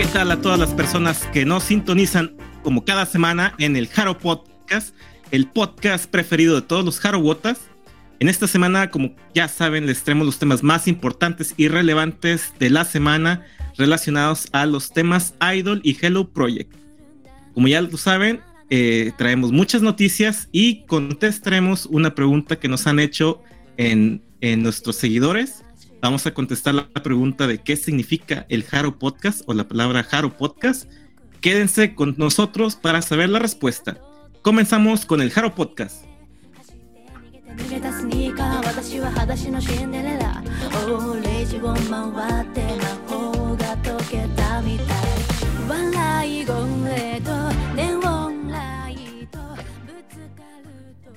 [0.00, 4.16] ¿Qué tal a todas las personas que nos sintonizan como cada semana en el Haro
[4.16, 4.94] Podcast,
[5.30, 7.60] el podcast preferido de todos los Harowotas?
[8.18, 12.70] En esta semana, como ya saben, les traemos los temas más importantes y relevantes de
[12.70, 13.44] la semana
[13.76, 16.74] relacionados a los temas Idol y Hello Project.
[17.52, 23.00] Como ya lo saben, eh, traemos muchas noticias y contestaremos una pregunta que nos han
[23.00, 23.42] hecho
[23.76, 25.62] en, en nuestros seguidores.
[26.00, 30.36] Vamos a contestar la pregunta de qué significa el Haro Podcast o la palabra Haro
[30.36, 30.90] Podcast.
[31.40, 33.98] Quédense con nosotros para saber la respuesta.
[34.42, 36.04] Comenzamos con el Haro Podcast.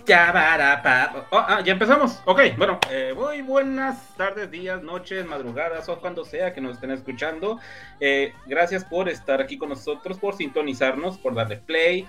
[0.06, 2.22] Ya, para, oh, ah, ya empezamos.
[2.26, 6.92] Ok, bueno, eh, muy buenas tardes, días, noches, madrugadas o cuando sea que nos estén
[6.92, 7.58] escuchando.
[8.02, 12.06] Eh, gracias por estar aquí con nosotros, por sintonizarnos, por darle play.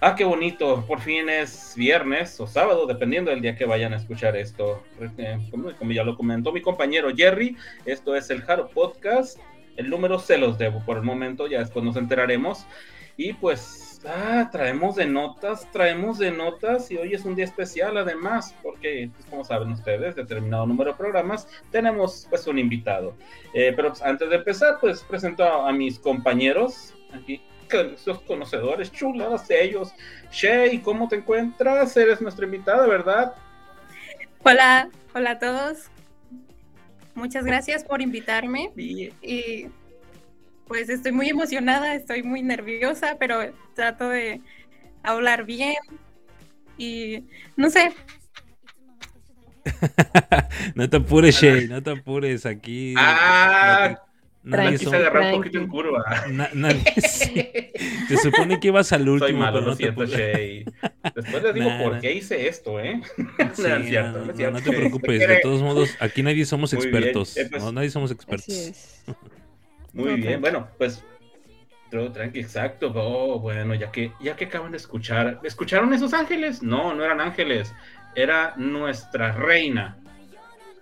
[0.00, 3.96] Ah, qué bonito, por fin es viernes o sábado, dependiendo del día que vayan a
[3.96, 4.82] escuchar esto.
[5.18, 9.38] Eh, como, como, ya lo comentó mi compañero Jerry, esto es el Jaro Podcast.
[9.76, 12.66] El número se los debo por el momento, ya después nos enteraremos.
[13.18, 17.96] Y pues Ah, traemos de notas, traemos de notas y hoy es un día especial
[17.96, 23.16] además, porque pues, como saben ustedes, determinado número de programas, tenemos pues un invitado.
[23.52, 28.92] Eh, pero pues, antes de empezar, pues presento a, mis compañeros aquí, que son conocedores,
[28.92, 29.92] chulas ellos.
[30.30, 31.96] Shay, ¿cómo te encuentras?
[31.96, 33.34] Eres nuestra invitada, ¿verdad?
[34.44, 35.90] Hola, hola a todos.
[37.16, 38.70] Muchas gracias por invitarme.
[38.76, 39.66] Y
[40.66, 43.40] pues estoy muy emocionada, estoy muy nerviosa, pero
[43.74, 44.40] trato de
[45.02, 45.76] hablar bien
[46.76, 47.24] y
[47.56, 47.92] no sé.
[50.74, 52.94] no te apures, Shay, no te apures aquí.
[52.96, 54.00] Ah,
[54.42, 56.04] nadie se agarra un poquito en curva.
[58.08, 59.26] Se supone que ibas al último.
[59.26, 60.64] Soy malo, lo siento, Shay.
[61.14, 63.00] Después les digo por qué hice esto, ¿eh?
[63.16, 63.22] Sí,
[63.62, 67.36] no, es cierto, no, no, te preocupes, de todos modos, aquí nadie somos expertos.
[67.36, 69.04] Eh, pues, no, nadie somos expertos.
[69.96, 71.02] Muy bien, bueno, pues
[71.90, 72.92] tranqui, exacto.
[72.94, 76.62] Oh, bueno, ya que, ya que acaban de escuchar, ¿escucharon esos ángeles?
[76.62, 77.72] No, no eran ángeles,
[78.14, 79.98] era nuestra reina.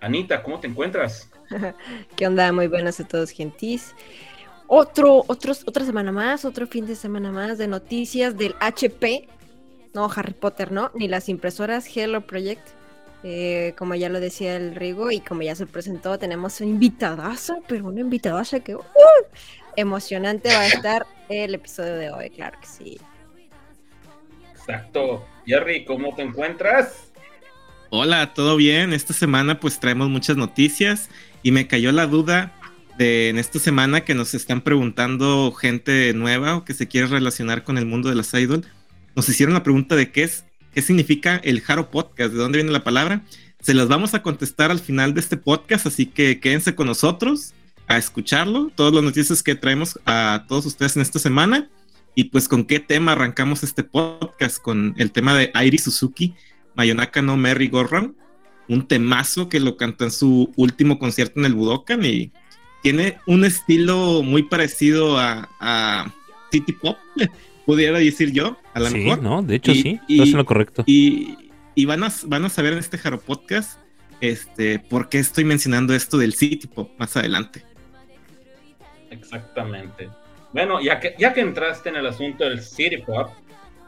[0.01, 1.29] Anita, ¿cómo te encuentras?
[2.15, 2.51] ¿Qué onda?
[2.51, 3.95] Muy buenas a todos, gentis.
[4.67, 9.27] Otro, otros, otra semana más, otro fin de semana más de noticias del HP.
[9.93, 10.91] No, Harry Potter, ¿no?
[10.95, 12.67] Ni las impresoras Hello Project.
[13.27, 17.63] Eh, como ya lo decía el Rigo y como ya se presentó, tenemos un invitadazo,
[17.67, 18.83] pero una invitadaza que uh,
[19.75, 22.99] emocionante va a estar el episodio de hoy, claro que sí.
[24.51, 25.25] Exacto.
[25.43, 27.09] Jerry, ¿cómo te encuentras?
[27.89, 28.93] Hola, ¿todo bien?
[28.93, 31.09] Esta semana pues traemos muchas noticias
[31.41, 32.53] y me cayó la duda
[32.99, 37.63] de en esta semana que nos están preguntando gente nueva o que se quiere relacionar
[37.63, 38.65] con el mundo de las idol.
[39.15, 42.71] Nos hicieron la pregunta de qué es qué significa el Jaro Podcast, de dónde viene
[42.71, 43.23] la palabra.
[43.61, 47.53] Se las vamos a contestar al final de este podcast, así que quédense con nosotros
[47.87, 51.69] a escucharlo, todas las noticias que traemos a todos ustedes en esta semana.
[52.13, 56.35] Y pues con qué tema arrancamos este podcast, con el tema de Airi Suzuki,
[56.75, 58.13] Mayonaka no Merry Gorran,
[58.67, 62.33] un temazo que lo canta en su último concierto en el Budokan y
[62.83, 66.13] tiene un estilo muy parecido a, a
[66.51, 66.97] City Pop,
[67.65, 69.21] pudiera decir yo, a lo sí, mejor.
[69.21, 70.83] no, de hecho sí, y, es lo correcto.
[70.85, 73.79] Y, y, van, a, van a saber en este Jaro Podcast
[74.21, 77.63] este, por qué estoy mencionando esto del City Pop más adelante.
[79.09, 80.09] Exactamente.
[80.53, 83.29] Bueno, ya que, ya que entraste en el asunto del City Pop,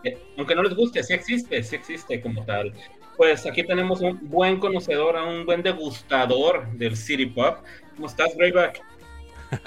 [0.03, 2.73] eh, aunque no les guste, sí existe, sí existe como tal.
[3.15, 7.59] Pues aquí tenemos un buen conocedor, un buen degustador del City Pop.
[7.95, 8.81] ¿Cómo estás, Greyback?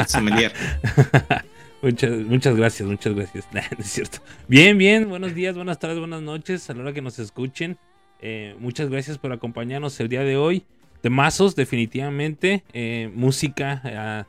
[0.07, 0.53] Sommelier.
[1.83, 3.47] Muchas, muchas gracias, muchas gracias.
[3.79, 4.19] es cierto.
[4.49, 7.79] Bien, bien, buenos días, buenas tardes, buenas noches, a la hora que nos escuchen.
[8.21, 10.65] Eh, muchas gracias por acompañarnos el día de hoy.
[11.01, 12.65] Temazos, definitivamente.
[12.75, 14.27] Eh, música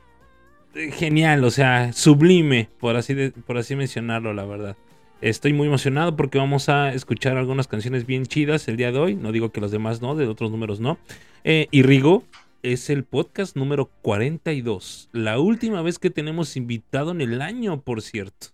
[0.74, 3.14] eh, genial, o sea, sublime, por así,
[3.46, 4.76] por así mencionarlo, la verdad.
[5.20, 9.14] Estoy muy emocionado porque vamos a escuchar algunas canciones bien chidas el día de hoy.
[9.14, 10.98] No digo que los demás no, de otros números no.
[11.44, 12.24] y Rigo,
[12.62, 15.08] es el podcast número 42.
[15.12, 18.48] La última vez que tenemos invitado en el año, por cierto.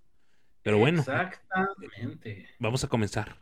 [0.63, 1.01] Pero bueno.
[1.01, 2.47] Exactamente.
[2.59, 3.37] Vamos a comenzar.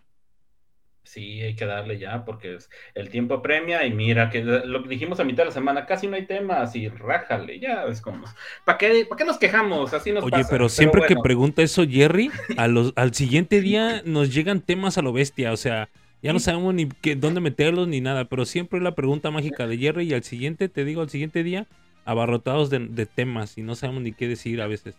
[1.05, 2.59] Sí, hay que darle ya porque
[2.95, 6.09] el tiempo premia y mira que lo que dijimos a mitad de la semana, casi
[6.09, 8.25] no hay temas y rájale, ya es como,
[8.65, 9.95] ¿para qué, ¿para qué nos quejamos?
[9.95, 14.35] Así nos Oye, pero siempre que pregunta eso Jerry, a los, al siguiente día nos
[14.35, 15.89] llegan temas a lo bestia, o sea,
[16.23, 19.79] ya no sabemos ni qué, dónde meterlos ni nada, pero siempre la pregunta mágica de
[19.79, 21.67] Jerry y al siguiente, te digo, al siguiente día,
[22.05, 24.95] abarrotados de, temas y no sabemos ni qué decir a veces.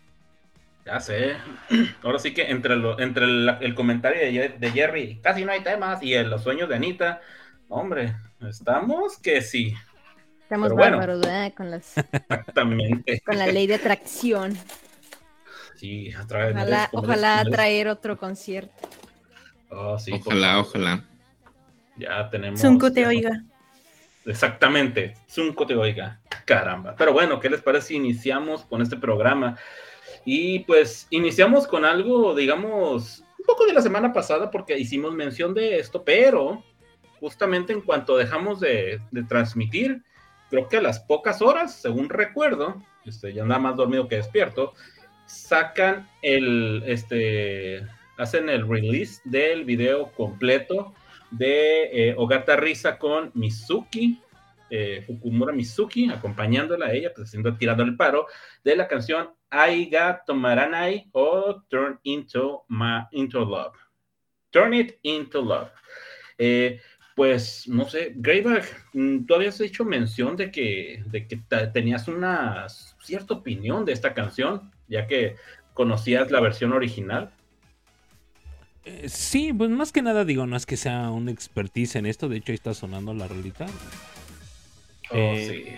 [0.86, 1.36] Ya sé.
[2.04, 6.44] Ahora sí que entre, entre el, comentario de, Jerry, casi no hay temas, y los
[6.44, 7.22] sueños de Anita,
[7.68, 8.16] hombre,
[8.48, 9.74] estamos que sí.
[10.44, 11.54] Estamos bárbaros, ¿verdad?
[11.54, 11.98] Con las...
[12.12, 13.22] Exactamente.
[13.26, 14.58] Con la ley de atracción.
[15.76, 18.88] Sí, a través ojalá, ojalá traer otro concierto.
[19.70, 21.04] Oh, sí, ojalá, ojalá.
[21.98, 22.62] Ya tenemos.
[22.62, 23.44] Zunco te oiga.
[24.26, 26.20] Exactamente, Zunco te oiga.
[26.46, 26.96] Caramba.
[26.98, 29.58] Pero bueno, ¿qué les parece si iniciamos con este programa?
[30.26, 35.54] Y pues iniciamos con algo, digamos, un poco de la semana pasada porque hicimos mención
[35.54, 36.64] de esto, pero
[37.20, 40.04] justamente en cuanto dejamos de, transmitir,
[40.50, 44.74] creo que a las pocas horas, según recuerdo, este, ya nada más dormido que despierto,
[45.26, 47.88] sacan el, este,
[48.18, 50.94] hacen el release del video completo
[51.32, 54.22] de eh, Ogata Risa con Mizuki,
[54.70, 58.28] eh, Fukumura Mizuki, acompañándola a ella, pues haciendo, tirando el paro,
[58.64, 63.76] de la canción Aiga Tomaranai o Turn Into, Ma, into Love.
[64.52, 65.72] Turn It Into Love.
[66.38, 66.80] Eh,
[67.16, 71.42] pues, no sé, Greyback, mm, tú habías hecho mención de que, de que
[71.74, 75.36] tenías una cierta opinión de esta canción, ya que
[75.74, 77.32] conocías la versión original.
[78.88, 82.30] Eh, sí, pues más que nada digo, no es que sea un expertise en esto,
[82.30, 83.66] de hecho ahí está sonando la rolita.
[85.12, 85.78] Oh, eh,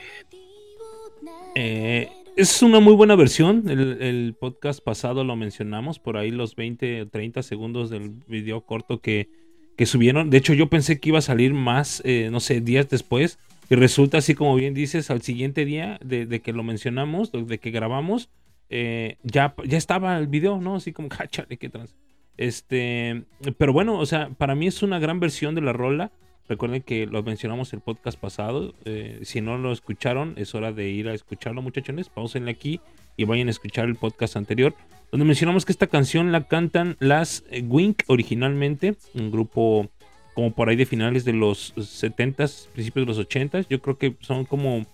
[1.55, 3.67] eh, es una muy buena versión.
[3.67, 9.01] El, podcast pasado lo mencionamos, por ahí los 20 o 30 segundos del video corto
[9.01, 9.29] que,
[9.75, 10.29] que, subieron.
[10.29, 13.39] De hecho, yo pensé que iba a salir más, eh, no sé, días después.
[13.71, 17.71] Y resulta así como bien dices, al siguiente día de, que lo mencionamos, de que
[17.71, 18.29] grabamos,
[18.69, 20.75] ya, ya estaba el video, ¿no?
[20.75, 21.95] Así como, cáchale, qué trans.
[22.39, 23.23] Este,
[23.57, 26.09] pero bueno, o sea, para mí es una gran versión de la rola.
[26.47, 28.73] Recuerden que lo mencionamos el podcast pasado.
[28.85, 32.07] Eh, si no lo escucharon, es hora de ir a escucharlo, muchachones.
[32.07, 32.79] Pausenle aquí
[33.17, 34.73] y vayan a escuchar el podcast anterior,
[35.11, 39.89] donde mencionamos que esta canción la cantan las eh, Wink originalmente, un grupo
[40.33, 43.67] como por ahí de finales de los 70s, principios de los 80s.
[43.69, 44.85] Yo creo que son como,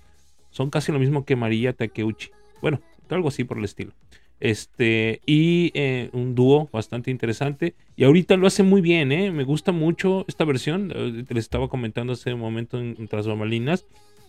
[0.49, 2.31] son casi lo mismo que María Takeuchi.
[2.59, 3.91] Bueno, algo así por el estilo.
[4.39, 7.73] Este, y eh, un dúo bastante interesante.
[7.95, 9.31] Y ahorita lo hace muy bien, ¿eh?
[9.31, 10.91] Me gusta mucho esta versión.
[10.93, 13.85] Eh, les estaba comentando hace un momento en, Bambalinas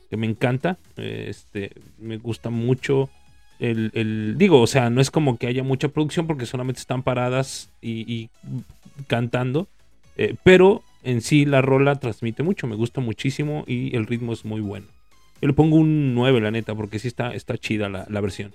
[0.09, 0.79] que me encanta.
[0.97, 3.11] Este, me gusta mucho
[3.59, 7.71] el, Digo, o sea, no es como que haya mucha producción porque solamente están paradas
[7.83, 8.29] y,
[9.09, 9.67] cantando.
[10.45, 14.61] pero en sí la rola transmite mucho, me gusta muchísimo y el ritmo es muy
[14.61, 14.87] bueno.
[15.41, 18.53] Yo le pongo un 9, la neta, porque sí está, está chida la, la versión.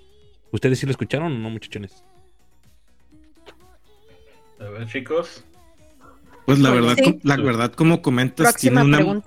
[0.52, 2.04] ¿Ustedes sí lo escucharon o no, muchachones?
[4.60, 5.44] A ver, chicos.
[6.46, 9.22] Pues la verdad, la verdad, como comentas, tiene una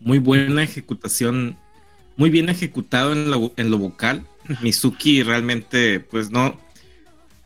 [0.00, 1.56] muy buena ejecutación,
[2.16, 4.24] muy bien ejecutado en lo, en lo vocal.
[4.62, 6.58] Mizuki realmente, pues no,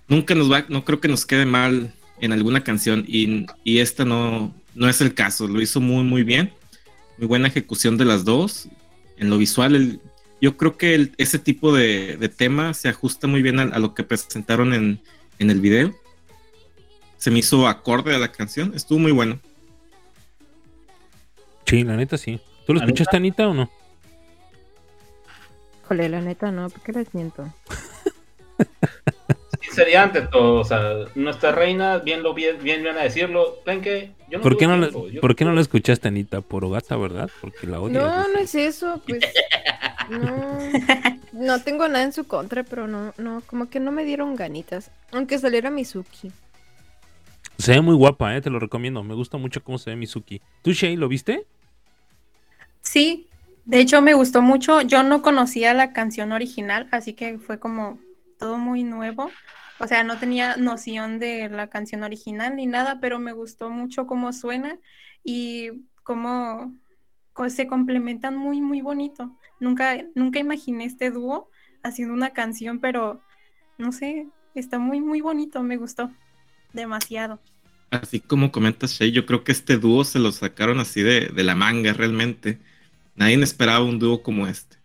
[0.09, 4.05] nunca nos va, no creo que nos quede mal en alguna canción y, y esta
[4.05, 6.53] no, no es el caso, lo hizo muy, muy bien.
[7.19, 8.69] Muy buena ejecución de las dos.
[9.17, 10.01] En lo visual, el,
[10.43, 14.75] yo creo que ese tipo de, tema se ajusta muy bien a, lo que presentaron
[14.75, 15.01] en,
[15.39, 15.95] el video.
[17.17, 19.39] Se me hizo acorde a la canción, estuvo muy bueno.
[21.65, 22.41] Sí, la neta sí.
[22.67, 23.71] ¿Tú lo escuchaste, Anita, o no?
[25.85, 27.49] Jole, la neta no, ¿por qué les miento?
[29.73, 34.13] sería ante todo, o sea, nuestra reina, bien lo bien, bien a decirlo, ¿ven que
[34.33, 34.89] yo no ¿Por, qué no la,
[35.21, 36.41] ¿Por qué no la escuchaste, Anita?
[36.41, 37.31] Por Ogata, ¿verdad?
[37.43, 38.01] Porque la odio.
[38.01, 39.23] No, no es eso, pues.
[40.09, 40.59] no,
[41.35, 44.91] no tengo nada en su contra, pero no, no, como que no me dieron ganitas.
[45.11, 46.33] Aunque saliera Mizuki.
[47.59, 49.03] Se ve muy guapa, eh, te lo recomiendo.
[49.03, 50.41] Me gusta mucho cómo se ve Mizuki.
[50.63, 51.45] ¿Tú, Shay, lo viste?
[52.81, 53.29] Sí,
[53.67, 54.81] de hecho me gustó mucho.
[54.81, 57.99] Yo no conocía la canción original, así que fue como
[58.39, 59.31] todo muy nuevo.
[59.79, 64.07] O sea, no tenía noción de la canción original ni nada, pero me gustó mucho
[64.07, 64.79] cómo suena
[65.25, 65.71] y
[66.03, 66.75] cómo,
[67.49, 69.37] se complementan muy, muy bonito.
[69.59, 71.51] Nunca, nunca imaginé este dúo
[71.83, 73.21] haciendo una canción, pero
[73.79, 76.11] no sé, está muy, muy bonito, me gustó
[76.73, 77.41] demasiado.
[77.91, 81.45] Así como comentas, Shay, yo creo que este dúo se lo sacaron así de, de
[81.45, 82.59] la manga realmente.
[83.15, 84.82] Nadie esperaba un dúo como este.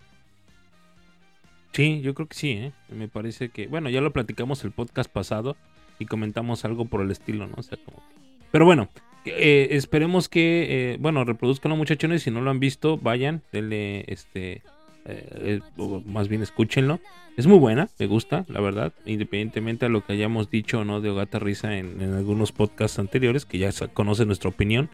[1.78, 2.72] Sí, yo creo que sí, ¿eh?
[2.90, 5.56] Me parece que, bueno, ya lo platicamos el podcast pasado
[6.00, 7.54] y comentamos algo por el estilo, ¿no?
[7.56, 8.02] O sea, como...
[8.50, 8.90] Pero bueno,
[9.26, 14.06] eh, esperemos que, eh, bueno, reproduzcan los muchachones, si no lo han visto, vayan, denle,
[14.08, 14.64] este,
[15.06, 15.60] eh,
[16.08, 17.00] más bien escúchenlo.
[17.38, 21.12] Es muy buena, me gusta, la verdad, independientemente a lo que hayamos dicho no de
[21.12, 24.90] Ogata Risa en, algunos podcasts anteriores, que ya conocen nuestra opinión.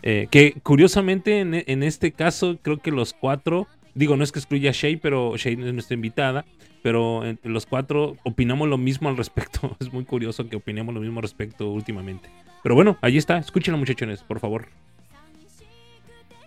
[0.00, 4.70] que curiosamente en, en, este caso creo que los cuatro Digo, no es que excluya
[4.70, 6.44] a Shay, pero Shay es nuestra invitada.
[6.82, 9.76] Pero entre los cuatro opinamos lo mismo al respecto.
[9.80, 12.28] Es muy curioso que opinemos lo mismo al respecto últimamente.
[12.62, 13.38] Pero bueno, ahí está.
[13.38, 14.66] Escúchenlo, muchachones, por favor.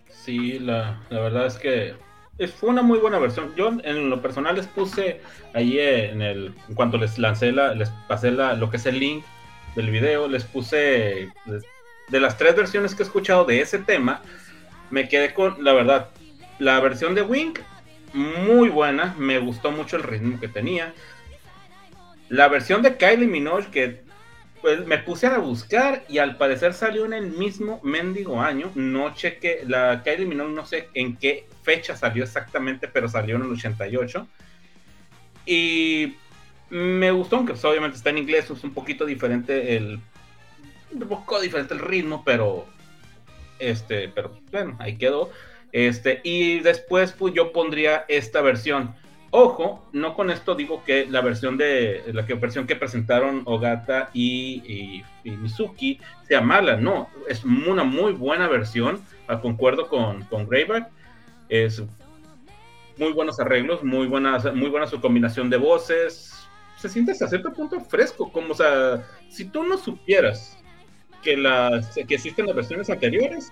[0.10, 1.94] Sí, la, la verdad es que
[2.58, 3.54] fue una muy buena versión.
[3.56, 5.22] Yo en lo personal les puse
[5.54, 9.00] ahí en el en cuanto les lancé la, les pasé la, lo que es el
[9.00, 9.24] link
[9.76, 11.30] del video, les puse
[12.10, 14.22] de las tres versiones que he escuchado de ese tema,
[14.90, 16.10] me quedé con la verdad,
[16.60, 17.60] la versión de Wink
[18.14, 20.94] muy buena, me gustó mucho el ritmo que tenía.
[22.30, 24.06] La versión de Kylie Minogue que
[24.62, 28.72] pues me puse a buscar y al parecer salió en el mismo mendigo año.
[28.74, 33.44] No cheque la Kylie Minogue, no sé en qué fecha salió exactamente, pero salió en
[33.44, 34.28] el 88.
[35.46, 36.16] Y
[36.70, 40.00] me gustó, aunque pues, obviamente está en inglés, es un poquito diferente el.
[40.92, 42.66] Un poco diferente el ritmo, pero.
[43.60, 45.30] Este, pero bueno, ahí quedó.
[45.76, 48.96] Este, y después pues, yo pondría esta versión.
[49.30, 54.10] Ojo, no con esto digo que la versión de la que, versión que presentaron Ogata
[54.14, 59.04] y, y, Mizuki sea mala, no, es una muy buena versión,
[59.42, 60.90] concuerdo con, con Greyback,
[61.50, 61.84] es
[62.98, 66.48] muy buenos arreglos, muy buena, muy buena su combinación de voces.
[66.78, 70.58] Se siente hasta cierto punto fresco, como o sea, si tú no supieras
[71.22, 73.52] que las que existen las versiones anteriores,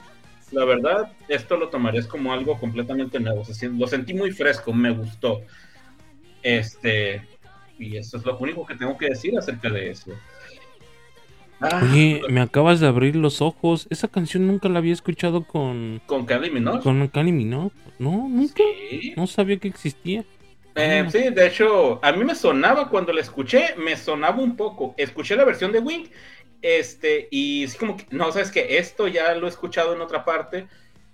[0.53, 3.43] la verdad, esto lo tomarías como algo completamente nuevo.
[3.77, 5.41] lo sentí muy fresco, me gustó.
[6.41, 7.22] Este,
[7.79, 10.12] y eso es lo único que tengo que decir acerca de eso.
[11.60, 13.88] Ah, Oye, me acabas de abrir los ojos.
[13.89, 16.01] Esa canción nunca la había escuchado con.
[16.05, 16.81] ¿Con Kylie Minogue?
[16.81, 17.72] Con Kylie Minogue.
[18.00, 18.63] No, nunca.
[19.15, 20.25] No sabía que existía.
[20.75, 21.10] Eh, ah.
[21.10, 24.93] Sí, de hecho, a mí me sonaba cuando la escuché, me sonaba un poco.
[24.98, 26.10] Escuché la versión de Wink,
[26.63, 30.25] este, y sí, como que, no, sabes que esto ya lo he escuchado en otra
[30.25, 30.65] parte,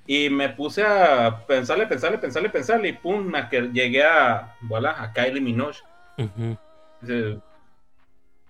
[0.07, 5.11] y me puse a pensarle, pensarle, pensarle, pensarle, y pum, me, llegué a, voilà, a
[5.11, 5.77] Kylie Minogue.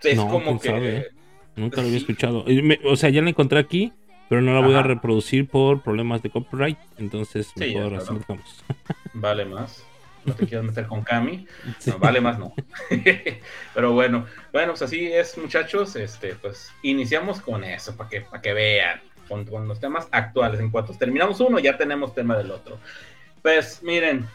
[0.02, 1.08] es como que.
[1.56, 2.46] Nunca lo había escuchado.
[2.86, 3.92] o sea, ya la encontré aquí,
[4.30, 6.78] pero no la voy a reproducir por problemas de copyright.
[6.98, 8.02] Entonces, mejor
[9.14, 9.86] Vale más.
[10.26, 11.46] No te quieras meter con Cami.
[11.86, 12.54] No, vale más no.
[13.74, 15.96] pero bueno, bueno, pues así es, muchachos.
[15.96, 19.02] Este, pues iniciamos con eso, para que, para que vean.
[19.28, 20.60] Con, los temas actuales.
[20.60, 22.80] En cuanto terminamos uno, ya tenemos tema del otro.
[23.44, 24.26] Pues miren,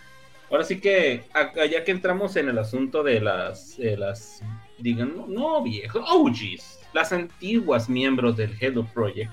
[0.50, 1.24] ahora sí que
[1.68, 4.40] ya que entramos en el asunto de las, las
[4.78, 9.30] digan, no, no viejos, OGs, las antiguas miembros del Hello Project,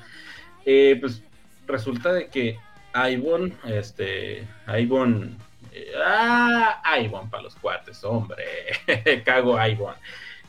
[0.65, 1.23] eh, pues
[1.67, 2.57] resulta de que
[2.93, 4.47] Ivon, este,
[4.79, 5.50] Ivon, eh,
[6.03, 8.43] ah, Ivon para los cuates, hombre,
[9.25, 9.95] cago Ivon.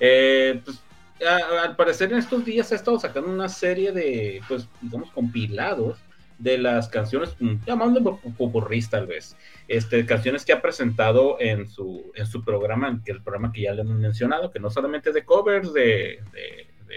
[0.00, 0.83] Eh, pues
[1.25, 5.99] al parecer en estos días ha estado sacando una serie de, pues, digamos, compilados
[6.38, 9.37] de las canciones, llamando popurris tal vez,
[9.69, 13.75] este, canciones que ha presentado en su, en su programa, que el programa que ya
[13.75, 16.19] le hemos mencionado, que no solamente de covers de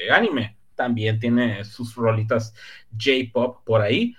[0.09, 2.53] anime, también tiene sus rolitas
[2.91, 4.15] J-pop por ahí.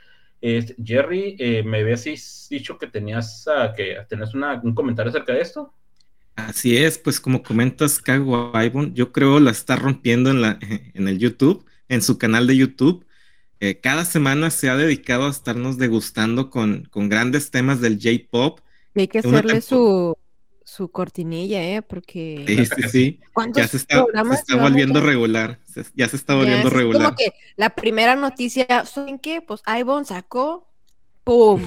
[0.85, 2.05] Jerry, eh, me habías
[2.49, 5.73] dicho que tenías uh, que tenés un comentario acerca de esto.
[6.37, 8.53] Así es, pues como comentas, Kago
[8.93, 10.59] yo creo la está rompiendo en, la,
[10.95, 13.07] en el YouTube, en su canal de YouTube.
[13.59, 18.61] Eh, cada semana se ha dedicado a estarnos degustando con, con grandes temas del J-pop.
[18.95, 20.17] Hay que hacerle su,
[20.67, 21.81] su cortinilla, ¿eh?
[21.81, 22.45] Porque...
[22.45, 23.21] Sí, sí, sí.
[23.55, 24.05] Ya se está,
[24.61, 25.61] volviendo regular.
[25.95, 27.03] ya se está volviendo regular.
[27.05, 29.41] Como que la primera noticia, ¿saben qué?
[29.41, 30.69] Pues Ivonne sacó,
[31.23, 31.63] ¡pum!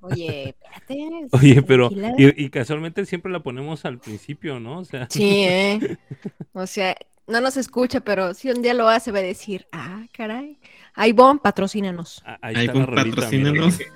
[0.00, 1.28] Oye, espérate.
[1.32, 4.78] Oye, pero, y, casualmente siempre la ponemos al principio, ¿no?
[4.78, 5.06] O sea.
[5.10, 5.98] Sí, ¿eh?
[6.54, 10.06] O sea, no nos escucha, pero si un día lo hace, va a decir, ah,
[10.12, 10.58] caray.
[10.96, 12.24] Ivonne, patrocínanos.
[12.40, 13.78] Ahí patrocínanos.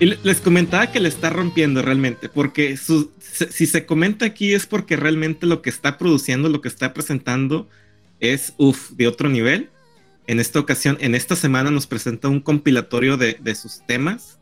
[0.00, 4.96] Y les comentaba que le está rompiendo realmente, porque si se comenta aquí es porque
[4.96, 7.68] realmente lo que está produciendo, lo que está presentando
[8.18, 9.68] es, uff, de otro nivel.
[10.26, 14.38] En esta ocasión, en esta semana nos presenta un compilatorio de, sus temas.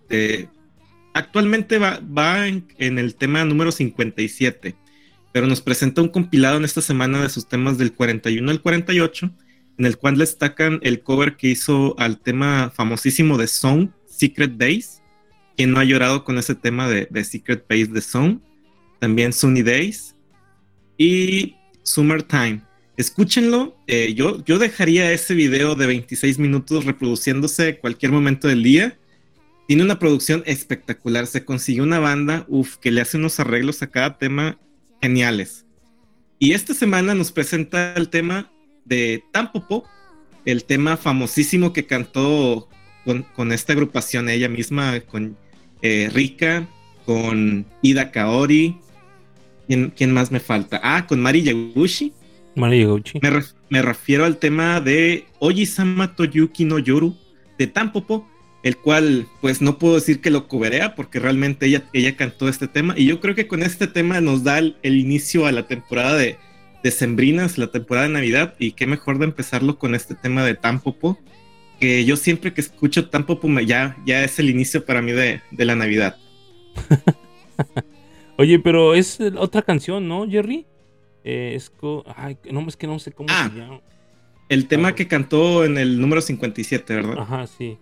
[1.13, 4.77] actualmente va, va en, el tema número 57,
[5.33, 9.29] pero nos presenta un compilado en esta semana de sus temas del 41 al 48,
[9.79, 14.99] en el cual destacan el cover que hizo al tema famosísimo de Song, Secret Days
[15.59, 18.39] quien no ha llorado con ese tema de, Secret Base de Zone.
[19.01, 20.15] También Sunny Days.
[20.97, 22.63] Y Summertime.
[22.97, 23.77] Escúchenlo.
[23.89, 28.97] Eh, yo, yo dejaría ese video de 26 minutos reproduciéndose cualquier momento del día.
[29.67, 31.27] Tiene una producción espectacular.
[31.27, 34.61] Se consiguió una banda, uff, que le hace unos arreglos a cada tema
[35.03, 35.67] geniales.
[36.39, 38.53] Y esta semana nos presenta el tema
[38.85, 39.89] de Tampopo,
[40.45, 42.69] el tema famosísimo que cantó
[43.05, 45.37] con, con esta agrupación ella misma, con
[45.83, 46.67] eh, Rika,
[47.07, 48.77] con Ida Kaori.
[49.67, 50.81] ¿Quién, más me falta?
[50.83, 52.13] Ah, con Mari Yaguchi.
[52.55, 53.21] Mari Yaguchi.
[53.71, 57.15] Me, refiero al tema de Oji-sama Toyuki no Yoru
[57.59, 58.27] de Tampopo,
[58.63, 62.67] el cual pues no puedo decir que lo cuberea porque realmente ella, ella cantó este
[62.67, 66.17] tema y yo creo que con este tema nos da el, inicio a la temporada
[66.17, 66.37] de,
[66.83, 70.55] de, Sembrinas, la temporada de Navidad y qué mejor de empezarlo con este tema de
[70.55, 71.19] Tampopo,
[71.79, 75.41] que yo siempre que escucho Tampopo me, ya, ya es el inicio para mí de,
[75.51, 76.17] de la Navidad.
[78.37, 80.67] Oye, pero es otra canción, ¿no, Jerry?
[81.25, 81.73] Eh, es
[82.17, 83.81] Ay, no, es que no sé cómo ah, se llama.
[84.49, 87.19] El tema que cantó en el número 57, ¿verdad?
[87.19, 87.77] Ajá, sí.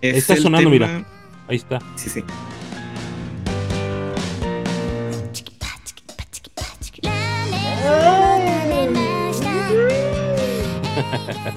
[0.00, 1.06] está sonando, mira.
[1.48, 1.80] Ahí está.
[1.96, 2.22] Sí, sí.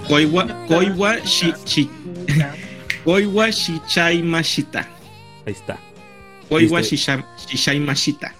[0.07, 1.89] Koiwa, Koiwa, shi, shi,
[3.05, 4.87] Koiwa Shichai Mashita.
[5.45, 5.77] Ahí está.
[6.49, 8.33] Koiwa Shishai Mashita.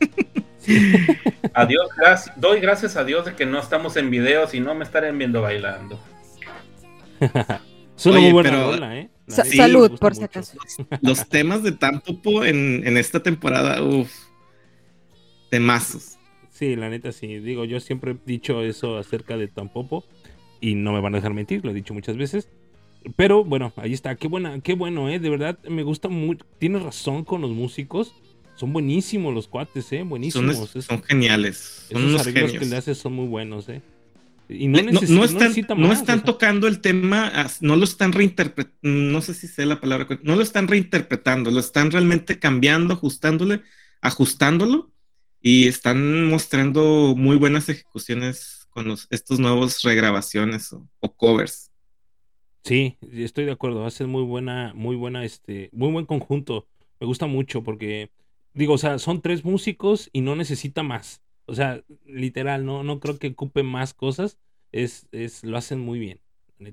[1.54, 4.84] Adiós, gracias, doy gracias a Dios de que no estamos en videos y no me
[4.84, 5.98] estarán viendo bailando.
[7.20, 9.10] es una muy buena ¿eh?
[9.28, 10.58] salud, por si acaso.
[11.02, 14.12] Los, temas de Tampopo en, en esta temporada, uff,
[15.50, 16.18] temazos.
[16.50, 17.38] Sí, la neta sí.
[17.38, 20.04] Digo, yo siempre he dicho eso acerca de Tampopo
[20.60, 22.48] y no me van a dejar mentir, lo he dicho muchas veces.
[23.16, 24.14] Pero bueno, ahí está.
[24.16, 25.18] Qué buena, qué bueno, eh.
[25.18, 26.44] De verdad, me gusta mucho.
[26.58, 28.14] Tienes razón con los músicos.
[28.56, 30.02] Son buenísimos los cuates, ¿eh?
[30.02, 30.70] Buenísimos.
[30.70, 31.86] Son, geniales.
[31.90, 33.80] Son esos arreglos que le haces son muy buenos, ¿eh?
[34.50, 39.32] Y no, no, están, no están tocando el tema, no lo están reinterpretando, no sé
[39.32, 43.62] si sé la palabra, no lo están reinterpretando, lo están realmente cambiando, ajustándole,
[44.00, 44.90] ajustándolo
[45.40, 51.70] y están mostrando muy buenas ejecuciones con los, estos nuevos regrabaciones o, covers.
[52.64, 56.68] Sí, estoy de acuerdo, hace muy buena, muy buena, este, muy buen conjunto.
[57.00, 58.10] Me gusta mucho porque
[58.54, 61.22] digo, o sea, son tres músicos y no necesita más.
[61.46, 64.38] O sea, literal, no, no creo que ocupe más cosas.
[64.72, 66.20] Es, es, lo hacen muy bien.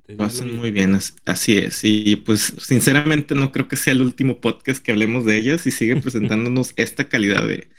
[0.08, 1.80] Lo hacen muy bien, así es.
[1.84, 5.72] Y pues sinceramente no creo que sea el último podcast que hablemos de ellas y
[5.72, 7.70] siguen presentándonos esta calidad de,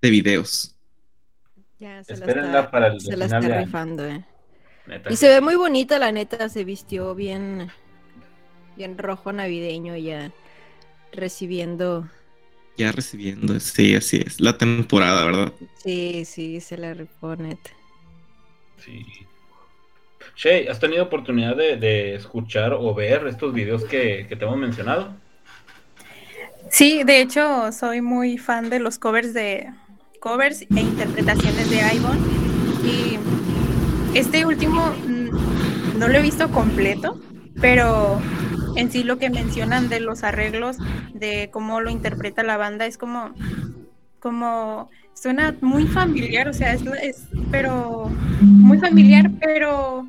[0.00, 0.76] de videos.
[1.80, 4.22] Ya, se la está, se la está rifando, eh.
[5.08, 7.70] y se ve muy bonita, la neta, se vistió bien,
[8.76, 10.30] bien rojo navideño ya
[11.12, 12.06] recibiendo
[12.80, 15.52] ya recibiendo, sí, así es, la temporada, ¿verdad?
[15.82, 17.58] Sí, sí, se la repone.
[18.78, 19.04] Sí.
[20.34, 25.14] Shay, ¿has tenido oportunidad de, escuchar o ver estos videos que, te hemos mencionado?
[26.70, 29.70] Sí, de hecho, soy muy fan de los covers de
[30.20, 32.18] covers e interpretaciones de Ivon.
[32.84, 37.20] Y este último mm, no lo he visto completo,
[37.60, 38.20] pero
[38.76, 40.76] en sí lo que mencionan de los arreglos,
[41.14, 43.34] de cómo lo interpreta la banda, es como,
[44.20, 50.06] como suena muy familiar, o sea, es, pero muy familiar, pero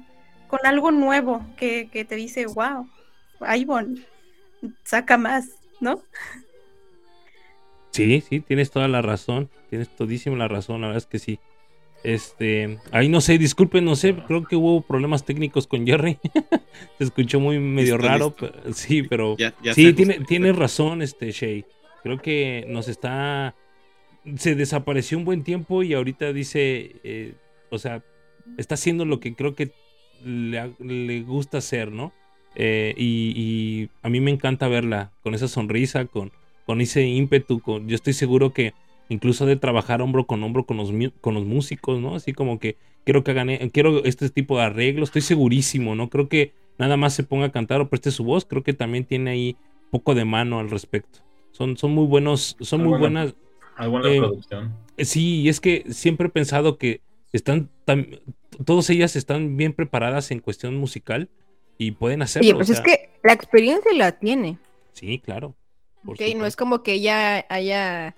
[0.48, 2.88] con algo nuevo que, te dice, wow,
[3.56, 4.02] Ivonne,
[4.84, 6.02] saca más, ¿no?
[7.92, 11.40] Sí, sí, tienes toda la razón, tienes todísima la razón, la verdad es que sí.
[12.04, 16.18] Este, ahí no sé, disculpen, no sé, creo que hubo problemas técnicos con Jerry.
[16.98, 18.36] Se escuchó muy medio raro,
[18.74, 19.36] sí, pero
[19.76, 21.66] sí, tiene, tiene razón, este Shay.
[22.02, 23.56] Creo que nos está,
[24.38, 27.36] se desapareció un buen tiempo y ahorita dice, eh,
[27.70, 28.04] o sea,
[28.58, 29.72] está haciendo lo que creo que
[30.24, 32.14] le, gusta hacer, ¿no?
[32.56, 36.32] Eh, y, a mí me encanta verla con esa sonrisa, con,
[36.72, 38.74] con ese ímpetu, con, yo estoy seguro que
[39.10, 42.16] incluso de trabajar hombro con hombro con los, con los músicos, ¿no?
[42.16, 46.10] Así como que quiero que hagan, e, quiero este tipo de arreglos, estoy segurísimo, ¿no?
[46.10, 49.04] Creo que nada más se ponga a cantar o preste su voz, creo que también
[49.04, 49.58] tiene ahí
[49.90, 51.20] poco de mano al respecto.
[51.52, 53.36] Son, son muy buenos, son muy buenas.
[53.76, 54.74] Hay buena eh, producción.
[54.98, 57.02] Sí, y es que siempre he pensado que
[57.34, 57.70] están
[58.64, 61.28] todas ellas están bien preparadas en cuestión musical
[61.78, 62.48] y pueden hacerlo.
[62.48, 64.58] Sí, pues es que la experiencia la tiene.
[64.94, 65.54] Sí, claro.
[66.06, 68.16] Ok, no es como que ella haya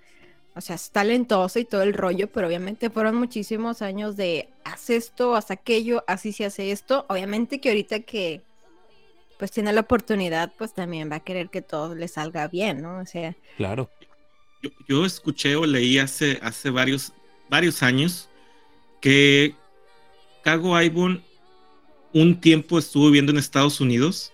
[0.56, 4.91] o sea, es talentoso y todo el rollo, pero obviamente fueron muchísimos años de haz
[4.91, 7.06] esto, haz aquello, así se hace esto.
[7.10, 8.41] Obviamente que ahorita que
[9.39, 13.00] pues tiene la oportunidad, pues también va a querer que todo le salga bien, ¿no?
[13.00, 13.36] O sea.
[13.58, 13.89] Claro.
[14.88, 17.12] Yo, escuché o leí hace, hace varios,
[17.50, 18.30] varios años
[19.02, 19.56] que
[20.43, 21.22] Cago Aibon
[22.13, 24.32] un tiempo estuvo viviendo en Estados Unidos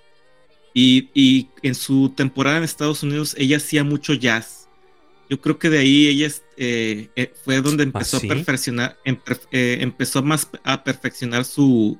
[0.80, 4.60] y, y en su temporada en Estados Unidos ella hacía mucho jazz
[5.30, 9.78] yo creo que de ahí ella eh, eh, fue donde empezó a ¿Ah, perfeccionar, eh,
[9.80, 12.00] empezó más a perfeccionar su,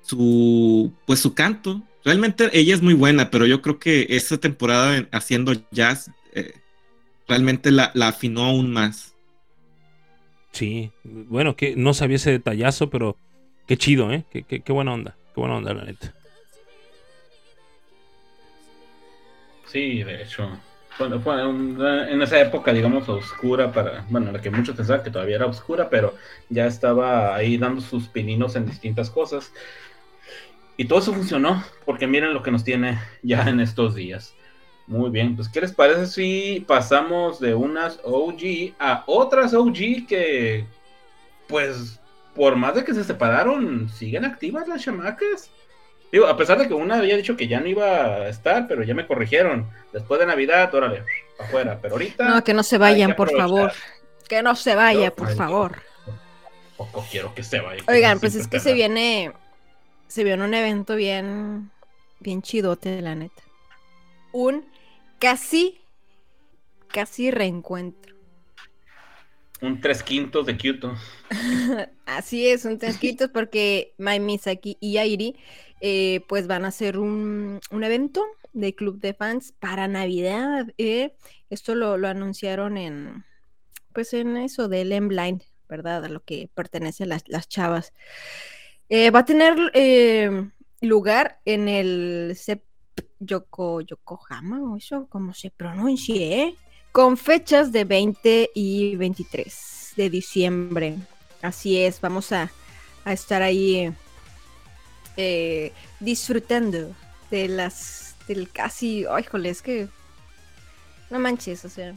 [0.00, 5.06] su, pues su canto, realmente ella es muy buena, pero yo creo que esta temporada
[5.12, 6.10] haciendo jazz
[7.28, 9.14] realmente la, afinó aún más.
[10.52, 13.18] Sí, bueno, que no sabía ese detallazo, pero
[13.66, 14.24] qué chido, ¿eh?
[14.30, 16.14] Qué, qué, qué buena onda, qué buena onda, la neta.
[19.74, 20.48] Sí, de hecho.
[21.00, 25.34] Bueno, fue en esa época, digamos, oscura para, bueno, la que muchos pensaban que todavía
[25.34, 26.14] era oscura, pero
[26.48, 29.52] ya estaba ahí dando sus pininos en distintas cosas.
[30.76, 34.36] Y todo eso funcionó, porque miren lo que nos tiene ya en estos días.
[34.86, 40.66] Muy bien, pues ¿qué les parece si pasamos de unas OG a otras OG que,
[41.48, 42.00] pues,
[42.36, 45.50] por más de que se separaron, siguen activas las chamacas?
[46.14, 48.84] Digo, a pesar de que una había dicho que ya no iba a estar, pero
[48.84, 49.68] ya me corrigieron.
[49.92, 51.02] Después de Navidad, órale,
[51.40, 51.80] afuera.
[51.82, 52.28] Pero ahorita.
[52.28, 53.72] No, que no se vayan, por favor.
[54.28, 55.82] Que no se vaya, por favor.
[56.76, 57.82] Poco quiero que se vaya.
[57.88, 59.32] Oigan, pues es que se viene.
[60.06, 61.72] Se viene un evento bien.
[62.20, 63.42] Bien chidote, la neta.
[64.30, 64.70] Un
[65.18, 65.80] casi.
[66.92, 68.14] Casi reencuentro.
[69.60, 70.94] Un tres quintos de Kyoto.
[72.06, 75.34] Así es, un tres quintos porque Mai Misaki y Airi
[75.86, 80.72] eh, pues van a hacer un, evento de club de fans para Navidad.
[80.78, 81.14] Eh.
[81.50, 83.26] Esto lo, anunciaron en,
[83.92, 86.06] pues en eso del M-Line, ¿verdad?
[86.06, 87.92] A lo que pertenecen las, las chavas.
[88.88, 92.34] Eh, va a tener lugar en el
[93.18, 96.54] Yoko, Yokohama, o eso, como se pronuncie,
[96.92, 100.96] con fechas de 20 y 23 de diciembre.
[101.42, 102.50] Así es, vamos a,
[103.04, 103.92] a estar ahí
[105.16, 106.94] eh, disfrutando
[107.30, 109.06] de las, del casi,
[109.44, 109.88] es que,
[111.10, 111.94] no manches, o sea.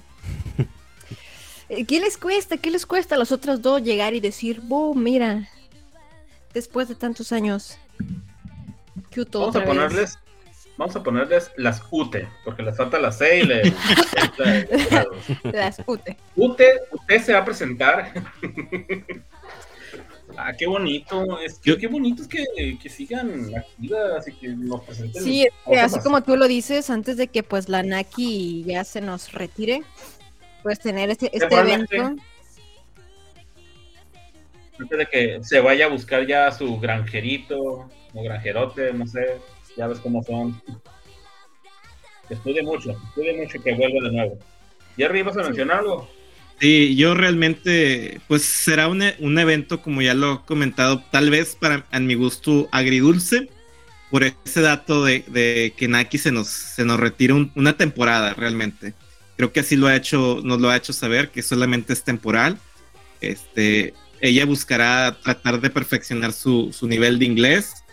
[1.87, 2.57] ¿Qué les cuesta?
[2.57, 5.49] ¿Qué les cuesta a los otros dos llegar y decir, boom, mira,
[6.53, 7.77] después de tantos años,
[9.33, 10.19] vamos a ponerles,
[10.77, 13.61] vamos a ponerles las UTE, porque les falta la C y le,
[15.43, 16.17] las UTE.
[16.35, 18.13] UTE, UTE se va a presentar
[20.39, 21.39] Ah, qué bonito.
[21.39, 22.45] Es que, qué bonito es que,
[22.79, 25.23] que, sigan activas y que nos presenten.
[25.23, 29.31] Sí, así como tú lo dices, antes de que pues la Naki ya se nos
[29.31, 29.81] retire,
[30.61, 32.15] pues tener este, este evento.
[34.79, 39.39] Antes de que se vaya a buscar ya su granjerito o granjerote, no sé,
[39.75, 40.61] ya ves cómo son.
[42.29, 44.37] Estudie mucho, estudie mucho que vuelva de nuevo.
[44.97, 46.07] ¿Y arriba vas a mencionar algo?
[46.59, 51.55] Sí, yo realmente, pues será un, un, evento, como ya lo he comentado, tal vez
[51.55, 53.49] para a mi gusto agridulce,
[54.09, 58.93] por ese dato de, que Naki se nos, se nos retira una temporada realmente.
[59.35, 62.57] Creo que así lo ha hecho, nos lo ha hecho saber, que solamente es temporal.
[63.21, 67.83] Este, ella buscará tratar de perfeccionar su, su nivel de inglés.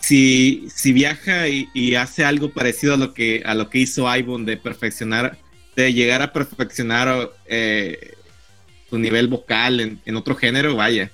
[0.00, 4.46] Si, si viaja y, hace algo parecido a lo que, a lo que hizo Ivon
[4.46, 5.38] de perfeccionar
[5.76, 8.14] de llegar a perfeccionar eh,
[8.88, 11.10] su nivel vocal en, otro género, vaya.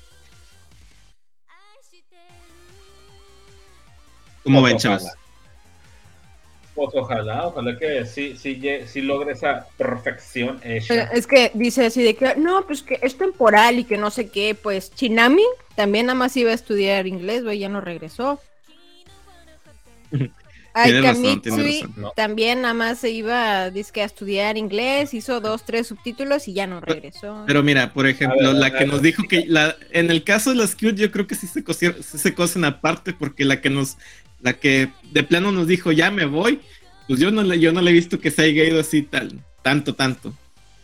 [4.42, 5.05] ¿Cómo ven, chavos?
[6.75, 12.14] Pues ojalá, ojalá que sí, sí, sí logre esa perfección Es que dice así de
[12.14, 16.19] que, no, pues que es temporal y que no sé qué, pues Chinami también nada
[16.19, 18.40] más iba a estudiar inglés, güey, ya no regresó.
[20.78, 20.92] Ay,
[22.14, 26.82] también nada más se iba a estudiar inglés, hizo dos, tres subtítulos y ya no
[26.82, 27.44] regresó.
[27.46, 30.74] Pero mira, por ejemplo, la que nos dijo que la, en el caso de las
[30.74, 33.96] cute yo creo que sí se, cosieron, se cosen aparte porque la que nos,
[34.42, 36.60] la que de plano nos dijo ya me voy,
[37.08, 39.40] pues yo no le, yo no le he visto que se haya ido así tal,
[39.62, 40.34] tanto, tanto.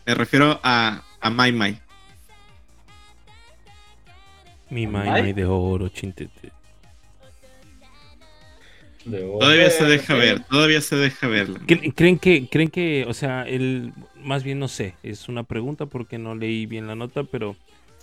[0.06, 1.78] Me refiero a, a Mai Mai.
[4.70, 6.61] Mi Mai Mai de oro, chintete.
[9.04, 11.48] Todavía se deja ver, todavía se deja ver.
[11.94, 16.18] ¿Creen que, creen que, o sea, el, más bien no sé, es una pregunta porque
[16.18, 17.56] no leí bien la nota, pero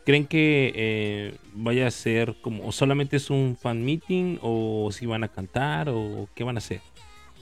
[0.06, 5.06] ¿creen que eh, vaya a ser como, o solamente es un fan meeting, o si
[5.06, 6.82] van a cantar, o qué van a hacer?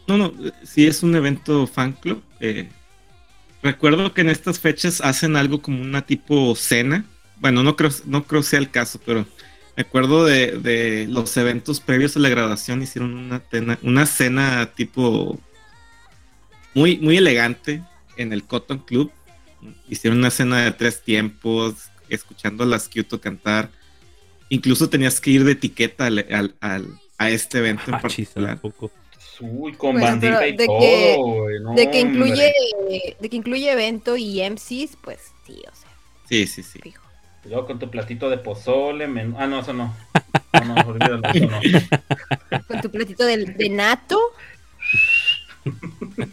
[0.07, 2.23] No, no, si es un evento fan club.
[2.39, 2.69] Eh,
[3.61, 7.05] recuerdo que en estas fechas hacen algo como una tipo cena.
[7.39, 9.25] Bueno, no creo, no creo sea el caso, pero
[9.77, 13.43] me acuerdo de, los eventos previos a la graduación, hicieron una,
[13.83, 15.39] una cena tipo
[16.73, 17.83] muy, muy elegante
[18.17, 19.11] en el Cotton Club.
[19.87, 23.69] Hicieron una cena de tres tiempos, escuchando a las Kyoto cantar.
[24.49, 26.55] Incluso tenías que ir de etiqueta al,
[27.19, 28.59] a este evento en ah, particular.
[29.39, 32.51] Uy, con bandita y de todo, que, de que incluye
[33.19, 35.89] de que incluye evento y MCs, pues sí, o sea.
[36.27, 36.79] Sí, sí, sí.
[37.47, 39.05] Luego con tu platito de pozole,
[39.37, 39.95] Ah, no, eso no.
[40.53, 42.61] No, no, olvídalo, eso no.
[42.67, 44.19] Con tu platito de, de nato.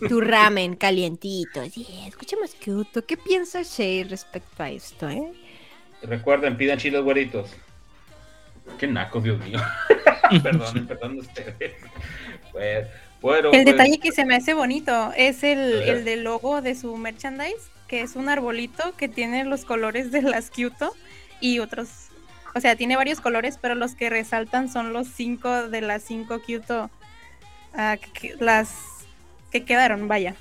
[0.09, 1.65] tu ramen calientito.
[1.71, 3.05] Sí, escuchemos Kyoto.
[3.05, 5.33] ¿Qué piensa Shay respecto a esto, eh?
[6.03, 7.51] Recuerden, pidan chiles güeritos.
[8.79, 9.61] Qué naco, Dios mío.
[10.43, 11.75] perdón, perdón ustedes.
[12.53, 12.89] Pues,
[13.21, 16.75] bueno, el pues, detalle que se me hace bonito es el, el del logo de
[16.75, 20.95] su merchandise, que es un arbolito que tiene los colores de las Kyoto
[21.45, 21.89] y otros.
[22.55, 26.41] O sea, tiene varios colores, pero los que resaltan son los cinco de las cinco
[26.41, 26.91] Kyoto.
[27.75, 27.99] Ah,
[28.41, 28.71] las
[29.51, 30.37] que quedaron, vaya.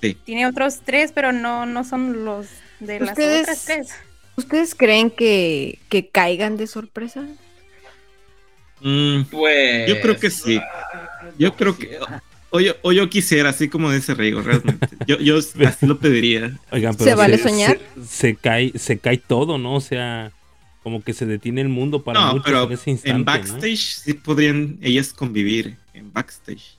[0.00, 0.16] Sí.
[0.24, 2.46] Tiene otros tres, pero no, no son los
[2.80, 3.88] de las otras tres.
[4.36, 7.26] ¿Ustedes creen que, que caigan de sorpresa?
[8.80, 9.88] Mm, pues.
[9.88, 10.58] Yo creo que sí.
[11.38, 11.98] Yo creo que.
[12.82, 14.88] O yo, quisiera, así como dice Rigo, realmente.
[15.06, 16.58] Yo, yo así lo pediría.
[16.98, 17.78] ¿Se vale soñar?
[18.06, 19.74] Se, cae, se cae todo, ¿no?
[19.74, 20.32] O sea,
[20.86, 23.16] como que se detiene el mundo para no, pero en ese instante.
[23.16, 25.76] En backstage sí podrían ellas convivir.
[25.92, 26.78] En backstage.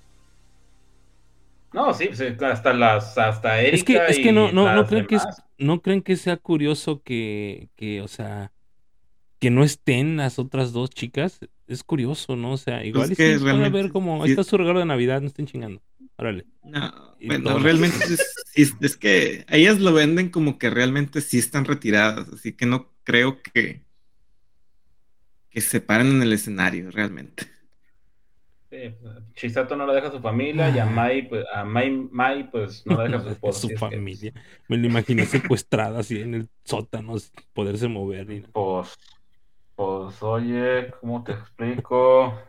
[1.73, 5.07] No, sí, pues, hasta las, hasta Erika Es que, es que no, no, no creen
[5.07, 5.17] que
[5.57, 8.53] no creen que sea curioso que, que, o sea,
[9.39, 11.41] que no estén las otras dos chicas.
[11.67, 12.53] Es curioso, ¿no?
[12.53, 15.27] O sea, igual es que sí, ver como, ahí está su regalo de Navidad, no
[15.27, 15.81] estén chingando.
[16.15, 16.45] Órale.
[16.63, 18.05] No, bueno, realmente
[18.55, 22.93] es, es, que ellas lo venden como que realmente sí están retiradas, así que no
[23.03, 23.85] creo que,
[25.57, 27.47] que se paren en el escenario, realmente.
[29.33, 32.85] Chisato no la deja a su familia y a Mai, pues, a Mai, Mai pues
[32.85, 33.61] no la deja a su esposa.
[33.61, 34.33] su familia.
[34.67, 38.29] Me lo imaginé secuestrada así en el sótano, sin poderse mover.
[38.29, 38.41] Y...
[38.41, 38.95] Pues,
[39.75, 42.39] pues, oye, ¿cómo te explico?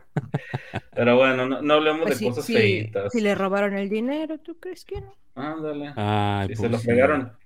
[0.93, 3.11] Pero bueno, no, hablemos pues de cosas feitas.
[3.11, 5.15] Si le robaron el dinero, ¿tú crees que no?
[5.33, 5.93] Ándale.
[5.95, 7.38] Ay, si se lo pegaron.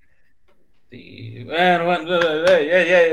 [0.93, 1.43] Sí.
[1.45, 2.19] Bueno, bueno,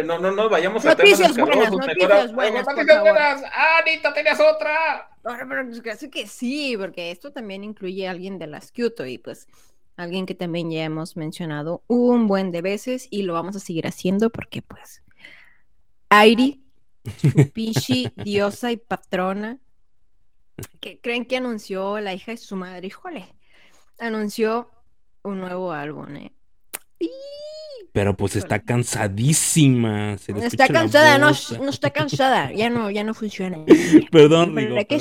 [0.05, 3.43] no, no, no vayamos a temas buenas, noticias buenas, noticias buenas.
[3.55, 5.09] Ah, Anita, tenías otra.
[5.23, 9.16] Bueno, pero creo que sí, porque esto también incluye a alguien de las Kyoto y
[9.16, 9.49] pues
[9.97, 13.87] alguien que también ya hemos mencionado un buen de veces y lo vamos a seguir
[13.87, 15.03] haciendo porque pues
[16.11, 16.62] Airi,
[17.55, 19.59] Pishi, diosa y patrona,
[20.81, 23.35] que creen que anunció la hija de su madre, híjole,
[23.99, 24.71] anunció
[25.23, 26.33] un nuevo álbum, ¿eh?
[27.92, 30.14] Pero pues está cansadísima.
[30.14, 33.59] está cansada, no, no, está cansada, ya no, ya no funciona.
[34.12, 34.98] perdón, ¿Para qué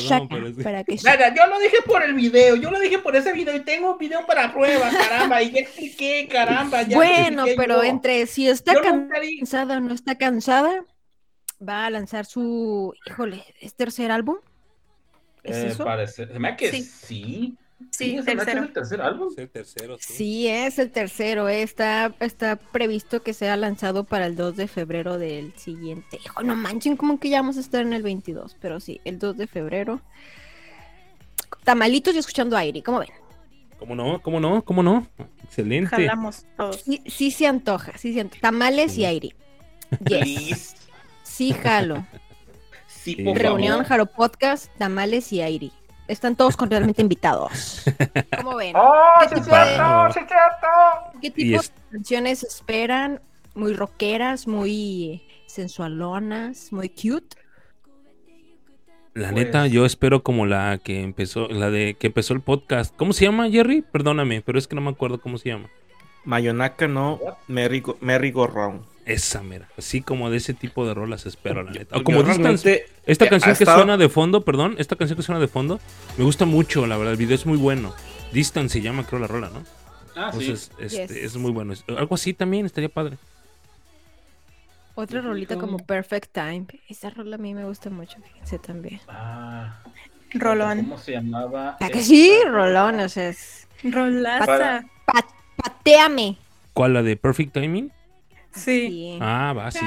[0.64, 3.56] ¿Para qué Nada, yo lo dije por el video, yo lo dije por ese video
[3.56, 6.82] y tengo un video para prueba, caramba, y ya expliqué, caramba.
[6.82, 10.84] Ya bueno, pero entre si está cansada o no está cansada,
[11.68, 14.38] va a lanzar su, híjole, ¿es tercer álbum?
[15.44, 15.84] ¿Es eh, eso?
[15.84, 16.84] Parece, se me que sí.
[16.84, 18.26] Sí, ¿Es el
[18.74, 19.30] tercer álbum?
[19.38, 20.48] el tercero, sí.
[20.48, 21.48] es el tercero.
[21.48, 26.20] Está, está previsto que sea lanzado para el 2 de febrero del siguiente.
[26.24, 28.58] Hijo, no manchen, como que ya vamos a estar en el 22.
[28.62, 30.02] Pero sí, el 2 de febrero.
[31.64, 33.10] Tamalitos y escuchando aire, ¿cómo ven?
[33.78, 34.22] ¿Cómo no?
[34.22, 34.64] ¿Cómo no?
[34.64, 35.08] ¿Cómo no?
[35.44, 35.90] Excelente.
[35.90, 36.84] Jalamos todos.
[37.06, 38.42] Sí, se antoja, sí se antoja.
[38.42, 39.36] Tamales y aire.
[40.06, 40.76] Yes.
[41.24, 42.06] sí, jalo.
[42.88, 45.72] Sí, Reunión, Jaro Podcast, Tamales y aire
[46.10, 47.84] están todos cordialmente invitados.
[48.38, 48.76] ¿Cómo ven?
[48.76, 53.22] ¡Oh, ¿Qué tipo, de, ¿qué tipo de canciones esperan?
[53.56, 57.38] Muy rockeras, muy sensualonas, muy cute.
[59.14, 62.96] La neta, pues yo espero como la que empezó, la de que empezó el podcast.
[62.96, 63.82] ¿Cómo se llama, Jerry?
[63.82, 65.70] Perdóname, pero es que no me acuerdo cómo se llama.
[66.26, 68.84] Mayonaka no Merry, Merry Go Round.
[69.10, 71.98] Esa mera, así como de ese tipo de rolas espero, la neta.
[71.98, 75.48] O como distance, esta canción que suena de fondo, perdón, esta canción que suena de
[75.48, 75.80] fondo,
[76.16, 77.92] me gusta mucho, la verdad, el video es muy bueno.
[78.32, 79.64] Distance se llama, creo, la rola, ¿no?
[80.16, 81.74] Ah, Entonces, este, es muy bueno.
[81.88, 83.18] Algo así también estaría padre.
[84.94, 86.68] Otra rolita como Perfect Time.
[86.88, 89.02] Esa rola a mí me gusta mucho, fíjense también.
[89.08, 89.80] Ah.
[90.36, 90.84] Rolón.
[90.84, 91.78] ¿Cómo se llamaba?
[91.80, 92.32] ¿A que sí?
[92.46, 93.68] Rolón, o sea, es...
[93.84, 94.86] Rolaza.
[95.56, 96.38] pateame.
[96.74, 97.92] ¿Cuál, la de Perfect Timing?
[98.52, 99.18] Sí.
[99.22, 99.80] Ah, va, sí,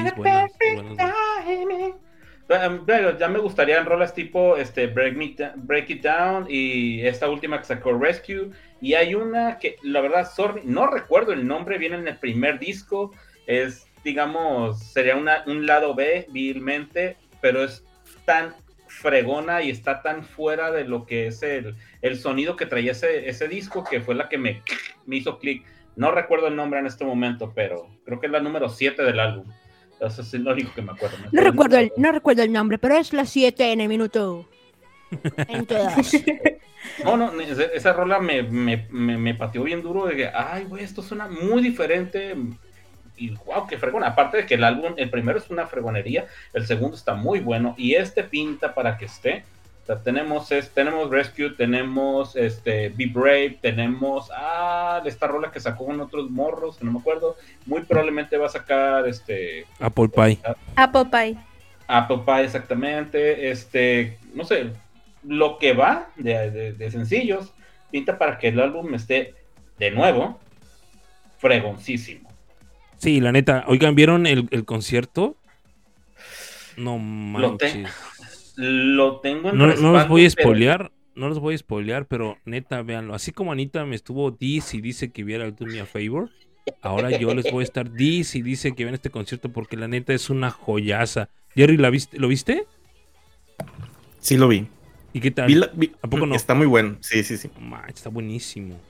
[3.19, 7.59] Ya me gustaría en rolas tipo este Break, Me, Break It Down y esta última
[7.59, 8.51] que sacó Rescue.
[8.81, 12.59] Y hay una que, la verdad, sorry, no recuerdo el nombre, viene en el primer
[12.59, 13.13] disco.
[13.47, 17.85] Es, digamos, sería una, un lado B, vilmente, pero es
[18.25, 18.55] tan
[18.87, 23.29] fregona y está tan fuera de lo que es el, el sonido que traía ese,
[23.29, 24.63] ese disco que fue la que me,
[25.07, 25.65] me hizo clic.
[25.97, 29.21] No recuerdo el nombre en este momento, pero creo que es la número 7 del
[29.21, 29.47] álbum.
[30.01, 31.17] Eso es lo único que me acuerdo.
[31.31, 34.49] No recuerdo, el, no recuerdo el nombre, pero es la 7 en el minuto.
[35.49, 36.13] En todas.
[37.05, 41.01] No, no, esa rola me, me, me, pateó bien duro de que, ay, güey, esto
[41.01, 42.35] suena muy diferente.
[43.17, 44.03] Y wow, qué fregón.
[44.03, 47.77] Aparte de que el álbum, el primero es una fregonería, el segundo está muy bueno
[47.79, 49.45] y este pinta para que esté
[50.05, 56.01] tenemos, es, tenemos Rescue, tenemos este, Be Brave, tenemos ah, esta rola que sacó con
[56.01, 57.37] otros morros, que no me acuerdo.
[57.67, 60.39] Muy probablemente va a sacar este Apple Pie.
[60.77, 61.37] Apple Pie.
[61.89, 63.51] Apple Pie, exactamente.
[63.51, 64.73] Este, no sé,
[65.25, 67.53] lo que va de, de sencillos
[67.91, 69.35] pinta para que el álbum esté
[69.79, 70.41] de nuevo
[71.39, 72.31] fregoncísimo.
[72.99, 75.37] Sí, la neta, oigan, ¿vieron el, el concierto?
[76.77, 77.77] No manches.
[77.77, 77.89] Lo,
[78.57, 82.83] tengo en No, no los voy a spoilear, no los voy a spoilear, pero neta,
[82.83, 83.15] véanlo.
[83.15, 86.31] Así como Anita me estuvo dice y dice que viera el Do Me a Favor,
[86.81, 89.89] ahora yo les voy a estar dice y dice que vean este concierto porque la
[89.89, 91.29] neta es una joyaza.
[91.55, 92.19] Jerry, ¿la viste?
[92.19, 92.67] ¿lo viste?
[94.21, 94.67] Sí, lo vi.
[95.13, 95.71] ¿Y qué tal?
[96.01, 96.35] ¿A poco no?
[96.35, 97.51] Está muy bueno, sí, sí, sí.
[97.89, 98.81] está buenísimo.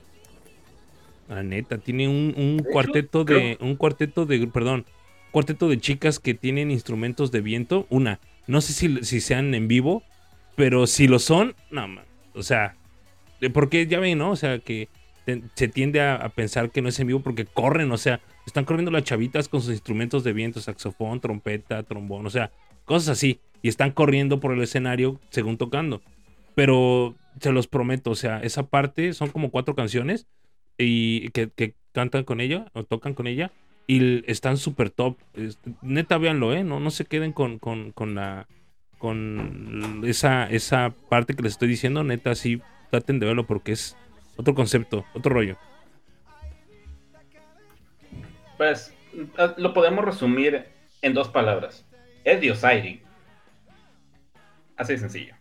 [1.27, 3.57] La neta, tiene un, un cuarteto de.
[3.59, 4.47] Un cuarteto de.
[4.47, 4.85] Perdón.
[5.31, 7.87] Cuarteto de chicas que tienen instrumentos de viento.
[7.89, 8.19] Una.
[8.47, 10.03] No sé si, si sean en vivo.
[10.55, 11.55] Pero si lo son.
[11.71, 12.05] No, man.
[12.33, 12.75] O sea.
[13.53, 14.31] Porque ya ven, ¿no?
[14.31, 14.89] O sea, que
[15.55, 17.91] se tiende a, pensar que no es en vivo porque corren.
[17.91, 20.61] O sea, están corriendo las chavitas con sus instrumentos de viento.
[20.61, 22.25] Saxofón, trompeta, trombón.
[22.25, 22.51] O sea,
[22.85, 23.39] cosas así.
[23.61, 26.01] Y están corriendo por el escenario según tocando.
[26.55, 30.27] Pero se los prometo, o sea, esa parte son como cuatro canciones
[30.77, 33.51] y que, cantan con ella o tocan con ella
[33.87, 35.17] y están súper top.
[35.81, 36.63] Neta, véanlo, ¿eh?
[36.63, 38.47] No, no se queden con, con, la
[38.97, 43.97] con esa, esa parte que les estoy diciendo, neta, sí, traten de verlo porque es
[44.37, 45.57] otro concepto, otro rollo.
[48.57, 48.93] Pues
[49.57, 50.65] lo podemos resumir
[51.01, 51.85] en dos palabras.
[52.23, 53.01] Es Dios Así
[54.93, 55.35] de sencillo.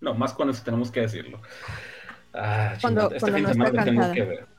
[0.00, 1.40] No, más con eso tenemos que decirlo.
[2.32, 4.51] Ah, cuando, este fin de semana tenemos que ver.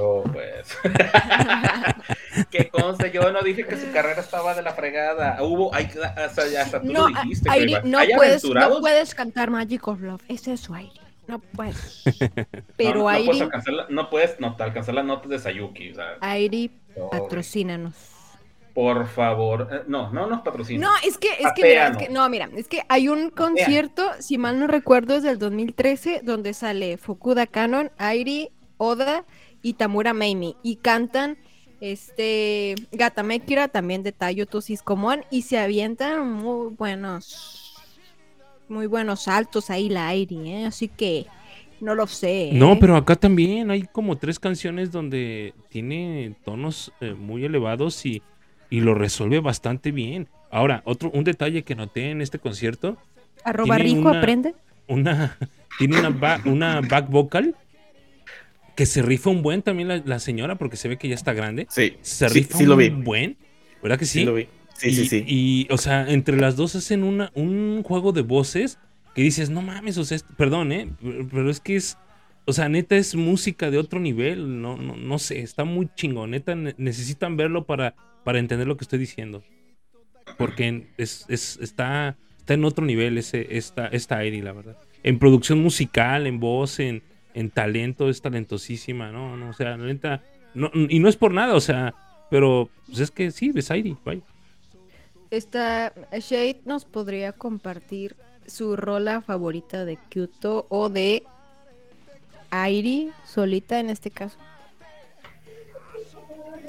[0.00, 0.78] Oh, pues.
[2.50, 5.42] que conste, yo no dije que su carrera estaba de la fregada.
[5.42, 7.50] Hubo, hay, hasta, hasta tú no, lo dijiste.
[7.82, 10.22] no, puedes, no puedes cantar Magic of Love.
[10.28, 11.00] Es su aire.
[11.26, 12.04] No puedes.
[12.76, 15.90] Pero no, no puedes alcanzar, no puedes no, alcanzar las notas de Sayuki.
[15.90, 16.70] O sea, Airi,
[17.10, 17.94] patrocínanos.
[18.74, 20.86] Por favor, eh, no, no nos patrocina.
[20.86, 24.08] No, es que, es que, mira, es que, no, mira, es que hay un concierto,
[24.20, 29.24] si mal no recuerdo, es del 2013, donde sale Fukuda Canon, Airi, Oda
[29.62, 31.38] y Tamura Meimi y cantan
[31.80, 37.76] este Gatamekira también de Tayo Tosiscomoan y se avientan muy buenos
[38.68, 40.66] muy buenos saltos ahí la Airi, ¿eh?
[40.66, 41.26] así que
[41.80, 42.50] no lo sé.
[42.52, 42.78] No, ¿eh?
[42.80, 48.22] pero acá también hay como tres canciones donde tiene tonos eh, muy elevados y,
[48.68, 50.28] y, lo resuelve bastante bien.
[50.50, 52.96] Ahora, otro un detalle que noté en este concierto.
[53.44, 54.54] Arroba rico aprende.
[54.88, 55.38] Una
[55.78, 57.54] tiene una, una back vocal
[58.78, 61.66] que se rifa un buen también la, señora, porque se ve que ya está grande.
[61.68, 61.96] Sí.
[62.00, 63.36] Se rifa un buen.
[63.82, 64.20] ¿Verdad que sí?
[64.20, 64.46] Sí, lo vi.
[64.72, 65.24] Sí, sí, sí.
[65.26, 68.78] Y, o sea, entre las dos hacen una, un juego de voces
[69.16, 70.92] que dices, no mames, o sea, perdón, ¿eh?
[71.02, 71.98] Pero es que es,
[72.44, 76.30] o sea, neta es música de otro nivel, no, no, no sé, está muy chingón,
[76.30, 79.42] neta necesitan verlo para, para entender lo que estoy diciendo.
[80.36, 84.76] Porque es, es, está, está en otro nivel ese, esta, esta Airi, la verdad.
[85.02, 87.02] En producción musical, en voz, en,
[87.34, 89.36] en talento, es talentosísima, ¿no?
[89.36, 90.22] no o sea, la neta,
[90.54, 91.94] no, y no es por nada, o sea,
[92.30, 94.22] pero pues es que sí, Besairi, vaya.
[95.30, 101.22] Esta Shade nos podría compartir su rola favorita de Kyoto o de
[102.50, 104.38] Airi, solita en este caso.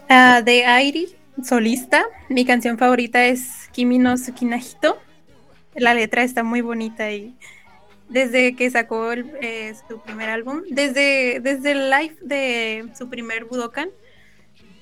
[0.10, 4.98] Uh, de Airi, solista, mi canción favorita es Kimi no Tsukinahito.
[5.76, 7.36] La letra está muy bonita y
[8.10, 13.90] desde que sacó eh, su primer álbum, desde, desde el live de su primer Budokan,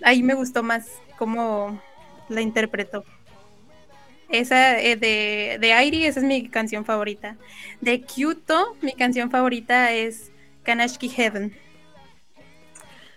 [0.01, 1.81] ahí me gustó más cómo
[2.29, 3.03] la interpretó.
[4.29, 7.37] Esa eh, de, de Airi, esa es mi canción favorita.
[7.79, 10.31] De Kyoto, mi canción favorita es
[10.63, 11.55] Kanashiki Heaven.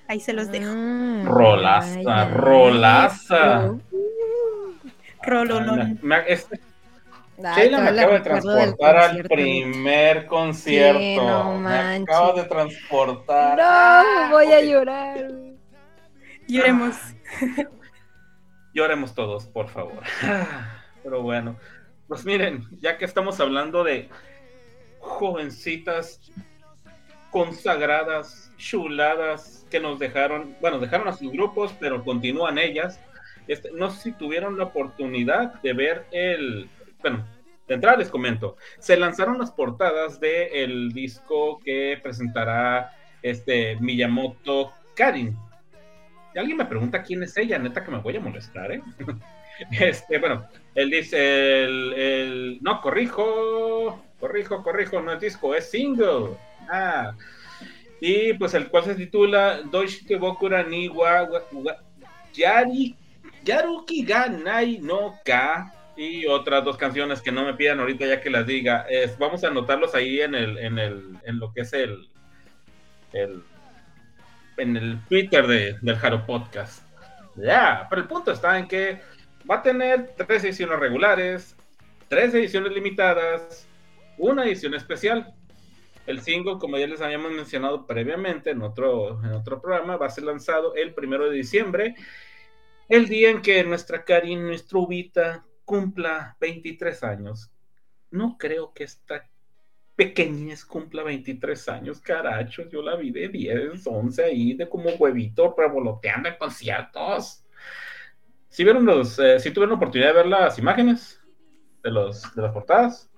[0.06, 0.72] Ahí se los dejo.
[0.72, 3.74] Mm, rolaza, rolaza.
[5.22, 6.00] Rololón.
[7.56, 11.54] Sheila me acaba de transportar al primer concierto.
[11.58, 13.58] me acaba de transportar.
[13.58, 15.30] No, voy a llorar.
[16.46, 16.96] Lloremos.
[18.74, 20.02] Lloremos todos, por favor.
[21.02, 21.56] Pero bueno,
[22.08, 24.08] pues miren, ya que estamos hablando de
[24.98, 26.20] jovencitas
[27.30, 33.00] consagradas, chuladas, que nos dejaron, bueno, dejaron a sus grupos, pero continúan ellas.
[33.46, 36.68] Este, no sé si tuvieron la oportunidad de ver el,
[37.00, 37.26] bueno,
[37.68, 42.92] de entrada les comento, se lanzaron las portadas del disco que presentará
[43.22, 45.36] este Miyamoto Karin.
[46.34, 48.82] Y alguien me pregunta quién es ella, neta que me voy a molestar, ¿eh?
[49.78, 56.30] Este, bueno, él dice, el, no, corrijo, corrijo, corrijo, no es disco, es single.
[56.70, 57.12] Ah,
[58.00, 61.28] y pues el cual se titula Doishike Bokura ni wa,
[62.32, 62.96] Yari,
[63.44, 68.22] Yaruki ga Nai no Ka y otras dos canciones que no me pidan ahorita ya
[68.22, 68.86] que las diga.
[69.18, 72.08] Vamos a anotarlos ahí en el, en el, en lo que es el,
[73.12, 73.42] el
[74.56, 76.82] en el Twitter de, del Jaro Podcast.
[77.36, 78.98] Ya, pero el punto está en que
[79.48, 81.54] va a tener tres ediciones regulares,
[82.08, 83.68] tres ediciones limitadas,
[84.16, 85.34] una edición especial.
[86.06, 90.10] El single, como ya les habíamos mencionado previamente en otro, en otro programa, va a
[90.10, 91.94] ser lanzado el primero de diciembre,
[92.88, 97.48] el día en que nuestra Karin, nuestra Ubita, cumpla 23 años.
[98.10, 99.30] No creo que esta
[99.94, 102.68] pequeñez cumpla 23 años, caracho.
[102.68, 107.44] Yo la vi de 10, 11 ahí, de como huevito revoloteando en conciertos.
[108.48, 111.20] Si vieron los, eh, si tuvieron oportunidad de ver las imágenes
[111.84, 113.08] de los de las portadas.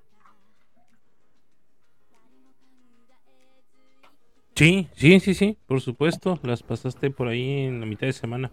[4.55, 6.39] Sí, sí, sí, sí, por supuesto.
[6.43, 8.53] Las pasaste por ahí en la mitad de semana.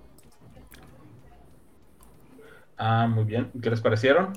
[2.80, 3.52] Ah, muy bien.
[3.62, 4.32] ¿Qué les parecieron?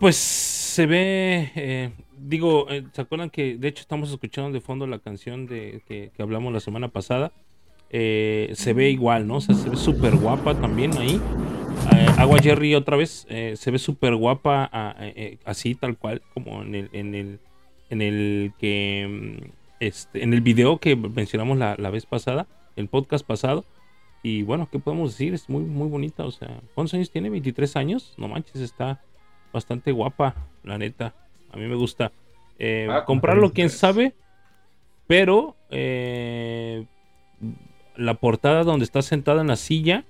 [0.00, 4.86] Pues se ve, eh, digo, eh, ¿se acuerdan que de hecho estamos escuchando de fondo
[4.88, 7.30] la canción de que, hablamos la semana pasada?
[7.90, 9.36] Eh, se ve igual, ¿no?
[9.36, 11.20] O sea, se ve súper guapa también ahí.
[12.18, 14.70] Agua Jerry otra vez, se ve súper guapa
[15.44, 17.38] así, tal cual, como en el, en el,
[17.90, 19.50] en el que, mm,
[19.80, 22.46] este, en el video que mencionamos la, la vez pasada,
[22.76, 23.64] el podcast pasado.
[24.22, 25.34] Y bueno, ¿qué podemos decir?
[25.34, 26.24] Es muy, muy bonita.
[26.24, 27.30] O sea, ¿cuántos años tiene?
[27.30, 28.14] ¿23 años?
[28.16, 29.00] No manches, está
[29.52, 31.14] bastante guapa, la neta.
[31.52, 32.12] A mí me gusta.
[32.58, 34.14] Eh, ah, comprarlo, quién sabe.
[35.06, 36.86] Pero eh,
[37.96, 40.04] la portada donde está sentada en la silla,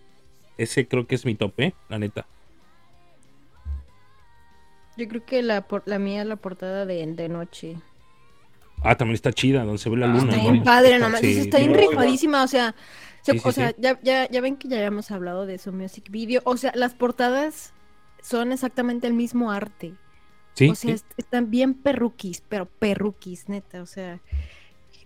[0.59, 2.27] ese creo que es mi tope, la neta.
[4.97, 7.77] Yo creo que la, la mía es la portada de, de noche.
[8.85, 10.35] Ah, también está chida, donde se ve la ah, luna.
[10.35, 11.23] Está bien padre, nomás.
[11.23, 12.75] está bien rifadísima, o sea,
[13.45, 16.43] o sea, ya, ya, ya, ven que ya habíamos hablado de su music video.
[16.45, 17.73] O sea, las portadas
[18.21, 19.95] son exactamente el mismo arte.
[20.55, 20.69] Sí.
[20.69, 23.83] O sea, están bien perruquis, pero perruquis, neta.
[23.83, 24.21] O sea,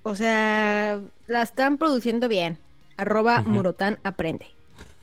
[0.03, 2.59] o sea, la están produciendo bien.
[2.97, 4.47] Arroba Murotan aprende.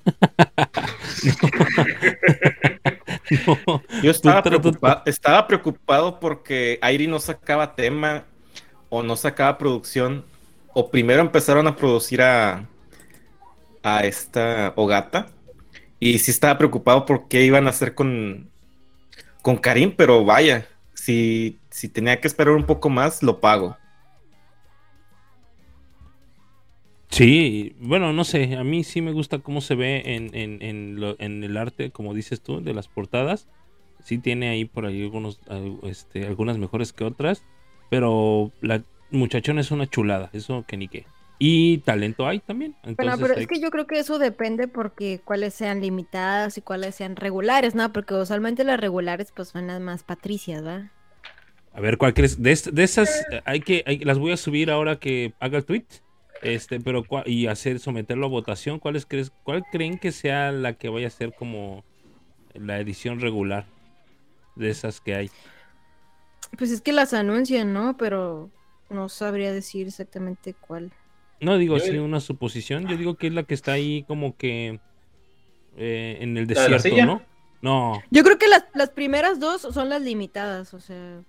[4.01, 8.25] Yo estaba, preocupado, estaba preocupado porque Airi no sacaba tema
[8.89, 10.25] o no sacaba producción.
[10.73, 12.67] O primero empezaron a producir a,
[13.83, 15.27] a esta Ogata.
[15.99, 18.49] Y sí estaba preocupado por qué iban a hacer con,
[19.41, 23.77] con Karim, pero vaya, si, si tenía que esperar un poco más, lo pago.
[27.13, 31.57] Sí, bueno, no sé, a mí sí me gusta cómo se ve en, en, el
[31.57, 33.47] arte, como dices tú, de las portadas.
[34.03, 35.39] Sí tiene ahí por ahí algunos,
[35.83, 37.45] este, algunas mejores que otras,
[37.91, 41.05] pero la muchachona es una chulada, eso que ni qué.
[41.39, 42.75] Y talento hay también.
[42.83, 46.95] bueno, pero es que yo creo que eso depende porque cuáles sean limitadas y cuáles
[46.95, 47.91] sean regulares, ¿no?
[47.91, 50.91] Porque usualmente las regulares pues son las más patricias, ¿verdad?
[51.73, 52.41] A ver, ¿cuál crees?
[52.41, 55.85] De, esas, hay que, las voy a subir ahora que haga el tweet.
[56.43, 58.77] Este, pero y hacer, someterlo a votación.
[58.79, 61.83] ¿Cuáles crees, cuál creen que sea la que vaya a ser como
[62.53, 63.65] la edición regular
[64.55, 65.31] de esas que hay?
[66.57, 67.97] Pues es que las anuncian, ¿no?
[67.97, 68.51] Pero
[68.89, 70.91] no sabría decir exactamente cuál.
[71.43, 74.79] No digo así una suposición, yo digo que es la que está ahí como que
[75.77, 77.21] eh, en el desierto, ¿no?
[77.61, 78.03] No.
[78.11, 81.21] Yo creo que las, primeras dos son las limitadas, o sea.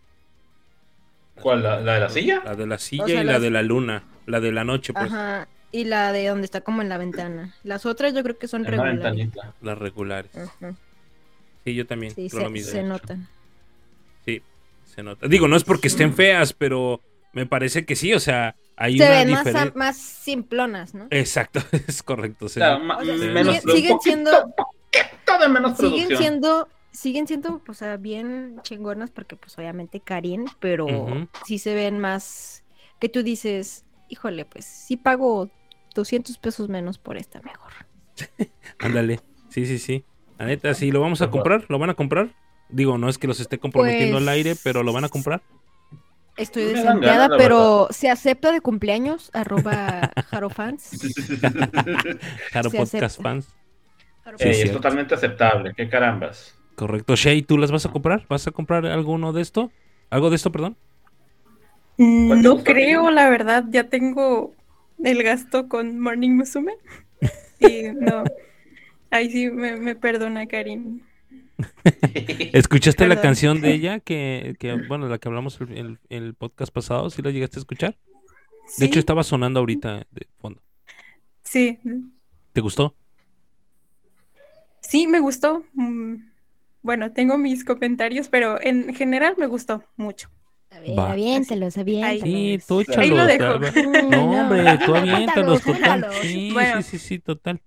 [1.40, 1.62] ¿Cuál?
[1.62, 2.42] ¿La, de la silla?
[2.44, 5.06] La de la silla y la de la luna, la de la noche, pues.
[5.06, 7.54] Ajá, y la de donde está como en la ventana.
[7.62, 9.28] Las otras yo creo que son regulares.
[9.62, 10.30] Las regulares.
[11.64, 12.14] Sí, yo también.
[12.14, 13.28] Sí, se, se notan.
[14.24, 14.42] Sí,
[14.84, 15.26] se nota.
[15.28, 17.00] Digo, no es porque estén feas, pero
[17.34, 21.06] me parece que sí, o sea, hay se ven más, más, simplonas, ¿no?
[21.10, 22.48] Exacto, es correcto.
[22.48, 24.54] siguen siendo.
[25.50, 30.86] menos siguen siendo, siguen siendo, o sea, bien chingonas porque, pues, obviamente Karin, pero
[31.46, 32.62] sí se ven más.
[33.00, 35.50] Que tú dices, híjole, pues, sí pago
[35.94, 37.72] 200 pesos menos por esta mejor.
[38.78, 39.20] Ándale,
[39.50, 40.04] sí, sí, sí.
[40.38, 42.34] La neta, sí, lo vamos a comprar, lo van a comprar.
[42.68, 45.42] Digo, no es que los esté comprometiendo al aire, pero lo van a comprar.
[46.36, 51.00] Estoy desempleada, pero se acepta de cumpleaños, arroba jarofans.
[52.52, 53.48] Jaro Podcast Fans.
[54.38, 56.58] es totalmente aceptable, qué carambas.
[56.74, 57.14] Correcto.
[57.14, 58.26] Shay, ¿tú las vas a comprar?
[58.28, 59.70] ¿Vas a comprar alguno de esto?
[60.10, 60.76] ¿Algo de esto, perdón?
[61.98, 63.64] Mm, no creo, la verdad.
[63.70, 64.54] Ya tengo
[65.02, 66.74] el gasto con Morning Musume.
[67.60, 68.24] y no.
[69.10, 71.00] Ahí sí me, perdona, Karim.
[72.52, 77.10] ¿Escuchaste la canción de ella que, que, bueno, la que hablamos el, el, podcast pasado?
[77.10, 77.96] ¿Sí la llegaste a escuchar?
[78.78, 80.62] De hecho, estaba sonando ahorita de fondo.
[81.42, 81.78] Sí.
[82.52, 82.96] ¿Te gustó?
[84.80, 85.64] Sí, me gustó.
[85.74, 86.16] Mm,
[86.82, 90.30] bueno, tengo mis comentarios, pero en general me gustó mucho.
[90.96, 92.22] Aviéntelos, aviéntelos.
[92.22, 92.98] Sí, tú échalos.
[92.98, 93.58] Ahí lo dejo.
[94.10, 96.06] No, hombre, tú aviéntalos, total.
[96.20, 97.62] Sí, sí, sí, sí, total.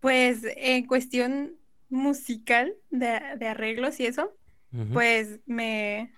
[0.00, 1.56] Pues en cuestión
[1.88, 4.36] musical de, de arreglos y eso,
[4.92, 6.12] pues me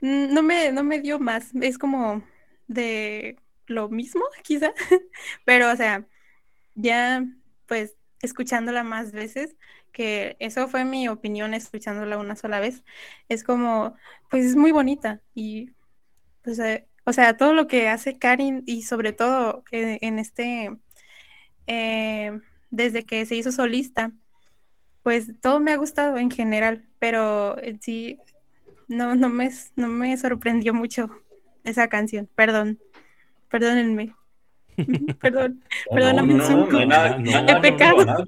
[0.00, 2.24] no me no me dio más, es como
[2.66, 3.36] de
[3.66, 4.72] lo mismo, quizá,
[5.44, 6.06] pero o sea,
[6.74, 7.24] ya
[7.66, 9.56] pues escuchándola más veces,
[9.92, 12.84] que eso fue mi opinión escuchándola una sola vez,
[13.28, 13.96] es como,
[14.30, 15.70] pues es muy bonita y,
[16.42, 20.76] pues, eh, o sea, todo lo que hace Karin y sobre todo eh, en este,
[21.66, 24.12] eh, desde que se hizo solista,
[25.02, 28.18] pues todo me ha gustado en general, pero sí,
[28.88, 31.10] no, no, me, no me sorprendió mucho
[31.64, 32.78] esa canción, perdón,
[33.48, 34.14] perdónenme.
[35.20, 38.26] Perdón, perdóname, no, no, he pecado.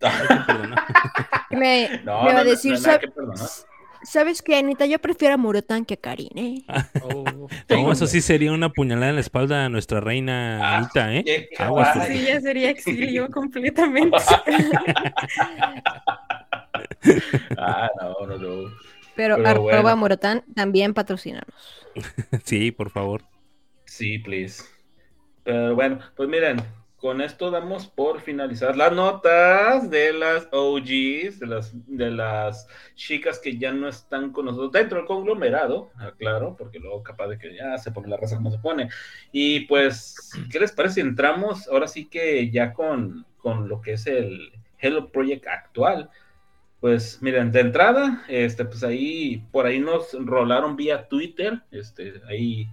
[1.50, 2.76] me, va a decir,
[4.02, 4.86] ¿sabes qué, Anita?
[4.86, 6.64] Yo prefiero a Murotán que a Karin, ¿eh?
[7.02, 11.48] Oh, eso sí sería una puñalada en la espalda a nuestra reina ah, Anita, ¿eh?
[12.06, 14.16] sí, ya sería exilio completamente.
[17.56, 18.70] ah, no, no, no.
[19.14, 21.54] Pero, Pero arroba Murotán también patrocinanos.
[22.44, 23.22] sí, por favor.
[23.84, 24.62] Sí, please.
[25.44, 26.62] Pero bueno, pues miren,
[27.00, 33.38] con esto damos por finalizar las notas de las OGs, de las, de las chicas
[33.38, 37.54] que ya no están con nosotros dentro del conglomerado, claro, porque luego capaz de que
[37.54, 38.90] ya se pone la raza como se pone.
[39.32, 40.14] Y pues,
[40.52, 44.52] ¿qué les parece si entramos ahora sí que ya con, con lo que es el
[44.78, 46.10] Hello Project actual?
[46.80, 52.68] Pues miren, de entrada, este, pues ahí, por ahí nos rolaron vía Twitter, este, ahí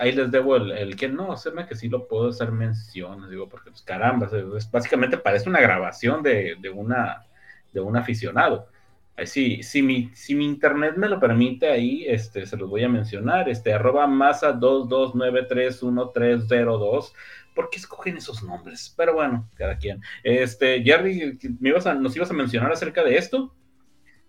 [0.00, 3.70] ahí les debo el, que no, sé que sí lo puedo hacer mención, digo, porque
[3.70, 7.26] pues caramba, es, básicamente parece una grabación de, una
[7.72, 8.68] de un aficionado.
[9.16, 12.84] Ahí sí, si mi, si mi internet me lo permite, ahí este, se los voy
[12.84, 17.12] a mencionar, este, arroba masa 22931302.
[17.54, 18.92] ¿Por qué escogen esos nombres?
[18.96, 20.02] Pero bueno, cada quien.
[20.24, 23.54] Este, Jerry, ¿me ibas a, ¿nos ibas a mencionar acerca de esto?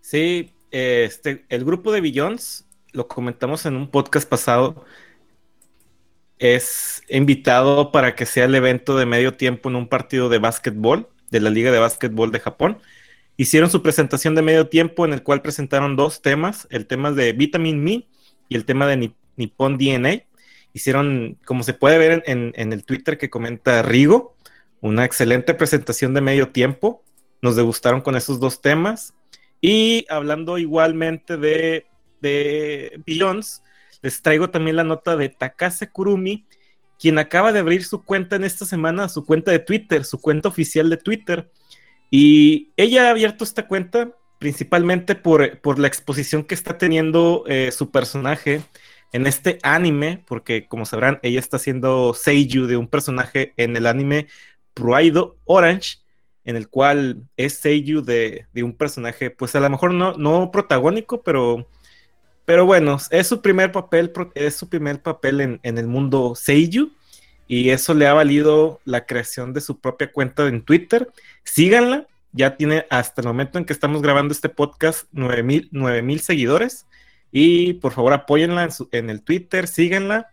[0.00, 4.84] Sí, este, el grupo de Billions, lo comentamos en un podcast pasado,
[6.38, 11.08] es invitado para que sea el evento de medio tiempo en un partido de básquetbol
[11.30, 12.78] de la Liga de Básquetbol de Japón.
[13.36, 17.32] Hicieron su presentación de medio tiempo en el cual presentaron dos temas, el tema de
[17.32, 18.06] Vitamin Me
[18.48, 20.22] y el tema de Nippon DNA.
[20.72, 24.36] Hicieron, como se puede ver en, el Twitter que comenta Rigo,
[24.80, 27.02] una excelente presentación de medio tiempo.
[27.42, 29.14] Nos degustaron con esos dos temas.
[29.60, 31.86] Y hablando igualmente de,
[32.20, 33.62] de Billions,
[34.02, 36.46] les traigo también la nota de Takase Kurumi,
[36.98, 40.48] quien acaba de abrir su cuenta en esta semana, su cuenta de Twitter, su cuenta
[40.48, 41.50] oficial de Twitter.
[42.10, 47.90] Y ella ha abierto esta cuenta principalmente por, la exposición que está teniendo eh, su
[47.90, 48.62] personaje
[49.12, 53.86] en este anime, porque como sabrán, ella está haciendo Seiyuu de un personaje en el
[53.86, 54.26] anime
[54.74, 55.98] Pruaido Orange,
[56.44, 60.50] en el cual es Seiyuu de, de, un personaje, pues a lo mejor no, no
[60.50, 61.68] protagónico, pero
[62.46, 66.92] pero bueno, es su primer papel, es su primer papel en, el mundo Seiyu.
[67.48, 71.08] Y eso le ha valido la creación de su propia cuenta en Twitter.
[71.42, 75.70] Síganla, ya tiene hasta el momento en que estamos grabando este podcast 9000
[76.02, 76.86] mil seguidores.
[77.32, 80.30] Y por favor apóyenla en, el Twitter, síganla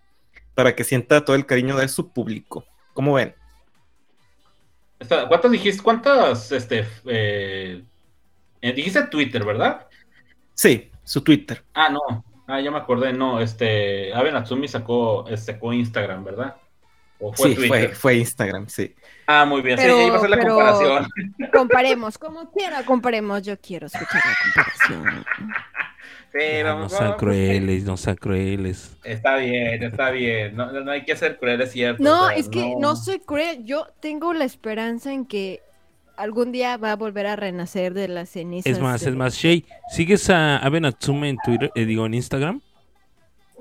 [0.54, 2.64] para que sienta todo el cariño de su público.
[2.94, 3.34] ¿Cómo ven?
[5.08, 5.82] ¿Cuántas dijiste?
[5.82, 6.52] ¿Cuántas?
[6.52, 7.84] Este, eh,
[8.62, 9.88] eh, dijiste Twitter, ¿verdad?
[10.54, 11.64] Sí su Twitter.
[11.74, 12.24] Ah, no.
[12.48, 16.56] Ah, ya me acordé, no, este, Abe Natsumi sacó, este, sacó Instagram, ¿verdad?
[17.20, 18.94] ¿O fue sí, Fue, fue, Instagram, sí.
[19.26, 21.08] Ah, muy bien, sí, ahí va a ser la comparación.
[21.54, 25.26] Comparemos, como quiera, comparemos, yo quiero escuchar la comparación.
[26.34, 28.98] Sí, no, sean crueles, no sean crueles.
[29.04, 30.56] Está bien, está bien.
[30.56, 32.02] No, no hay que ser crueles, cierto.
[32.02, 33.64] No, es que no soy cruel.
[33.66, 35.62] Yo tengo la esperanza en que
[36.16, 38.72] algún día va a volver a renacer de las cenizas.
[38.72, 42.62] Es más, es más, Shay, ¿sigues a Abe en Twitter, eh, digo, en Instagram?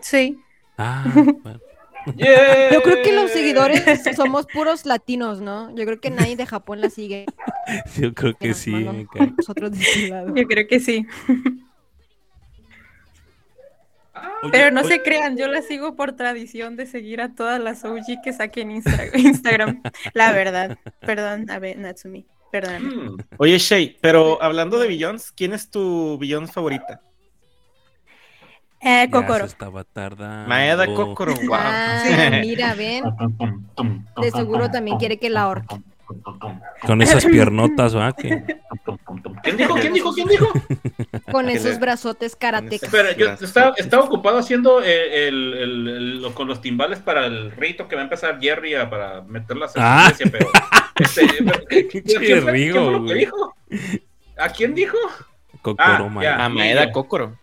[0.01, 0.39] Sí.
[0.79, 1.05] Ah,
[1.43, 1.61] bueno.
[2.05, 3.85] Yo creo que los seguidores
[4.17, 5.73] somos puros latinos, ¿no?
[5.77, 7.27] Yo creo que nadie de Japón la sigue.
[7.97, 8.73] Yo creo que, sí.
[9.37, 9.71] Nosotros
[10.35, 11.07] Yo creo que sí.
[14.15, 17.85] Ah, Pero no se crean, yo la sigo por tradición de seguir a todas las
[17.85, 18.71] OG que saqué en
[19.17, 19.83] Instagram.
[20.13, 20.79] la verdad.
[21.01, 22.27] Perdón, a ver, Natsumi.
[22.53, 23.17] Perdón.
[23.39, 27.01] Oye, Shay, pero hablando de Billions, ¿quién es tu Billions favorita?
[28.85, 29.45] Eh, Kokoro.
[29.45, 30.49] estaba tardando.
[30.49, 31.55] Maeda Kokoro, wow.
[31.55, 33.05] Ah, mira, ven.
[34.21, 35.77] De seguro también quiere que la ahorque.
[36.85, 38.15] Con esas piernotas, ¿verdad?
[38.19, 39.75] ¿Quién dijo?
[39.77, 40.13] ¿Quién dijo?
[40.13, 40.47] ¿Quién dijo?
[41.31, 42.83] Con esos brazotes karatecas.
[42.93, 45.55] Espera, yo estaba, estaba ocupado haciendo eh, el,
[46.25, 49.75] el, con los timbales para el rito que va a empezar Jerry a, para meterlas
[49.77, 49.97] en Ah.
[49.97, 50.51] la iglesia, pero...
[50.97, 51.27] Este.
[54.39, 54.97] ¿A quién dijo?
[55.63, 56.23] Kokoro, Ah, Maeda.
[56.39, 56.45] ya.
[56.45, 57.37] A Maeda Kokoro.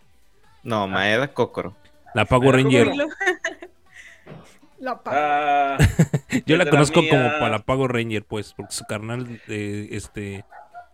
[0.62, 1.74] No, Maeda Kokoro.
[2.14, 2.90] La Power Ranger.
[4.78, 5.76] La Ah,
[6.46, 10.44] Yo la conozco como para la Power Ranger, pues, porque su carnal, eh, este,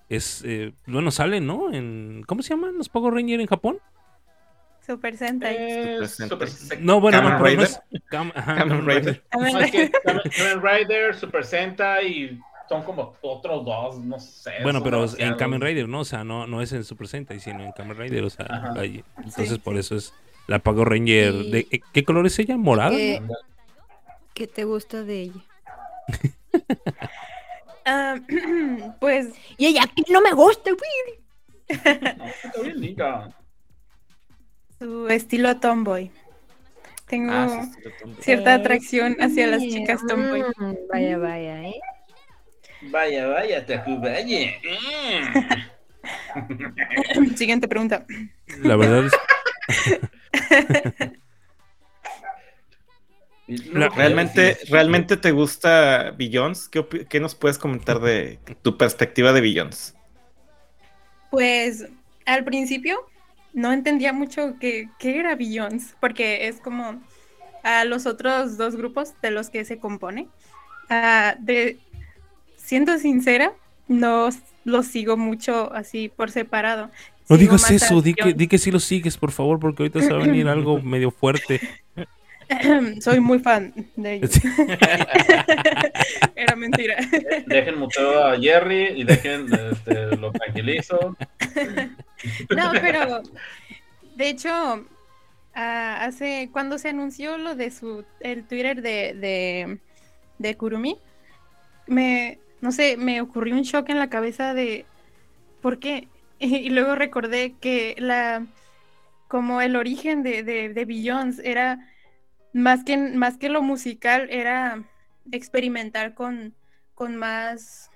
[0.08, 1.72] es, eh, bueno, sale, ¿no?
[1.72, 3.78] En, ¿Cómo se llaman los Power Ranger en Japón?
[4.86, 5.56] Super Sentai.
[5.58, 7.68] eh, Super Super- No, bueno, Kamen no, Rider.
[8.34, 9.24] ajá, Kamen Kamen Rider.
[9.32, 14.52] No, es que Kamen Kamen Rider, Super Sentai y son como otros dos, no sé.
[14.62, 15.34] Bueno, pero en.
[15.34, 16.00] Kamen Rider, ¿no?
[16.00, 18.84] O sea, no, no es en Super Sentai, sino en Kamen Rider, o sea, Ajá.
[18.84, 19.80] entonces Sí, por sí.
[19.80, 20.12] eso es
[20.46, 21.32] la Power Ranger.
[21.32, 22.56] De, eh, ¿Qué color es ella?
[22.56, 22.90] ¿Morada?
[22.96, 23.20] ¿Qué,
[24.34, 25.40] qué te gusta de ella?
[29.00, 31.20] Pues Y ella, que no me gusta, güey.
[32.16, 33.30] No, está bien linda.
[34.78, 36.10] Su estilo tomboy.
[37.06, 37.68] Tengo Ah,
[38.20, 40.42] cierta atracción hacia las chicas tomboy.
[40.56, 41.80] mm, Vaya, vaya, ¿eh?
[42.82, 44.52] Vaya, vaya, Tacubaya.
[46.34, 47.34] Mm.
[47.36, 48.04] Siguiente pregunta.
[48.62, 49.12] La verdad es
[53.72, 56.68] La- ¿Realmente, ¿Realmente te gusta Billions?
[56.68, 59.94] ¿Qué, qué nos puedes comentar de tu perspectiva de Billions?
[61.30, 61.86] Pues
[62.24, 62.98] al principio
[63.56, 67.00] no entendía mucho qué, qué era Billions, porque es como
[67.64, 70.28] a los otros dos grupos de los que se compone.
[70.90, 71.78] Ah, de,
[72.58, 73.54] siendo sincera,
[73.88, 74.28] no
[74.64, 76.90] los sigo mucho así por separado.
[77.30, 80.02] No Sigo digas eso, di que, di que sí lo sigues, por favor, porque ahorita
[80.02, 81.58] se va a venir algo medio fuerte.
[83.00, 84.30] Soy muy fan de ellos.
[86.36, 86.96] Era mentira.
[87.46, 91.16] Dejen muteo a Jerry y dejen, este, lo tranquilizo.
[92.54, 93.22] No, pero
[94.16, 94.86] de hecho,
[95.54, 99.78] ah, hace cuando se anunció lo de su el Twitter de, de,
[100.38, 100.98] de Kurumi,
[101.86, 104.84] me no sé, me ocurrió un shock en la cabeza de
[105.62, 106.08] ¿por qué?
[106.38, 108.44] Y, luego recordé que la
[109.26, 111.78] como el origen de, de, de Beyoncé era
[112.52, 114.84] más que más que lo musical, era
[115.32, 116.56] experimentar con,
[116.94, 117.90] con más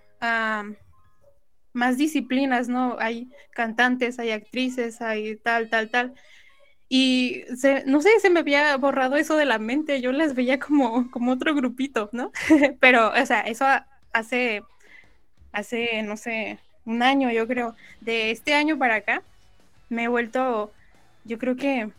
[1.73, 2.97] más disciplinas, ¿no?
[2.99, 6.15] Hay cantantes, hay actrices, hay tal, tal, tal.
[6.89, 10.59] Y se- no sé, se me había borrado eso de la mente, yo las veía
[10.61, 12.33] como, como otro grupito, ¿no?
[12.81, 13.67] Pero, o sea, eso
[14.13, 14.63] hace,
[15.53, 17.77] hace, no sé, un año, yo creo.
[18.01, 19.25] De este año para acá,
[19.89, 20.75] me he vuelto,
[21.25, 21.93] yo creo que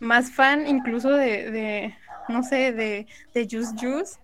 [0.00, 1.96] más fan incluso de, de
[2.28, 4.18] no sé, de, de Juice Juice.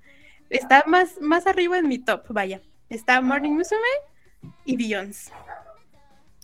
[0.50, 2.60] Está más, más arriba en mi top, vaya.
[2.88, 3.80] Está Morning Musume
[4.64, 5.30] y Beyoncé.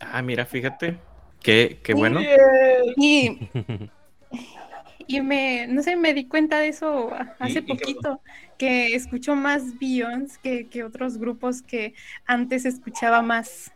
[0.01, 0.99] Ah, mira, fíjate.
[1.43, 2.21] Qué, qué bueno.
[2.97, 3.39] Y,
[5.09, 8.21] y me, no sé, me di cuenta de eso hace ¿Y- y qué poquito,
[8.59, 11.95] que escucho más Beyoncé que, que otros grupos que
[12.27, 13.73] antes escuchaba más.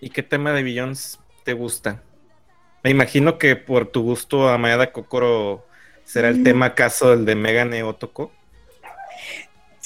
[0.00, 2.02] ¿Y qué tema de Billions te gusta?
[2.82, 5.64] Me imagino que por tu gusto a Maeda Kokoro
[6.04, 6.44] será el Mm.
[6.44, 8.32] tema acaso el de Megane Otoko.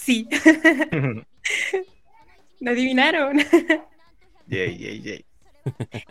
[0.04, 0.28] Sí,
[2.60, 3.38] lo adivinaron.
[4.46, 5.24] yay, yay, yay.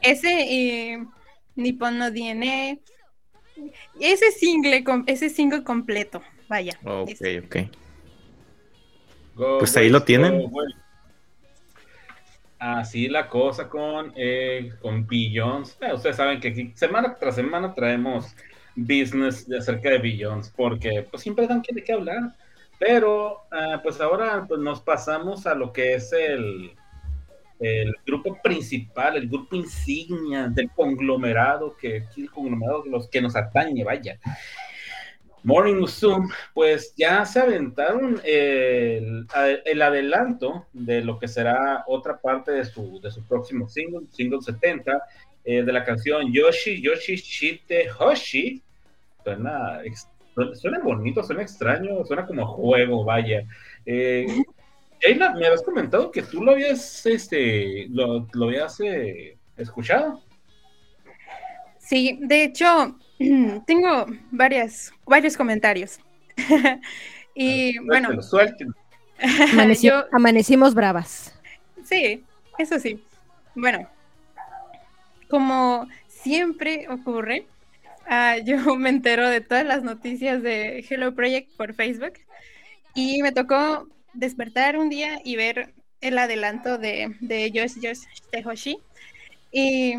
[0.01, 1.05] Ese eh,
[1.55, 2.79] Nippon no DNA,
[3.99, 6.79] ese single, ese single completo, vaya.
[6.83, 7.39] Ok, ese.
[7.39, 7.55] ok.
[9.35, 10.49] Go, Pues ahí lo tienen.
[10.49, 10.63] go.
[12.57, 15.77] Así la cosa con, eh, con Billions.
[15.81, 18.35] Eh, ustedes saben que aquí semana tras semana traemos
[18.75, 22.35] business de acerca de Billions, porque pues siempre dan que de qué hablar.
[22.85, 26.73] Pero ah, pues ahora pues, nos pasamos a lo que es el,
[27.61, 33.37] el grupo principal, el grupo insignia del conglomerado, que el conglomerado de los que nos
[33.37, 34.19] atañe, vaya.
[35.43, 39.27] Morning Musume, pues ya se aventaron el,
[39.63, 44.41] el adelanto de lo que será otra parte de su, de su próximo single, single
[44.41, 45.01] 70,
[45.45, 48.61] eh, de la canción Yoshi Yoshi Shite Hoshi.
[49.23, 50.09] Suena, ex-
[50.53, 53.45] suena bonito, suena extraño, suena como juego, vaya.
[53.85, 54.25] Eh,
[55.09, 60.21] me habías comentado que tú lo habías, este, lo, lo habías eh, escuchado.
[61.77, 62.97] Sí, de hecho,
[63.67, 65.99] tengo varias, varios comentarios.
[67.35, 68.09] y bueno.
[70.11, 71.33] amanecimos bravas.
[71.83, 72.23] Sí,
[72.57, 73.03] eso sí.
[73.55, 73.87] Bueno,
[75.29, 77.45] como siempre ocurre,
[78.07, 82.13] ah, yo me entero de todas las noticias de Hello Project por Facebook
[82.95, 88.77] y me tocó despertar un día y ver el adelanto de, de Josh Josh Tehoshi.
[89.51, 89.95] Y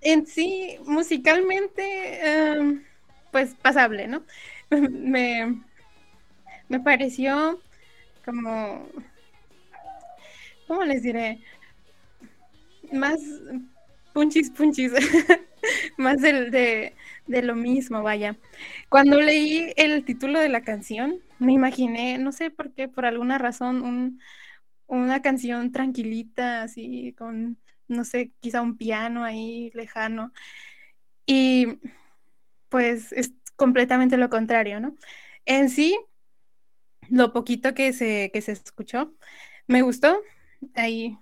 [0.00, 2.84] en sí, musicalmente, em,
[3.30, 4.24] pues pasable, ¿no?
[4.70, 5.62] me,
[6.68, 7.60] me pareció
[8.24, 8.88] como,
[10.66, 11.40] ¿cómo les diré?
[12.92, 13.20] Más
[14.20, 14.92] punchis, punchis,
[15.96, 16.94] más de,
[17.26, 18.36] de, lo mismo, vaya.
[18.90, 23.38] Cuando leí el título de la canción, me imaginé, no sé por qué, por alguna
[23.38, 24.20] razón, un,
[24.86, 27.58] una canción tranquilita, así, con,
[27.88, 30.34] no sé, quizá un piano ahí lejano.
[31.24, 31.78] Y
[32.68, 34.96] pues es completamente lo contrario, ¿no?
[35.46, 35.98] En sí,
[37.08, 39.14] lo poquito que se, que se escuchó,
[39.66, 40.20] me gustó,
[40.74, 41.16] ahí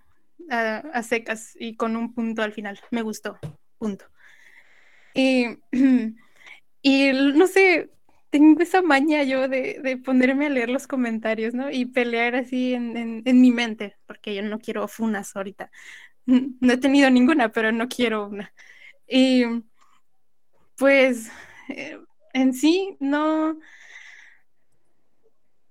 [0.51, 3.39] a, secas y con un punto al final, me gustó,
[3.79, 4.07] punto.
[5.15, 5.59] Y,
[6.83, 7.91] y no sé,
[8.31, 11.71] tengo esa maña yo de, ponerme a leer los comentarios, ¿no?
[11.71, 15.71] Y pelear así en, mi mente, porque yo no quiero funas ahorita.
[16.27, 18.53] No he tenido ninguna, pero no quiero una.
[19.09, 19.45] Y
[20.77, 21.31] pues
[21.69, 21.99] eh,
[22.35, 23.59] en sí no,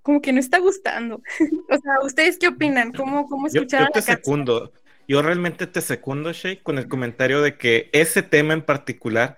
[0.07, 1.21] como que no está gustando.
[1.69, 2.93] o sea, ¿ustedes qué opinan?
[2.93, 4.71] ¿Cómo, cómo escucharon yo, yo te secundo.
[5.05, 9.35] Yo realmente te secundo, Shay, con el comentario de que ese tema en particular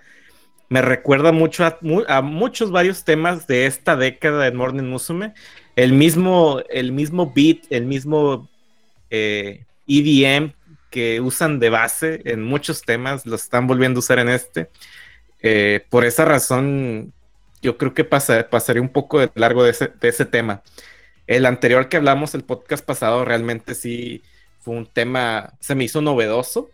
[0.67, 5.33] me recuerda mucho a, muchos varios temas de esta década de Morning Musume.
[5.75, 8.47] El mismo, el mismo beat, el mismo
[9.09, 10.53] EDM eh, e
[10.91, 14.69] que usan de base en muchos temas, lo están volviendo a usar en este.
[15.41, 17.11] Eh, por esa razón,
[17.61, 20.63] yo creo que pasaré un poco de largo de ese, tema.
[21.27, 24.23] El anterior que hablamos, el podcast pasado, realmente sí
[24.59, 26.69] fue un tema, se me hizo novedoso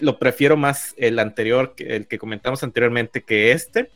[0.00, 3.90] lo prefiero más el anterior, el que comentamos anteriormente, que este.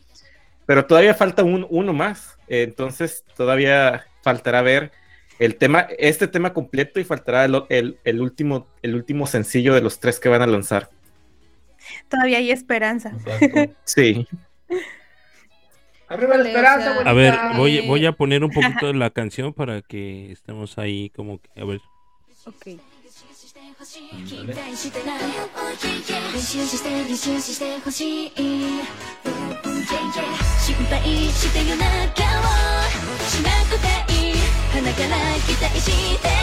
[0.66, 2.38] Pero todavía falta un, uno más.
[2.48, 4.92] entonces todavía faltará ver
[5.38, 9.98] el tema, este tema completo y faltará el, el, último, el último sencillo de los
[9.98, 10.90] tres que van a lanzar.
[12.08, 13.12] Todavía hay esperanza.
[13.84, 14.28] Sí.
[16.11, 17.01] Arriba la esperanza.
[17.01, 21.09] a ver, voy, voy a poner un poquito de la canción para que estemos ahí
[21.09, 21.81] como que, a ver.
[22.45, 22.79] Ok.
[23.87, 25.19] しい期待してない
[26.33, 28.43] 練習して練習してほしい心
[30.89, 32.43] 配して夜中を
[33.23, 34.33] しなくていい
[34.73, 35.07] 鼻から
[35.47, 35.85] 期待し
[36.21, 36.37] てない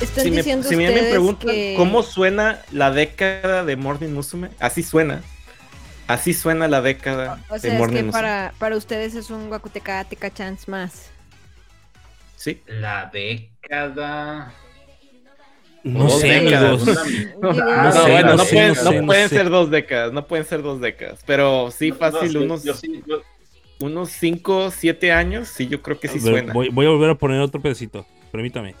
[0.00, 1.74] Están si, me, si me, preguntan que...
[1.76, 5.22] cómo suena la década de Morning Musume, así suena.
[6.06, 9.50] Así suena la década o sea, de Morning es que para, para ustedes es un
[9.50, 11.10] Wakuteka Tika Chance más.
[12.36, 12.62] Sí.
[12.66, 14.54] La década.
[15.82, 16.86] No sé, décadas.
[17.40, 21.92] No, no, no, pueden, pueden ser dos décadas, no pueden ser dos décadas, pero sí
[21.92, 22.62] fácil unos,
[23.80, 26.52] unos cinco, siete años, sí, yo creo que sí suena.
[26.52, 28.74] Voy, voy, a volver a poner otro pedacito, permítame.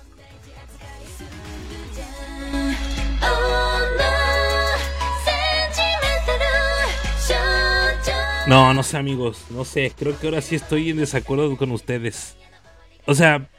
[8.48, 12.38] No, no sé amigos, no sé, creo que ahora sí estoy en desacuerdo con ustedes.
[13.04, 13.50] O sea,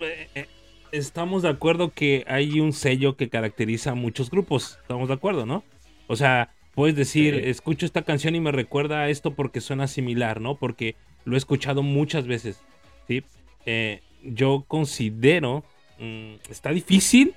[0.00, 0.46] eh, eh,
[0.92, 4.76] estamos de acuerdo que hay un sello que caracteriza a muchos grupos.
[4.82, 5.64] Estamos de acuerdo, ¿no?
[6.08, 10.42] O sea, puedes decir, escucho esta canción y me recuerda a esto porque suena similar,
[10.42, 10.56] ¿no?
[10.56, 12.60] Porque lo he escuchado muchas veces,
[13.08, 13.24] ¿sí?
[13.64, 15.64] Eh, yo considero,
[15.98, 17.34] mm, está difícil.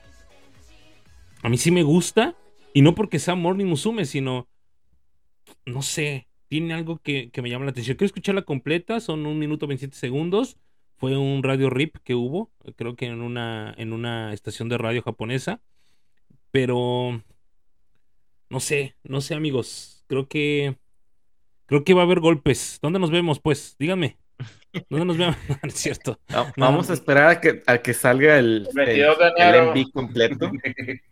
[1.41, 2.36] A mí sí me gusta.
[2.74, 4.49] Y no porque sea Morning Musume, sino,
[5.66, 7.98] no sé, tiene algo que, que me llama la atención.
[7.98, 10.58] Quiero escucharla completa, son un minuto 27 segundos
[10.98, 15.04] fue un radio RIP que hubo, creo que en una, en una estación de radio
[15.04, 15.62] japonesa.
[16.50, 17.22] Pero
[18.50, 20.76] no sé, no sé amigos, creo que
[21.68, 22.80] creo que va a haber golpes.
[22.82, 23.76] ¿Dónde nos vemos pues?
[23.78, 24.18] Díganme.
[24.89, 25.36] ¿Dónde nos vemos?
[25.64, 26.20] es cierto.
[26.56, 30.50] vamos a esperar a que, a que salga el, el, completo.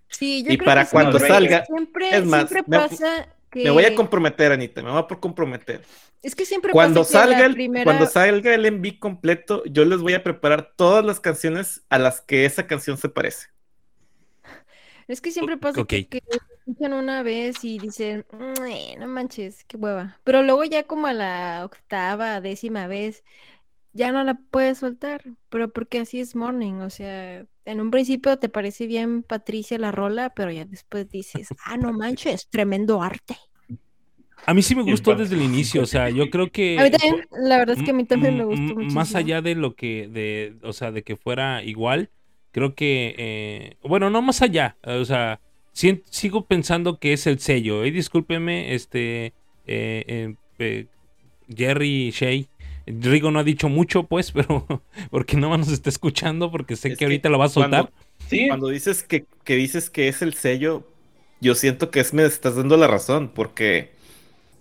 [0.10, 1.64] Sí, y para cuando salga,
[2.12, 5.82] es más, pasa me voy a comprometer, Anita, me voy a por comprometer.
[6.22, 10.24] Es que siempre cuando salga el, cuando salga el MV completo, yo les voy a
[10.24, 13.48] preparar todas las canciones a las que esa canción se parece.
[15.08, 16.08] Es que siempre pasa que,
[16.68, 20.20] escuchan una vez y dicen, no manches, qué hueva.
[20.24, 23.24] Pero luego ya como a la octava, décima vez,
[23.96, 28.38] ya no la puedes soltar, pero porque así es Morning, o sea, en un principio
[28.38, 33.38] te parece bien Patricia la rola, pero ya después dices, ah, no manches, tremendo arte.
[34.46, 36.78] A mí sí me gustó desde el inicio, o sea, yo creo que...
[36.78, 38.94] A mí también, la verdad es que a mí también me gustó mucho.
[38.94, 42.12] Más allá de lo que, de, o sea, de que fuera igual,
[42.52, 45.40] creo que, eh, bueno, no más allá, o sea,
[45.72, 47.86] sigo pensando que es el sello.
[47.86, 49.34] Y discúlpeme, este,
[49.66, 50.88] eh, eh,
[51.48, 52.46] Jerry Shea,
[52.86, 54.66] Rigo no ha dicho mucho, pues, pero
[55.10, 57.92] porque no nos está escuchando, porque sé que, ahorita lo va a soltar.
[58.30, 58.48] ¿Sí?
[58.48, 60.88] Cuando dices que, que, dices que es el sello,
[61.42, 63.92] yo siento que es, me estás dando la razón, porque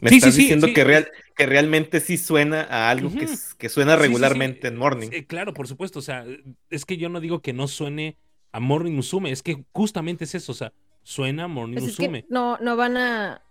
[0.00, 3.26] me estás diciendo que, real, que realmente sí suena a algo que,
[3.58, 5.08] que, suena regularmente en Morning.
[5.26, 6.24] claro, por supuesto, o sea,
[6.70, 8.16] es que yo no digo que no suene
[8.52, 10.72] a Morning Musume, es que justamente es eso, o sea,
[11.02, 12.26] suena a Morning pues Musume.
[12.28, 13.43] no, no van a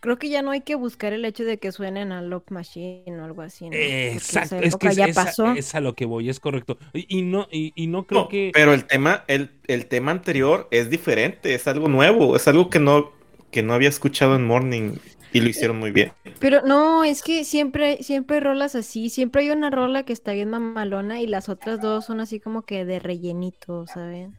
[0.00, 3.20] creo que ya no hay que buscar el hecho de que suenen a Lock Machine
[3.20, 3.68] o algo así.
[3.72, 5.52] Exacto, es que ya pasó.
[5.52, 6.78] es a lo que voy, es correcto.
[6.92, 8.50] Y, no, y, no creo que.
[8.54, 12.78] Pero el tema, el, el, tema anterior es diferente, es algo nuevo, es algo que
[12.78, 13.12] no,
[13.50, 14.96] que no había escuchado en Morning
[15.32, 16.12] y lo hicieron muy bien.
[16.38, 20.32] Pero no, es que siempre, siempre hay rolas así, siempre hay una rola que está
[20.32, 24.38] bien mamalona y las otras dos son así como que de rellenito, ¿saben?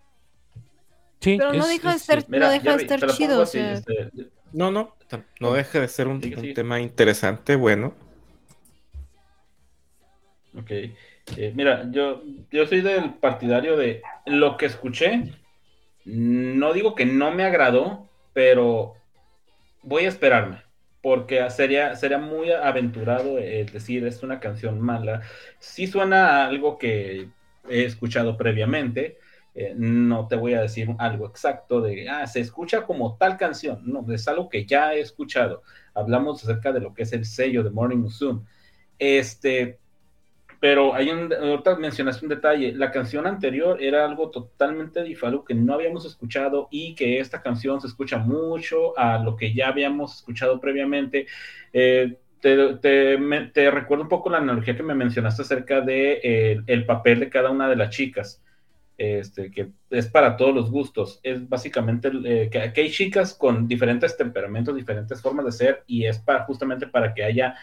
[1.19, 3.41] Sí, pero no deja de estar, no deja de estar chido.
[3.41, 3.73] O sea...
[3.73, 4.09] Este,
[4.53, 4.95] no, no,
[5.39, 6.21] no deja de ser un,
[6.53, 7.93] tema interesante, bueno.
[10.57, 10.71] Ok.
[10.71, 15.33] Eh, mira, yo, yo soy del partidario de lo que escuché.
[16.05, 18.93] No digo que no me agradó, pero
[19.81, 20.61] voy a esperarme.
[21.01, 25.21] Porque sería, sería muy aventurado el decir es una canción mala.
[25.59, 27.27] Sí suena a algo que
[27.69, 29.17] he escuchado previamente,
[29.55, 33.81] eh, no te voy a decir algo exacto de, ah, se escucha como tal canción,
[33.85, 35.63] no, es algo que ya he escuchado.
[35.93, 38.41] Hablamos acerca de lo que es el sello de Morning Musume.
[38.99, 39.79] Este,
[40.59, 45.53] pero hay un, ahorita mencionaste un detalle, la canción anterior era algo totalmente diferente, que
[45.53, 50.17] no habíamos escuchado y que esta canción se escucha mucho a lo que ya habíamos
[50.17, 51.27] escuchado previamente.
[51.71, 56.85] Eh, te, te, recuerdo un poco la analogía que me mencionaste acerca de eh, el
[56.85, 58.41] papel de cada una de las chicas
[58.97, 61.19] este, que es para todos los gustos.
[61.23, 66.19] Es básicamente eh, que, hay chicas con diferentes temperamentos, diferentes formas de ser, y es
[66.19, 67.55] para, justamente para que haya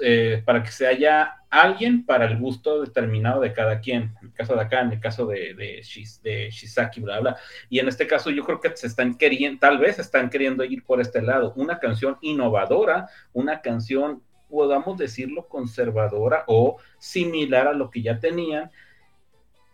[0.00, 4.14] eh, para que se haya alguien para el gusto determinado de cada quien.
[4.20, 5.82] En el caso de acá, en el caso de, de,
[6.22, 7.36] de Shisaki, bla, bla.
[7.68, 10.84] Y en este caso, yo creo que se están queriendo, tal vez están queriendo ir
[10.84, 11.52] por este lado.
[11.56, 18.70] Una canción innovadora, una canción, podamos decirlo, conservadora o similar a lo que ya tenían,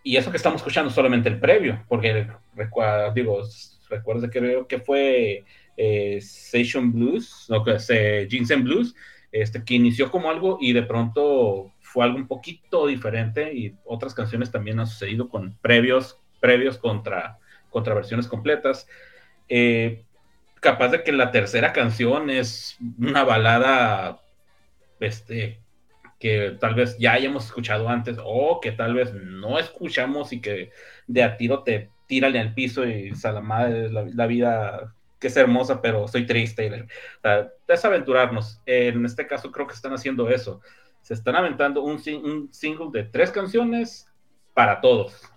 [0.03, 2.27] y eso que estamos escuchando solamente el previo, porque
[3.15, 3.43] digo,
[3.89, 5.45] recuerdo que creo que fue
[5.77, 7.89] eh, Station Blues, no, que es
[8.29, 8.95] Ginseng Blues,
[9.31, 14.15] este, que inició como algo y de pronto fue algo un poquito diferente y otras
[14.15, 17.39] canciones también han sucedido con previos, previos contra,
[17.71, 18.87] contra versiones completas.
[19.49, 20.05] Eh,
[20.61, 24.21] capaz de que la tercera canción es una balada
[25.01, 25.62] este,
[26.23, 30.70] que tal vez ya hayamos escuchado antes o que tal vez no escuchamos y que
[31.09, 35.83] de a tiro te tiran al piso y salamada la, la vida que es hermosa,
[35.83, 36.87] pero estoy triste.
[37.25, 38.62] O desaventurarnos.
[38.66, 40.61] En este caso creo que están haciendo eso.
[41.01, 44.07] Se están aventando un, un single de tres canciones
[44.55, 45.29] para todos.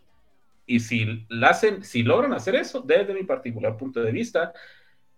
[0.67, 4.53] Y si, la hacen, si logran hacer eso, desde mi particular punto de vista,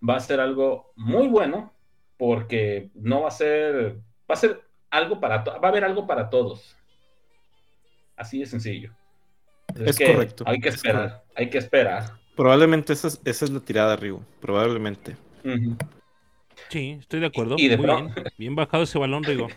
[0.07, 1.73] va a ser algo muy bueno,
[2.15, 3.97] porque no va a ser,
[4.29, 6.75] va a ser algo para va a haber algo para todos.
[8.15, 8.91] Así de sencillo.
[9.75, 10.43] Es, correcto.
[10.47, 12.13] Hay que esperar, hay que esperar.
[12.35, 14.23] Probablemente esa es, esa es la tirada, Rigo.
[14.39, 15.17] Probablemente.
[16.69, 17.55] Sí, estoy de acuerdo.
[17.57, 18.13] Y de Muy bien.
[18.37, 19.47] bien bajado ese balón, Rigo.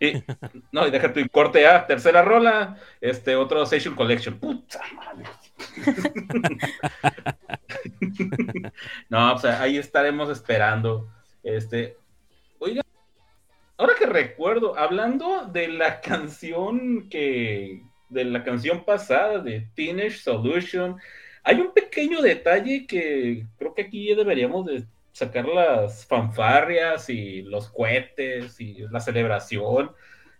[0.72, 4.38] no, y deja tu corte A, tercera rola, este otro Session Collection.
[4.38, 5.26] Puta madre.
[9.08, 11.08] no, o sea, ahí estaremos esperando.
[11.42, 11.96] Este,
[12.62, 12.82] Oiga,
[13.78, 20.96] ahora que recuerdo, hablando de la canción que, de la canción pasada de Teenage Solution,
[21.42, 27.70] hay un pequeño detalle que creo que aquí deberíamos de sacar las fanfarrias y los
[27.70, 29.92] cohetes y la celebración.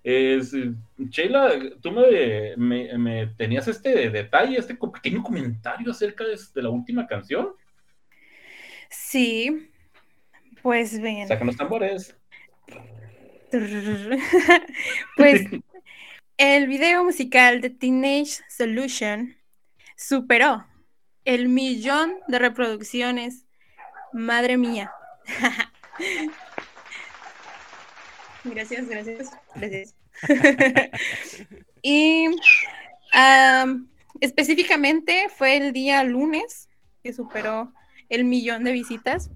[0.04, 7.54] Sheila, tú me, tenías este detalle, este pequeño comentario acerca de la última canción.
[8.90, 9.69] Sí,
[10.62, 11.28] pues bien.
[11.28, 12.16] Sacan los tambores.
[15.16, 15.42] pues
[16.36, 19.36] el video musical de Teenage Solution
[19.96, 20.64] superó
[21.24, 23.44] el millón de reproducciones.
[24.12, 24.92] Madre mía.
[28.44, 29.94] Gracias, gracias, gracias.
[31.82, 32.26] y
[34.20, 36.68] específicamente fue el día lunes
[37.02, 37.72] que superó
[38.08, 39.30] el millón de visitas.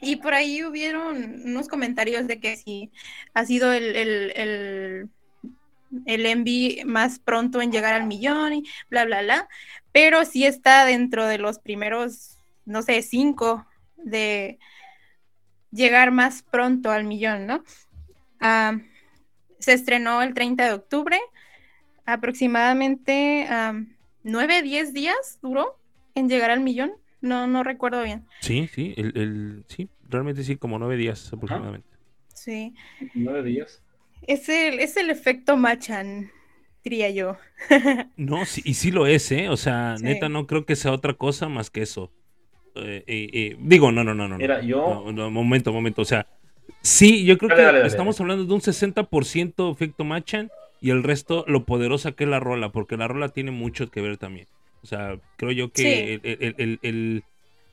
[0.00, 2.90] Y por ahí hubieron unos comentarios de que si
[3.34, 5.10] ha sido el, el, el,
[6.06, 9.48] el envi más pronto en llegar al millón y bla, bla, bla.
[9.92, 13.66] Pero sí está dentro de los primeros, no sé, cinco
[13.96, 14.58] de
[15.70, 17.64] llegar más pronto al millón, ¿no?
[18.40, 18.78] Ah,
[19.58, 21.18] se estrenó el 30 de octubre,
[22.04, 23.48] aproximadamente
[24.22, 25.78] nueve, diez días duró
[26.14, 26.92] en llegar al millón.
[27.26, 28.24] No, no recuerdo bien.
[28.40, 31.88] Sí, sí, el, sí, realmente sí, como nueve días aproximadamente.
[32.34, 32.74] Sí.
[33.14, 33.82] Nueve días.
[34.26, 36.30] Es el, es el efecto Machan,
[36.84, 37.36] diría yo.
[38.16, 39.48] no, sí, y sí lo es, ¿eh?
[39.48, 42.12] O sea, neta, no creo que sea otra cosa más que eso.
[42.76, 44.38] Eh, eh, eh, digo, no, no, no, no.
[44.38, 45.10] Mira, yo.
[45.12, 46.02] No, momento, momento.
[46.02, 46.26] O sea,
[46.82, 50.50] sí, yo creo que estamos hablando de un 60% efecto Machan
[50.80, 54.00] y el resto lo poderosa que es la rola, porque la rola tiene mucho que
[54.00, 54.46] ver también.
[54.82, 56.20] O sea, creo yo que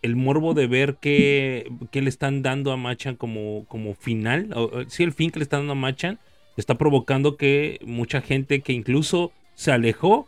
[0.01, 5.03] el, morbo de ver qué, le están dando a Machan como, como final, o, sí,
[5.03, 6.19] el fin que le están dando a Machan,
[6.57, 10.27] está provocando que mucha gente que incluso se alejó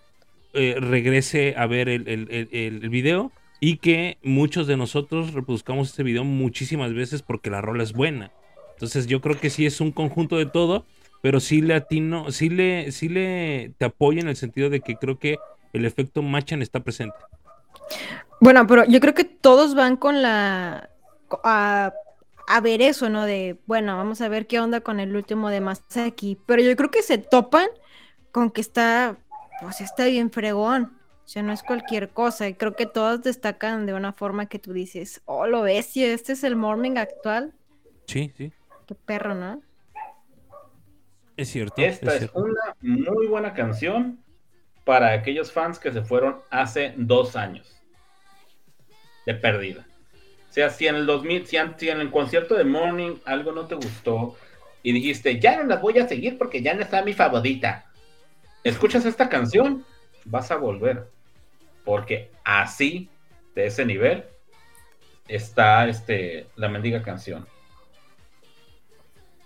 [0.53, 6.23] eh, regrese a ver el, el, video y que muchos de nosotros reproduzcamos este video
[6.23, 8.31] muchísimas veces porque la rola es buena.
[8.73, 10.85] Entonces yo creo que sí es un conjunto de todo,
[11.21, 14.95] pero sí le atino, sí le, sí le te apoya en el sentido de que
[14.95, 15.37] creo que
[15.75, 17.17] el efecto Machan está presente.
[18.39, 20.89] Bueno, pero yo creo que todos van con la
[21.43, 21.91] a,
[22.61, 23.25] ver eso, ¿no?
[23.25, 25.61] De bueno, vamos a ver qué onda con el último de
[26.05, 26.37] aquí.
[26.45, 27.67] Pero yo creo que se topan
[28.31, 29.17] con que está,
[29.61, 30.93] pues está bien fregón.
[31.25, 32.47] O sea, no es cualquier cosa.
[32.47, 36.05] Y creo que todos destacan de una forma que tú dices, oh, lo ves, y
[36.05, 37.53] este es el morning actual.
[38.05, 38.51] Sí, sí.
[38.85, 39.61] Qué perro, ¿no?
[41.35, 41.81] Es cierto.
[41.81, 44.23] Esta es, una muy buena canción
[44.85, 47.81] para aquellos fans que se fueron hace dos años
[49.25, 49.85] de pérdida.
[50.49, 53.75] O sea, si en el 2000, si, en el concierto de Morning algo no te
[53.75, 54.37] gustó
[54.83, 57.91] y dijiste, ya no las voy a seguir porque ya no está mi favorita.
[58.63, 59.83] Escuchas esta canción,
[60.23, 61.09] vas a volver.
[61.83, 63.09] Porque así,
[63.53, 64.23] de ese nivel,
[65.27, 67.47] está este, la mendiga canción.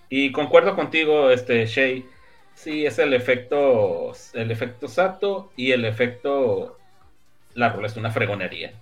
[0.10, 2.06] Y concuerdo contigo, este, Shay.
[2.60, 6.78] Sí, es el efecto, el efecto Sato y el efecto
[7.54, 8.74] la rola es una fregonería.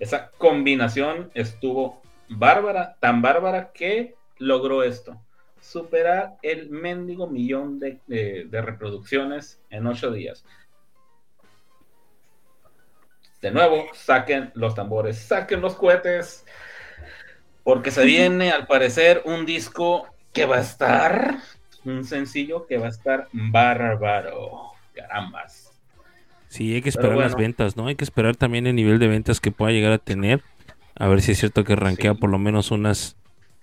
[0.00, 5.22] Esa combinación estuvo bárbara, tan bárbara que logró esto,
[5.60, 10.44] superar el mendigo millón de, reproducciones en ocho días.
[13.40, 16.44] De nuevo, saquen los tambores, saquen los cohetes,
[17.62, 21.38] porque se viene al parecer un disco que va a estar,
[21.84, 24.72] un sencillo que va a estar bárbaro.
[24.94, 25.72] Carambas.
[26.48, 27.86] Sí, hay que esperar las ventas, ¿no?
[27.86, 30.42] Hay que esperar también el nivel de ventas que pueda llegar a tener.
[30.94, 33.16] A ver si es cierto que rankea por lo menos unas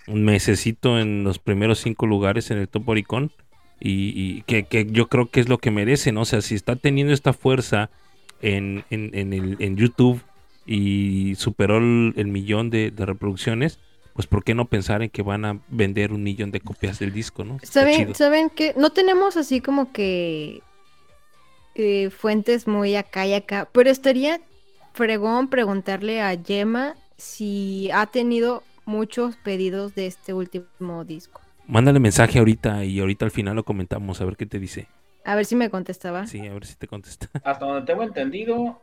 [0.07, 3.31] un mesecito en los primeros cinco lugares en el Top Oricon.
[3.79, 6.21] Y, que, yo creo que es lo que merece, ¿no?
[6.21, 7.89] O sea, si está teniendo esta fuerza
[8.41, 10.21] en, en, el, en YouTube
[10.65, 13.79] y superó el, millón de, reproducciones,
[14.19, 17.13] pues ¿por qué no pensar en que van a vender un millón de copias del
[17.13, 17.57] disco, ¿no?
[17.63, 20.61] ¿Saben, ¿Saben que no tenemos así como que
[21.75, 24.41] eh, fuentes muy acá y acá, pero estaría
[24.91, 31.39] fregón preguntarle a Gemma si ha tenido muchos pedidos de este último disco.
[31.65, 34.89] Mándale mensaje ahorita y ahorita al final lo comentamos, a ver qué te dice.
[35.23, 36.27] A ver si me contestaba.
[36.27, 37.29] Sí, a ver si te contesta.
[37.41, 38.81] Hasta donde tengo entendido,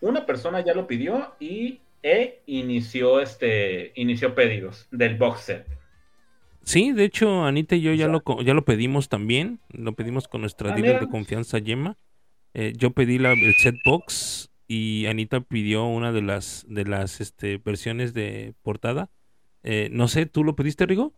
[0.00, 5.66] una persona ya lo pidió y e inició este inició pedidos del box set.
[6.62, 9.60] Sí, de hecho, Anita y yo ya lo, ya lo pedimos también.
[9.70, 11.96] Lo pedimos con nuestra ah, dealer de confianza, Yema.
[12.52, 17.20] Eh, yo pedí la, el set box y Anita pidió una de las, de las
[17.20, 19.10] este, versiones de portada.
[19.62, 21.14] Eh, no sé, ¿tú lo pediste, Rigo?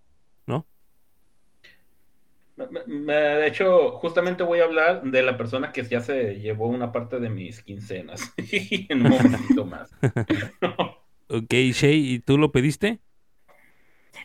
[2.57, 7.21] De hecho, justamente voy a hablar de la persona que ya se llevó una parte
[7.21, 9.91] de mis quincenas en un momentito más.
[11.29, 13.01] ok, Shay, ¿y tú lo pediste?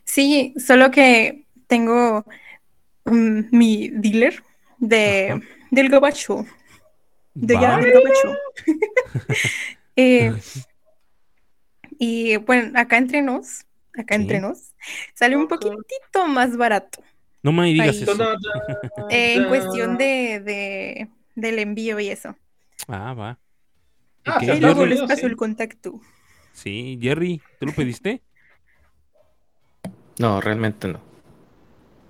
[0.05, 2.25] Sí, solo que tengo
[3.05, 4.41] mi dealer
[4.77, 6.45] de, del Gabacho.
[7.33, 8.37] De ya del Gabacho.
[9.97, 10.33] Eh,
[11.99, 14.73] y bueno, acá entre nos, acá entre nos,
[15.13, 17.03] sale un poquitito más barato.
[17.43, 18.13] No me digas eso.
[19.09, 22.35] Eh, en cuestión de, de, del envío y eso.
[22.87, 23.39] Ah, va.
[24.25, 25.99] Ah, luego les paso el contacto.
[26.53, 28.21] Sí, Jerry, ¿tú lo pediste?
[30.19, 31.01] No, realmente no.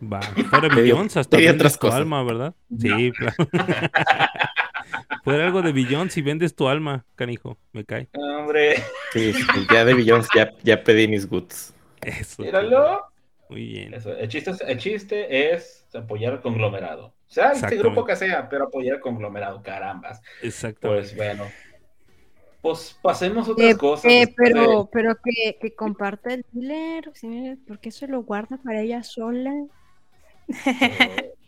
[0.02, 2.56] Va, fuera Billions, hasta vendes tu alma, ¿verdad?
[2.78, 3.36] Sí, claro.
[5.24, 8.10] Fuera algo de Billions y vendes tu alma, canijo, me cae.
[8.14, 8.84] Hombre.
[9.14, 9.34] Sí,
[9.72, 11.76] ya de Billions ya, ya pedí mis goods.
[12.02, 12.42] Eso.
[12.42, 13.11] Míralo.
[13.52, 13.94] Muy bien.
[13.94, 17.08] El, chiste es, el chiste es apoyar al conglomerado.
[17.08, 20.22] O sea, este grupo que sea, pero apoyar al conglomerado, carambas.
[20.42, 20.88] Exacto.
[20.88, 21.44] Pues bueno.
[22.62, 24.10] Pues pasemos a otras cosas.
[24.10, 27.12] Eh, pero, pero que, que comparte el dealer,
[27.68, 29.52] porque eso lo guarda para ella sola.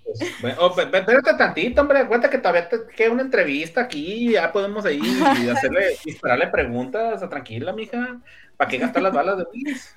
[0.03, 4.51] Pues, bueno, oh, espérate tantito, hombre, cuenta que todavía te queda una entrevista aquí, ya
[4.51, 4.99] podemos ahí
[5.51, 8.19] hacerle, dispararle preguntas, tranquila, mija,
[8.57, 9.95] ¿para qué gastar las balas de Willis?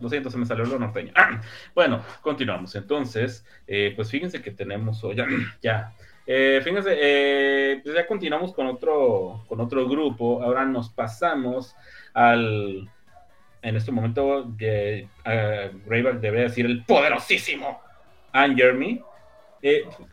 [0.00, 1.12] Lo siento, se me salió lo norteño.
[1.74, 2.74] Bueno, continuamos.
[2.74, 5.26] Entonces, eh, pues fíjense que tenemos, ya,
[5.62, 5.92] ya.
[6.26, 10.42] Eh, fíjense, eh, pues ya continuamos con otro, con otro grupo.
[10.42, 11.74] Ahora nos pasamos
[12.14, 12.88] al,
[13.62, 14.56] en este momento, uh,
[15.86, 17.80] Greyback debe decir el poderosísimo
[18.32, 19.02] Anne Jeremy.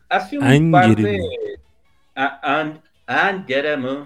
[0.09, 1.19] hace un par de...
[2.15, 4.05] Anne Jeremy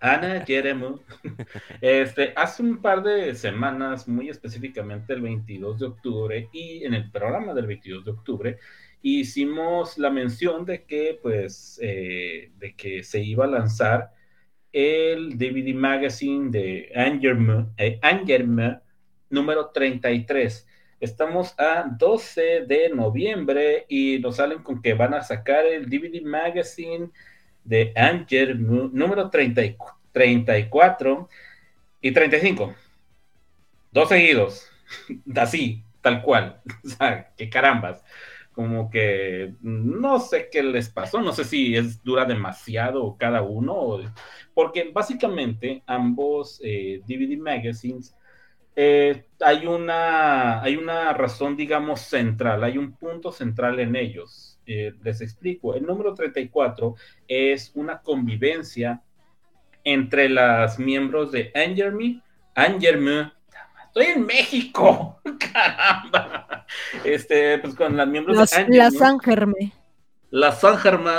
[0.00, 1.00] Ana Jeremu,
[1.80, 7.10] este, hace un par de semanas, muy específicamente el 22 de octubre, y en el
[7.10, 8.58] programa del 22 de octubre,
[9.02, 14.12] hicimos la mención de que, pues, eh, de que se iba a lanzar
[14.72, 18.80] el DVD Magazine de Angerme, eh,
[19.30, 20.66] número 33.
[21.00, 26.22] Estamos a 12 de noviembre y nos salen con que van a sacar el DVD
[26.22, 27.10] Magazine
[27.64, 31.28] de Anger número 34
[32.00, 32.74] y 35.
[33.90, 34.68] Dos seguidos.
[35.36, 36.60] Así, tal cual.
[36.84, 38.02] O sea, que carambas.
[38.52, 44.00] Como que no sé qué les pasó, no sé si es dura demasiado cada uno,
[44.52, 48.16] porque básicamente ambos DVD eh, magazines
[48.74, 54.94] eh, hay, una, hay una razón, digamos, central, hay un punto central en ellos eh,
[55.02, 55.74] les explico.
[55.74, 56.94] El número 34
[57.26, 59.02] es una convivencia
[59.82, 62.22] entre las miembros de Angerme,
[62.54, 63.32] Angerme,
[63.86, 65.18] estoy en México,
[65.52, 66.66] caramba,
[67.02, 68.76] este, pues con las miembros de Angerme.
[68.76, 69.72] La San Germe.
[70.28, 71.10] La San Germe.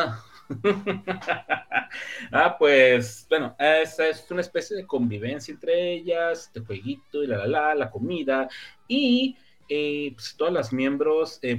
[2.31, 7.37] ah, pues, bueno, esa es una especie de convivencia entre ellas, de jueguito y la
[7.37, 8.47] la la, la comida,
[8.87, 9.35] y
[9.71, 11.55] eh, pues, todas las miembros eh,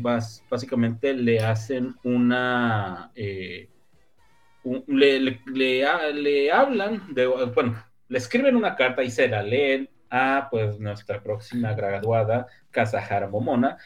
[0.51, 3.69] básicamente le hacen una, eh,
[4.89, 5.87] le,
[6.53, 11.73] hablan, de, bueno, le escriben una carta y se la leen a pues nuestra próxima
[11.73, 13.79] graduada, Kazahara Momona.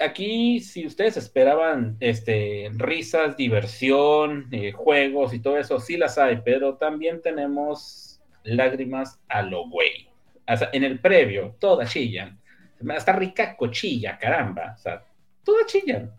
[0.00, 6.76] aquí, si ustedes esperaban este, risas, diversión, juegos y todo eso, sí las hay, pero
[6.76, 10.08] también tenemos lágrimas a lo güey.
[10.46, 12.39] en el previo, todas chillan
[12.96, 14.74] está rica cochilla, caramba.
[14.76, 15.04] O sea,
[15.44, 16.12] todas chillan.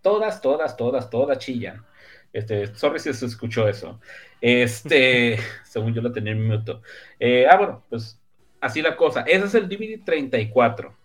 [0.00, 1.84] Todas, todas, todas, todas chillan.
[2.32, 4.00] Este, sorry si se escuchó eso.
[4.40, 6.82] Este, según yo lo tenía en minuto.
[7.18, 8.20] Eh, ah, bueno, pues
[8.60, 9.22] así la cosa.
[9.22, 10.96] Ese es el DVD 34.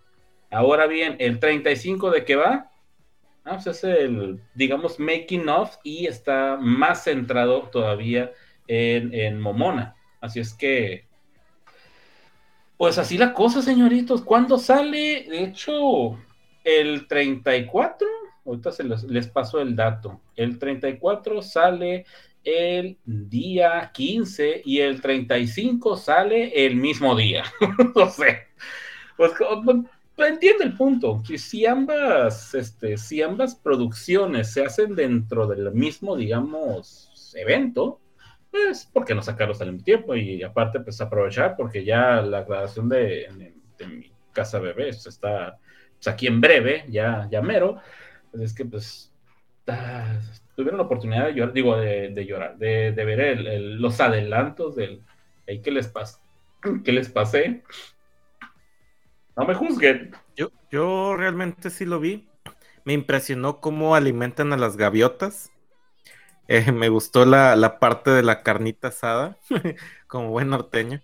[0.50, 2.72] Ahora bien, el 35 de qué va?
[3.44, 8.32] Ah, pues es el, digamos, making of y está más centrado todavía
[8.68, 9.96] en, en Momona.
[10.22, 11.07] Así es que
[12.78, 14.22] pues así la cosa, señoritos.
[14.22, 15.26] ¿Cuándo sale?
[15.30, 16.18] De hecho,
[16.64, 18.08] el 34,
[18.46, 20.22] ahorita se les, paso el dato.
[20.36, 22.06] El 34 sale
[22.44, 27.44] el día 15 y el 35 sale el mismo día.
[27.96, 28.48] no sé.
[29.18, 29.34] Pues,
[30.18, 31.24] entiende el punto.
[31.36, 38.00] Si, ambas, este, si ambas producciones se hacen dentro del mismo, digamos, evento,
[38.52, 40.16] pues, ¿por qué no sacarlos al mismo tiempo?
[40.16, 43.54] Y aparte, pues aprovechar, porque ya la grabación de,
[43.88, 45.58] mi casa bebé está
[45.98, 47.78] pues, aquí en breve, ya, ya mero.
[48.32, 49.14] Pues es que, pues,
[49.68, 50.20] ah,
[50.56, 55.04] tuvieron la oportunidad de llorar, digo, de, llorar, de, ver los adelantos del,
[55.46, 56.22] que les, pas,
[56.84, 57.64] que les pasé.
[59.36, 60.12] No me juzguen.
[60.36, 62.28] Yo, yo realmente sí lo vi.
[62.86, 65.52] Me impresionó cómo alimentan a las gaviotas.
[66.48, 69.38] Eh, me gustó la, parte de la carnita asada,
[70.08, 71.02] como buen norteño.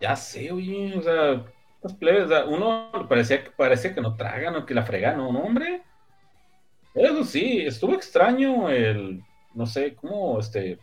[0.00, 1.44] Ya sé, oye, o sea,
[2.46, 5.82] uno parecía, parecía que no tragan o que la fregan, ¿no, hombre?
[6.94, 9.22] Eso sí, estuvo extraño el,
[9.54, 10.78] no sé, ¿cómo, este,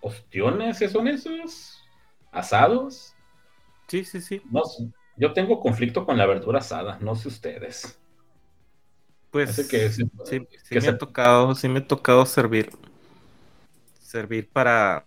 [0.00, 1.82] ostiones, ¿qué son esos?
[2.32, 3.14] ¿Asados?
[3.86, 4.42] Sí, sí, sí.
[4.50, 4.62] No,
[5.16, 8.00] yo tengo conflicto con la verdura asada, no sé ustedes.
[9.34, 10.08] Pues que, sí,
[10.70, 12.70] me ha tocado, sí me ha tocado servir.
[13.98, 15.04] Servir para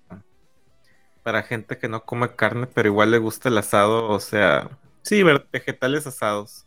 [1.23, 4.69] para gente que no come carne, pero igual le gusta el asado, o sea,
[5.01, 6.65] sí, vegetales asados.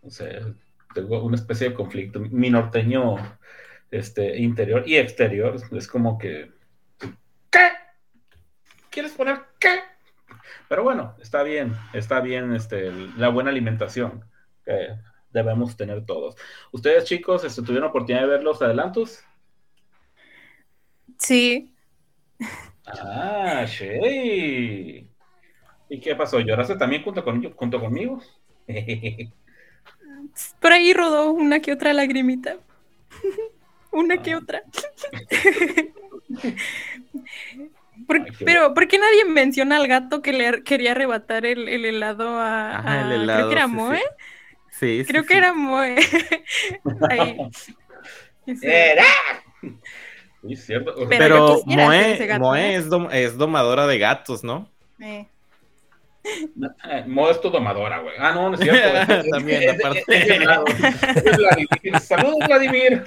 [0.00, 0.50] O sea,
[0.94, 2.20] tengo una especie de conflicto.
[2.20, 3.16] Mi norteño
[3.90, 6.52] este, interior y exterior es como que,
[7.50, 7.68] ¿qué?
[8.88, 9.80] ¿Quieres poner qué?
[10.70, 14.24] Pero bueno, está bien, está bien este, la buena alimentación
[14.64, 14.96] que
[15.34, 16.36] debemos tener todos.
[16.72, 19.22] ¿Ustedes, chicos, este, tuvieron oportunidad de ver los adelantos?
[21.18, 21.74] Sí.
[22.86, 25.08] Ah, sí.
[25.88, 26.40] ¿Y qué pasó?
[26.40, 28.22] ¿Lloraste también junto, con, junto conmigo?
[30.60, 32.56] Por ahí rodó una que otra lagrimita.
[33.92, 34.38] una que ah.
[34.38, 34.62] otra.
[38.44, 42.82] pero, ¿por qué nadie menciona al gato que le quería arrebatar el, helado a,
[43.24, 43.98] Creo que era Moe.
[43.98, 44.02] Sí,
[44.78, 45.96] Creo que era Moe.
[48.62, 49.04] ¡Era!
[50.56, 50.94] cierto.
[51.08, 54.68] Pero, Moe, es, domadora de gatos, ¿no?
[55.00, 55.26] Eh.
[57.06, 58.14] Moe es tu domadora, güey.
[58.18, 59.30] Ah, no, no es cierto.
[59.30, 60.04] También, aparte.
[62.00, 63.04] Saludos, Vladimir.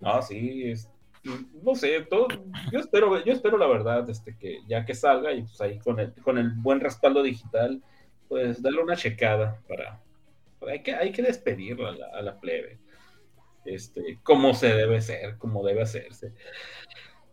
[0.00, 0.88] no, sí, es,
[1.62, 2.28] no sé, todo,
[2.70, 5.98] yo espero, yo espero la verdad, este, que ya que salga y pues ahí con
[5.98, 7.82] el, con el buen respaldo digital,
[8.34, 10.00] pues darle una checada para,
[10.68, 12.78] hay que, hay que despedirlo a la, plebe,
[13.64, 16.32] este, como se debe ser, como debe hacerse.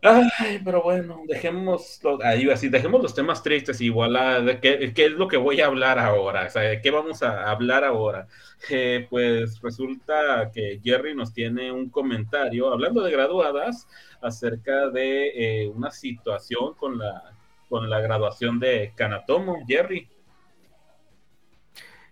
[0.00, 5.06] Ay, pero bueno, dejemos, ahí así, dejemos los temas tristes igual a de qué, qué,
[5.06, 8.28] es lo que voy a hablar ahora, o sea, de qué vamos a hablar ahora.
[8.70, 13.88] Eh, pues resulta que Jerry nos tiene un comentario hablando de graduadas
[14.20, 17.32] acerca de eh, una situación con la,
[17.68, 19.66] con la graduación de Kanatomo.
[19.66, 20.11] Jerry.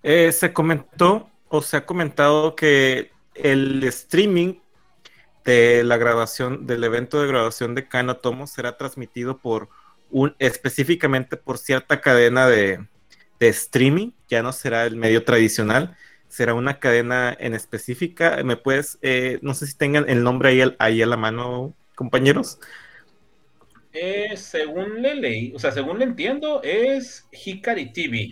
[0.02, 4.54] Eh, se comentó o se ha comentado que el streaming
[5.44, 9.68] de la graduación, del evento de graduación de Kano Tomo será transmitido por
[10.10, 12.86] un, específicamente por cierta cadena de,
[13.40, 15.96] streaming, ya no será el medio tradicional,
[16.28, 18.42] será una cadena en específica.
[18.44, 22.58] ¿Me puedes, eh, no sé si tengan el nombre ahí, ahí a la mano, compañeros?
[23.92, 28.28] Eh, según le leí, o sea, según le entiendo, es Hikari TV.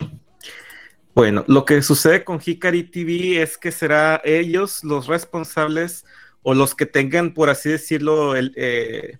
[1.15, 6.05] Bueno, lo que sucede con Hikari TV es que será ellos los responsables
[6.43, 9.19] o los que tengan, por así decirlo, eh,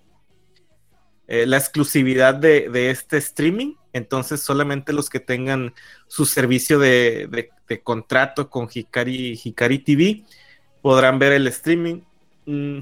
[1.28, 3.74] eh, la exclusividad de, este streaming.
[3.92, 5.74] Entonces, solamente los que tengan
[6.08, 7.50] su servicio de,
[7.84, 10.24] contrato con Hikari, Hikari TV
[10.82, 12.02] podrán ver el streaming.
[12.46, 12.80] Mm,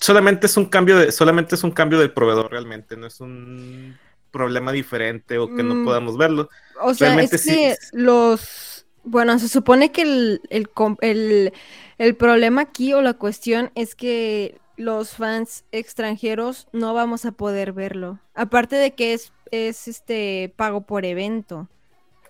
[0.00, 3.96] solamente es un cambio de, solamente es un cambio del proveedor realmente, no es un
[4.36, 6.48] problema diferente o que no mm, podamos verlo.
[6.80, 10.68] O sea, es que los, bueno, se supone que el, el,
[11.00, 11.52] el
[11.98, 17.72] el problema aquí o la cuestión es que los fans extranjeros no vamos a poder
[17.72, 18.18] verlo.
[18.34, 21.68] Aparte de que es, es este pago por evento.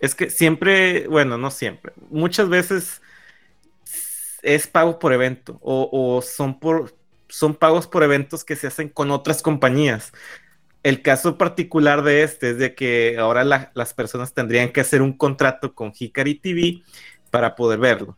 [0.00, 3.02] Es que siempre, bueno, no siempre, muchas veces
[4.42, 6.94] es pago por evento o, son por
[7.28, 10.12] son pagos por eventos que se hacen con otras compañías.
[10.86, 15.12] El caso particular de este es de que ahora las personas tendrían que hacer un
[15.14, 16.82] contrato con Hikari TV
[17.32, 18.16] para poder verlo.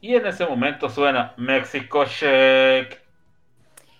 [0.00, 2.98] Y en ese momento suena México Shake.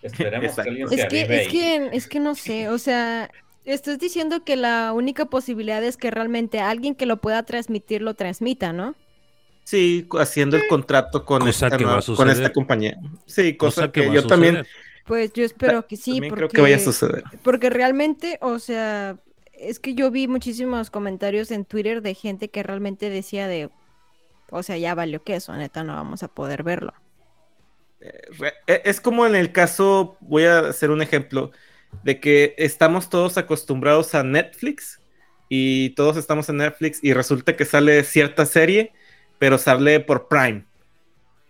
[0.00, 3.30] Esperemos que alguien se es que, es que, es que no sé, o sea,
[3.66, 8.14] estás diciendo que la única posibilidad es que realmente alguien que lo pueda transmitir lo
[8.14, 8.94] transmita, ¿no?
[9.70, 12.98] Sí, haciendo el contrato con, esta, con esta compañía.
[13.26, 14.66] Sí, cosa, que, yo también.
[15.06, 16.18] Pues yo espero que sí.
[16.18, 17.22] Porque, creo que vaya a suceder.
[17.44, 19.16] Porque realmente, o sea,
[19.52, 23.70] es que yo vi muchísimos comentarios en Twitter de gente que realmente decía de,
[24.50, 26.92] o sea, ya valió que eso, neta, no vamos a poder verlo.
[28.00, 31.52] Eh, e, es como en el caso, voy a hacer un ejemplo,
[32.02, 35.00] de que estamos todos acostumbrados a Netflix
[35.48, 38.94] y todos estamos en Netflix y resulta que sale cierta serie,
[39.40, 40.64] pero sale por Prime.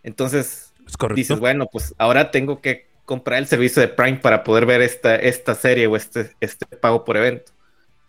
[0.04, 0.72] Entonces,
[1.14, 5.16] dices, bueno, pues ahora tengo que comprar el servicio de Prime para poder ver esta,
[5.16, 7.50] esta serie o este, este pago por evento.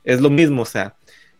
[0.04, 0.96] Es lo mismo, o sea,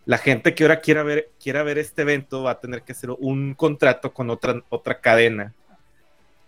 [0.06, 3.12] la gente que ahora quiera ver, quiera ver este evento va a tener que hacer
[3.12, 5.54] un contrato con otra, otra cadena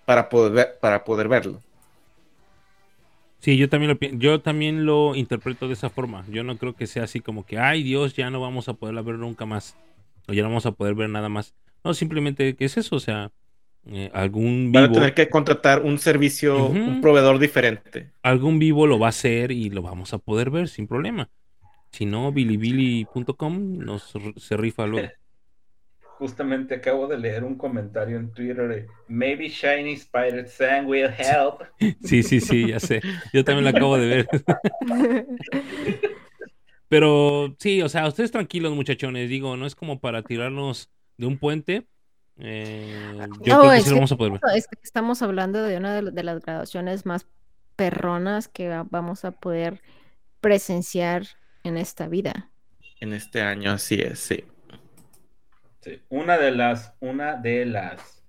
[0.05, 1.61] para poder, para poder verlo.
[3.37, 6.25] Sí, yo también, lo, yo también lo interpreto de esa forma.
[6.27, 9.03] Yo no creo que sea así como que, ay Dios, ya no vamos a poderla
[9.03, 9.75] ver nunca más.
[10.27, 11.53] O ya no vamos a poder ver nada más.
[11.83, 13.31] No, simplemente que es eso, o sea,
[13.87, 14.81] eh, algún vivo...
[14.81, 18.11] Van a tener que contratar un servicio, un proveedor diferente.
[18.21, 21.29] Algún vivo lo va a hacer y lo vamos a poder ver sin problema.
[21.91, 25.09] Si no, bilibili.com nos se rifa luego.
[26.23, 31.63] justamente acabo de leer un comentario en Twitter de Maybe Shiny Spider Sang will help.
[32.03, 33.01] Sí, sí, sí, ya sé.
[33.33, 34.27] Yo también lo acabo de ver.
[36.87, 39.27] Pero sí, o sea, ustedes tranquilos, muchachones.
[39.27, 41.87] Digo, no es como para tirarnos de un puente.
[42.37, 44.41] Eh, yo creo que sí lo vamos a poder ver.
[44.55, 47.27] Es que estamos hablando de una de las graduaciones más
[47.75, 49.81] perronas que vamos a poder
[50.41, 51.23] presenciar
[51.63, 52.49] en esta vida.
[52.99, 54.43] En este año, así es, sí.
[55.81, 56.01] sí.
[56.09, 58.23] Una de las, una de las.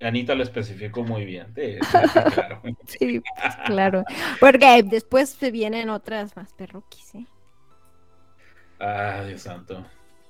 [0.00, 1.54] Anita lo especificó muy bien.
[1.54, 1.78] Sí,
[2.34, 2.62] claro.
[2.86, 4.04] sí, pues, claro.
[4.40, 7.26] Porque después se vienen otras más perroquis, ¿eh?
[8.78, 9.86] Ah, Dios santo.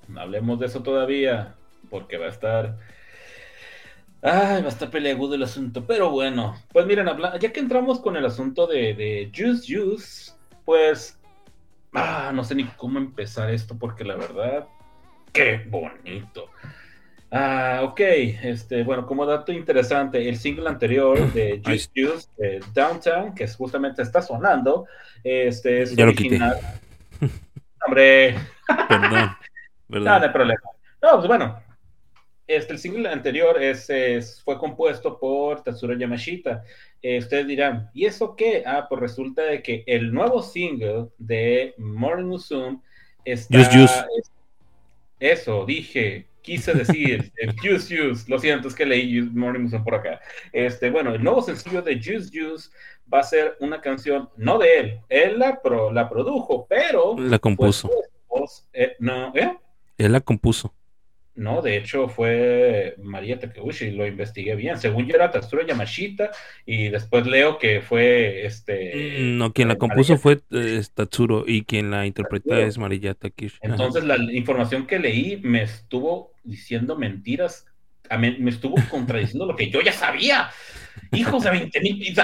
[0.07, 1.55] No hablemos de eso todavía,
[1.89, 2.77] porque va a estar
[4.21, 7.07] Ay, va a estar peleagudo el asunto, pero bueno, pues miren,
[7.39, 10.31] ya que entramos con el asunto de, de Juice Juice,
[10.65, 11.19] pues,
[11.93, 14.67] ah, no sé ni cómo empezar esto, porque la verdad,
[15.31, 16.49] qué bonito.
[17.29, 22.27] Ah, ok, este, bueno, como dato interesante, el single anterior de Juice Juice,
[22.73, 24.87] Downtown, que justamente está sonando,
[25.23, 26.57] este es ya original.
[27.85, 28.35] Hombre,
[28.89, 29.37] perdón,
[29.87, 30.05] perdón.
[30.05, 30.61] Nada de problema.
[31.03, 31.66] No, pues bueno,
[32.47, 36.63] este, el single anterior es, fue compuesto por Tatsuro Yamashita.
[37.01, 38.63] Eh, ustedes dirán, ¿y eso qué?
[38.65, 42.79] Ah, pues resulta de que el nuevo single de Morning Musume
[43.25, 44.07] está...
[45.19, 50.21] eso, dije, quise decir, Juice Juice, lo siento, es que leí Morning Musume por acá.
[50.53, 52.69] Este, bueno, el nuevo sencillo de Juice Juice
[53.13, 55.59] va a ser una canción, no de él, él la,
[55.91, 57.17] la produjo, pero...
[57.19, 57.89] La compuso.
[58.29, 59.57] Pues, eh, no, ¿eh?
[59.97, 60.73] Él la compuso.
[61.37, 64.79] No, de hecho fue María Takeuchi, lo investigué bien.
[64.79, 66.31] Según yo era Tatsuro Yamashita
[66.65, 69.19] y después leo que fue este...
[69.19, 73.57] No, quien la compuso fue eh, Tatsuro y quien la interpreta es María Takeuchi.
[73.61, 77.67] Entonces la información que leí me estuvo diciendo mentiras,
[78.17, 80.49] me estuvo contradiciendo lo que yo ya sabía.
[81.11, 82.15] Hijos de 20 mil.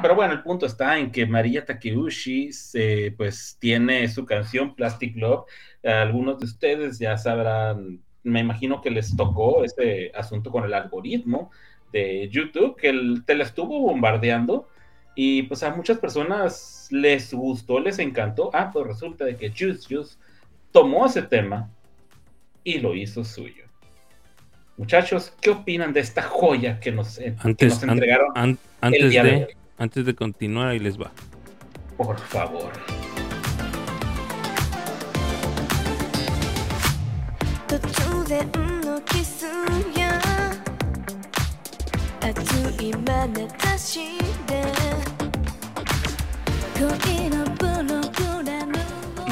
[0.00, 5.16] Pero bueno, el punto está en que María Takeuchi se, pues tiene su canción Plastic
[5.16, 5.46] Love.
[5.82, 11.50] Algunos de ustedes ya sabrán me imagino que les tocó ese asunto con el algoritmo
[11.92, 14.68] de YouTube, que el, te la estuvo bombardeando
[15.14, 18.50] y pues a muchas personas les gustó, les encantó.
[18.52, 20.16] Ah, pues resulta de que Juice Juice
[20.72, 21.70] tomó ese tema
[22.64, 23.64] y lo hizo suyo.
[24.76, 30.68] Muchachos, ¿qué opinan de esta joya que nos, eh, entregaron antes, de, antes de continuar,
[30.68, 31.10] ahí les va.
[31.98, 32.72] Por favor.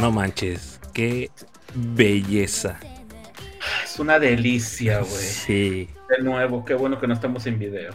[0.01, 1.31] No manches, qué
[1.77, 2.81] belleza.
[3.85, 5.13] Es una delicia, güey.
[5.13, 5.89] Sí.
[6.09, 7.95] De nuevo, qué bueno que no estamos en video.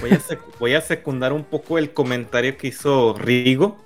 [0.00, 0.20] Voy a,
[0.60, 3.84] voy a secundar un poco el comentario que hizo Rigo,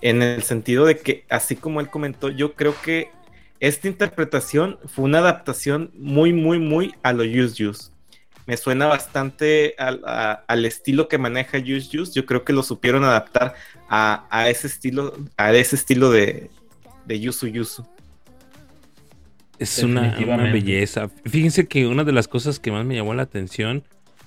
[0.00, 3.10] en el sentido de que, así como él comentó, yo creo que
[3.68, 7.90] esta interpretación fue una adaptación muy, muy, muy a lo Use Use.
[8.44, 12.12] Me suena bastante al, estilo que maneja Use Use.
[12.14, 13.54] Yo creo que lo supieron adaptar
[13.88, 16.50] a, ese estilo, a ese estilo de,
[17.06, 17.86] de Yusu Yusu.
[19.58, 20.14] Es una,
[20.52, 21.08] belleza.
[21.24, 23.82] Fíjense que una de las cosas que más me llamó la atención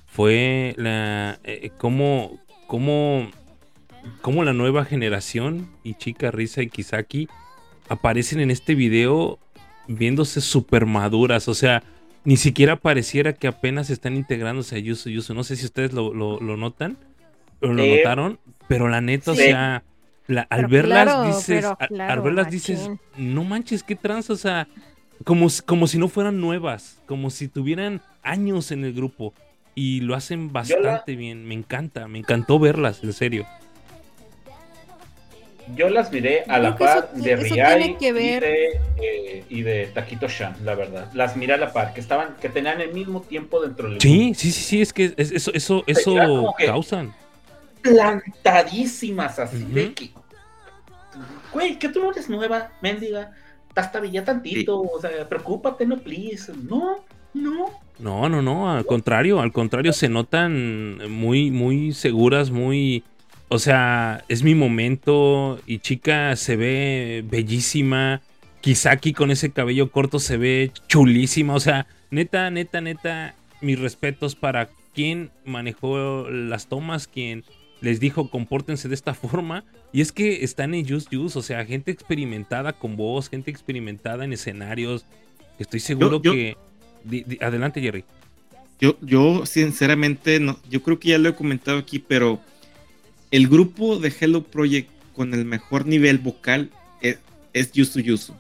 [0.08, 3.30] fue la eh, cómo, cómo,
[4.22, 7.28] cómo la nueva generación, y Chica Risa y Kisaki,
[7.90, 9.40] aparecen en este video
[9.88, 11.48] viéndose súper maduras.
[11.48, 11.84] O sea,
[12.24, 15.34] ni siquiera pareciera que apenas están integrándose a Yusu Yusu.
[15.34, 16.98] No sé si ustedes lo, notan
[17.62, 19.84] o lo notaron, pero la neta, o sea,
[20.50, 24.68] al verlas dices, al, verlas dices, no manches, qué trans, o sea,
[25.24, 29.34] como, como si no fueran nuevas, como si tuvieran años en el grupo.
[29.74, 33.46] Y lo hacen bastante bien, me encanta, me encantó verlas, en serio
[35.76, 40.56] yo las miré a la par de Riai y, de, eh, y de Taquito Shan,
[40.64, 41.12] la verdad.
[41.14, 44.34] Las miré a la par, que estaban, que tenían el mismo tiempo dentro del Sí,
[44.34, 47.14] sí, sí, sí, es que eso, eso, eso causan.
[47.82, 50.12] Plantadísimas así de que.
[51.54, 53.32] Güey, que tú no eres nueva, mendiga.
[53.76, 56.52] Hasta ya tantito, o sea, preocúpate, no, please.
[56.52, 57.70] No, no.
[58.00, 63.04] No, no, no, al contrario, al contrario, se notan muy, muy seguras, muy
[63.50, 68.22] o sea, es mi momento y chica se ve bellísima.
[68.62, 71.56] Kisaki con ese cabello corto se ve chulísima.
[71.56, 77.46] O sea, neta, neta, neta, mis respetos para quien manejó las tomas, quien
[77.80, 79.64] les dijo compórtense de esta forma.
[79.94, 84.26] Y es que están en Just Juice, o sea, gente experimentada con voz, gente experimentada
[84.26, 85.06] en escenarios.
[85.58, 86.58] Estoy seguro que
[87.40, 88.04] adelante, Jerry.
[88.80, 92.40] Yo, yo sinceramente, no, yo creo que ya lo he comentado aquí, pero
[93.32, 96.70] el grupo de Hello Project con el mejor nivel vocal
[97.02, 97.20] es,
[97.54, 98.34] es Yusu Yusu.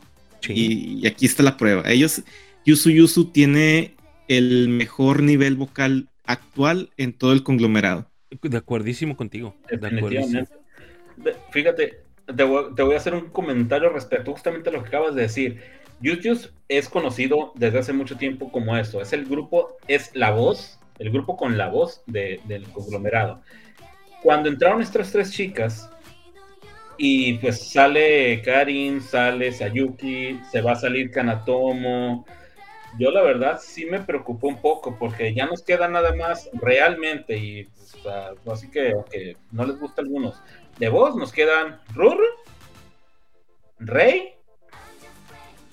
[0.47, 1.83] Y, aquí está la prueba.
[1.89, 2.23] Ellos,
[2.65, 3.95] Yusu Yusu tiene
[4.27, 8.09] el mejor nivel vocal actual en todo el conglomerado.
[8.41, 9.55] De acuerdísimo contigo.
[11.51, 12.03] Fíjate,
[12.35, 15.61] te voy, a hacer un comentario respecto justamente a lo que acabas de decir.
[15.99, 19.01] YouTube es conocido desde hace mucho tiempo como eso.
[19.01, 23.41] Es el grupo, es la voz, el grupo con la voz del conglomerado.
[24.21, 25.89] Cuando entraron estas tres chicas,
[26.97, 32.25] y pues sale Karin, sale Sayuki, se va a salir Kanatomo.
[32.97, 37.37] Yo la verdad sí me preocupó un poco porque ya nos queda nada más realmente
[37.37, 37.97] y pues,
[38.51, 40.41] así que aunque no les gusta a algunos,
[40.79, 42.19] de voz nos quedan Rur,
[43.79, 44.36] Rey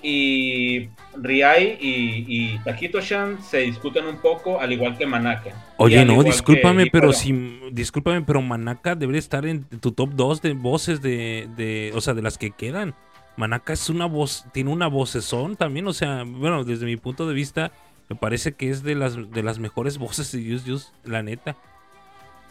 [0.04, 5.50] y Riai y, y Takito-chan se discuten un poco, al igual que Manaka.
[5.78, 7.32] Oye, no, discúlpame, pero si,
[7.72, 12.12] discúlpame, pero Manaka debería estar en tu top 2 de voces de, de, o sea,
[12.12, 12.94] de las que quedan.
[13.36, 17.34] Manaka es una voz, tiene una vocesón también, o sea, bueno, desde mi punto de
[17.34, 17.72] vista,
[18.10, 21.56] me parece que es de las, de las mejores voces de Yus Yus, la neta.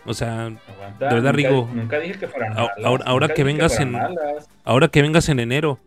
[0.05, 0.57] O sea, de
[0.99, 1.69] verdad, Rigo.
[1.71, 3.05] Nunca dije que fueran malas.
[3.05, 3.97] Ahora, que vengas en.
[4.65, 5.80] Ahora que vengas en enero,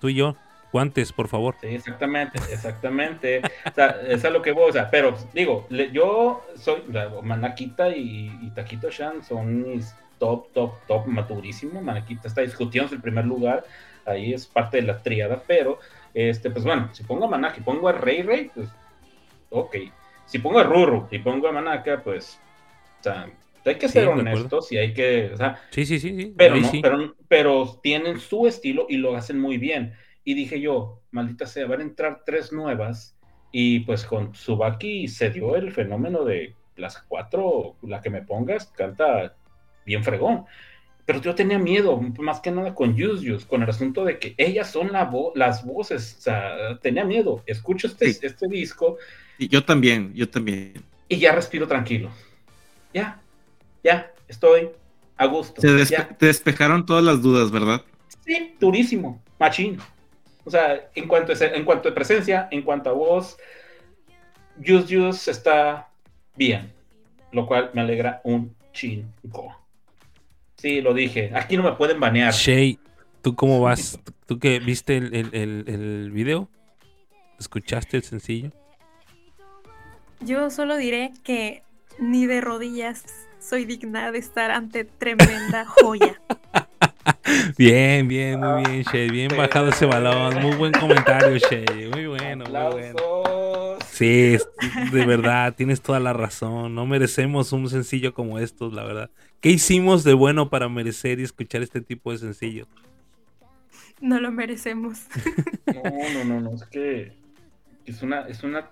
[0.00, 0.34] tú y yo,
[0.72, 1.56] guantes, por favor.
[1.60, 3.42] Sí, exactamente, exactamente.
[3.66, 6.82] o sea, es a lo que voy, o sea, pero digo, yo soy.
[7.22, 11.80] Manakita y, y Taquito Shan son mis top, top, top, maturísimo.
[11.82, 13.64] Manakita está discutiendo el primer lugar.
[14.06, 15.78] Ahí es parte de la triada, pero,
[16.14, 18.68] este, pues bueno, si pongo a Manaki, pongo a Rey Rey, pues,
[19.50, 19.76] ok.
[20.26, 22.40] Si pongo a Ruru y pongo a Manaka, pues,
[23.00, 23.28] o sea,
[23.64, 25.30] hay que ser honestos y hay que.
[25.32, 26.34] O sea, sí, sí, sí.
[26.36, 29.94] Pero, no, Pero, pero tienen su estilo y lo hacen muy bien.
[30.30, 33.16] Y dije yo, maldita sea, van a entrar tres nuevas.
[33.50, 38.66] Y pues con Subaki se dio el fenómeno de las cuatro, la que me pongas,
[38.66, 39.34] canta
[39.84, 40.44] bien fregón.
[41.04, 44.70] Pero yo tenía miedo, más que nada con Yus con el asunto de que ellas
[44.70, 46.18] son la las voces.
[46.20, 47.42] O sea, tenía miedo.
[47.44, 48.98] Escucho este, este disco.
[49.36, 50.74] Y yo también, yo también.
[51.08, 52.08] Y ya respiro tranquilo.
[52.94, 53.20] Ya,
[53.82, 54.68] ya, estoy
[55.16, 55.60] a gusto.
[55.60, 57.82] Te, despejaron todas las dudas, ¿verdad?
[58.24, 59.80] Sí, durísimo, machín.
[60.50, 63.36] O sea, en cuanto, a, en cuanto a presencia, en cuanto a voz,
[64.56, 65.88] Juice Juice está
[66.34, 66.72] bien,
[67.30, 69.56] lo cual me alegra un chingo.
[70.56, 71.30] Sí, lo dije.
[71.36, 72.32] Aquí no me pueden banear.
[72.32, 72.80] Shay,
[73.22, 74.00] ¿tú cómo vas?
[74.26, 76.48] ¿Tú que viste el, el, el video?
[77.38, 78.50] ¿Escuchaste el sencillo?
[80.18, 81.62] Yo solo diré que
[82.00, 83.04] ni de rodillas
[83.38, 86.20] soy digna de estar ante tremenda joya.
[87.58, 89.10] Bien, bien, muy bien, Shay.
[89.10, 90.40] Bien bajado ese balón.
[90.40, 91.88] Muy buen comentario, Shay.
[91.92, 93.78] Muy bueno, muy bueno.
[93.90, 94.36] Sí,
[94.92, 96.74] de verdad, tienes toda la razón.
[96.74, 99.10] No merecemos un sencillo como estos, la verdad.
[99.40, 102.66] ¿Qué hicimos de bueno para merecer y escuchar este tipo de sencillos?
[104.00, 105.06] No lo merecemos.
[105.66, 106.54] No, no, no, no.
[106.56, 107.12] Es que
[107.86, 108.70] es una, es una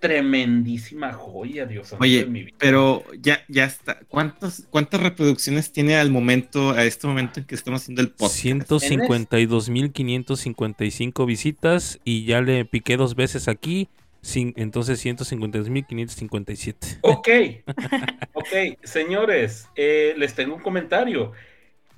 [0.00, 4.00] tremendísima joya, Dios Oye, pero ya, ya está.
[4.08, 8.44] ¿Cuántos, ¿Cuántas reproducciones tiene al momento, a este momento en que estamos haciendo el podcast?
[8.44, 13.88] 152.555 visitas y ya le piqué dos veces aquí.
[14.34, 16.98] entonces 152.557.
[17.02, 17.28] Ok,
[18.34, 18.48] ok,
[18.82, 21.32] señores, eh, les tengo un comentario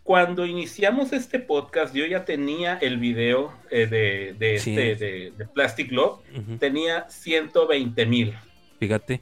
[0.08, 5.92] cuando iniciamos este podcast, yo ya tenía el video eh, de, de, este, de, Plastic
[5.92, 6.22] Love,
[6.58, 8.34] tenía 120 mil.
[8.80, 9.20] Fíjate.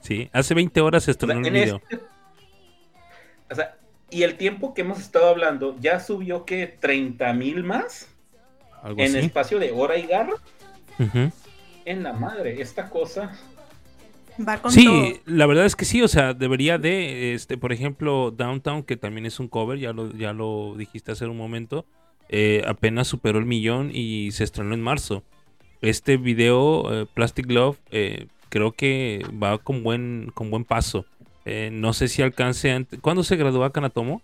[0.00, 1.82] Sí, hace 20 horas se estrenó el video.
[1.90, 2.02] Este,
[3.50, 3.76] o sea,
[4.08, 8.08] y el tiempo que hemos estado hablando, ya subió que 30 mil más
[8.96, 10.36] en espacio de hora y garra.
[11.84, 13.38] En la madre, esta cosa
[14.68, 18.96] sí, la verdad es que sí, o sea, debería de, este, por ejemplo, Downtown, que
[18.96, 21.84] también es un cover, ya lo, ya lo dijiste hace un momento,
[22.28, 25.22] eh, apenas superó el millón y se estrenó en marzo.
[25.80, 31.04] Este video, eh, Plastic Love, eh, creo que va con buen, con buen paso.
[31.72, 33.00] no sé si alcance antes.
[33.00, 34.20] ¿Cuándo se gradúa Kanatomo?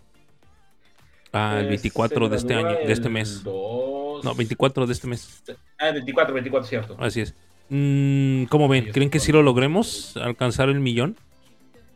[1.33, 3.43] Ah, el 24 de este año, de este mes.
[3.43, 5.43] No, 24 de este mes.
[5.77, 6.95] Ah, 24, 24, cierto.
[6.99, 7.35] Así es.
[7.69, 8.91] Mm, ¿Cómo ven?
[8.91, 11.17] ¿Creen que sí lo logremos alcanzar el millón?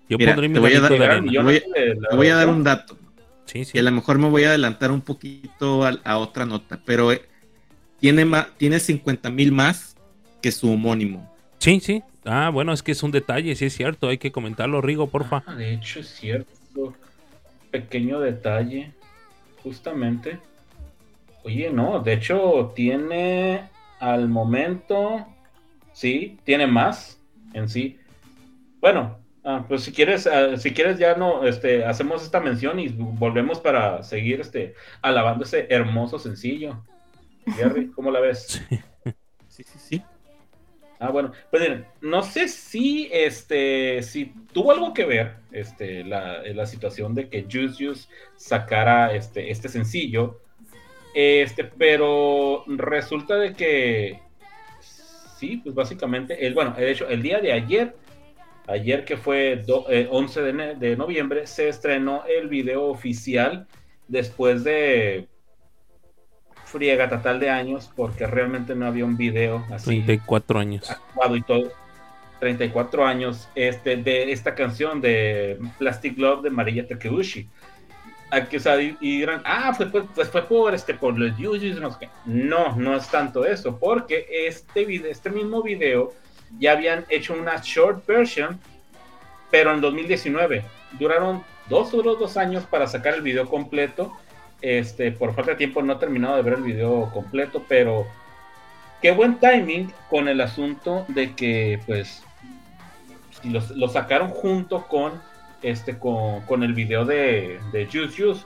[0.07, 1.21] Yo pondré mi te voy, a dar,
[2.15, 2.97] voy, a, dar un dato.
[3.45, 3.77] Sí, sí.
[3.77, 7.21] a lo mejor me voy a adelantar un poquito a, otra nota, pero eh,
[7.99, 8.25] tiene,
[8.57, 9.95] tiene 50 mil más
[10.41, 11.31] que su homónimo.
[11.59, 12.01] Sí, sí.
[12.25, 15.43] Ah, bueno, es que es un detalle, sí es cierto, hay que comentarlo, Rigo, porfa.
[15.45, 16.95] Ah, de hecho, es cierto.
[17.69, 18.93] Pequeño detalle,
[19.63, 20.39] justamente.
[21.43, 23.69] Oye, no, de hecho, tiene
[23.99, 25.27] al momento
[25.99, 27.19] Sí, tiene más
[27.53, 27.99] en sí.
[28.79, 32.87] Bueno, ah, pues si quieres, ah, si quieres ya no, este, hacemos esta mención y
[32.87, 36.81] volvemos para seguir, este, alabando ese hermoso sencillo.
[37.53, 38.63] Jerry, ¿cómo la ves?
[39.49, 40.01] Sí, sí, sí.
[40.99, 46.43] Ah, bueno, pues miren, no sé si este si tuvo algo que ver este la,
[46.43, 48.07] la situación de que Juice Juice
[48.37, 50.39] sacara este este sencillo.
[51.13, 54.28] Este, pero resulta de que
[55.39, 57.95] sí, pues básicamente, el, bueno, de hecho, el día de ayer,
[58.67, 59.63] ayer que fue
[60.09, 63.67] 11 eh, de, noviembre, se estrenó el video oficial
[64.07, 65.27] después de
[66.65, 69.85] friega total de años, porque realmente no había un video así.
[69.85, 70.91] 34 años.
[70.91, 71.71] Actuado y todo.
[72.39, 77.49] 34 años este, de esta canción de Plastic Love de María Takeuchi
[78.49, 82.75] que, o sea, y, dirán, ah, fue, pues fue por este, por los sé No,
[82.75, 86.13] no es tanto eso, porque este video, este mismo video
[86.59, 88.59] ya habían hecho una short version,
[89.49, 90.63] pero en 2019.
[90.99, 94.13] Duraron dos o dos años para sacar el video completo.
[94.61, 98.05] Este, por falta de tiempo no he terminado de ver el video completo, pero
[99.01, 102.23] qué buen timing con el asunto de que, pues,
[103.43, 105.19] lo sacaron junto con
[105.61, 108.45] este, con, el video de, de Juice Juice.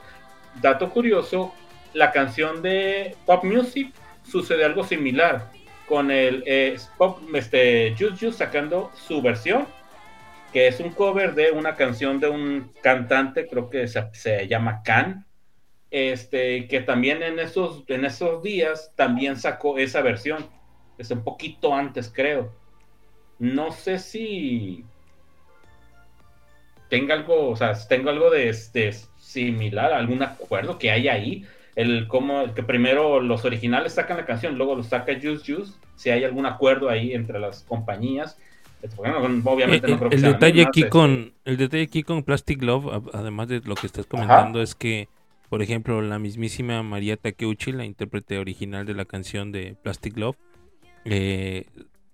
[0.60, 1.52] Dato curioso,
[1.92, 3.92] la canción de Pop Music
[4.24, 5.50] sucede algo similar
[5.86, 9.66] con el eh, Pop, este, Juice Juice sacando su versión,
[10.52, 15.26] que es un cover de una canción de un cantante, creo que se, llama Can,
[15.90, 20.46] este, que también en esos, en esos días también sacó esa versión,
[20.98, 22.54] es un poquito antes creo.
[23.38, 24.84] No sé si
[26.94, 31.44] tenga algo, o sea, tengo algo de, este similar, algún acuerdo que hay ahí,
[31.74, 36.10] el como que primero los originales sacan la canción, luego lo saca Juice Juice, si
[36.10, 38.38] hay algún acuerdo ahí entre las compañías.
[38.94, 43.48] obviamente no creo que el detalle aquí con el detalle aquí con Plastic Love, además
[43.48, 45.08] de lo que estás comentando, es que
[45.48, 50.36] por ejemplo, la mismísima María Takeuchi, la intérprete original de la canción de Plastic Love,
[51.04, 51.66] eh,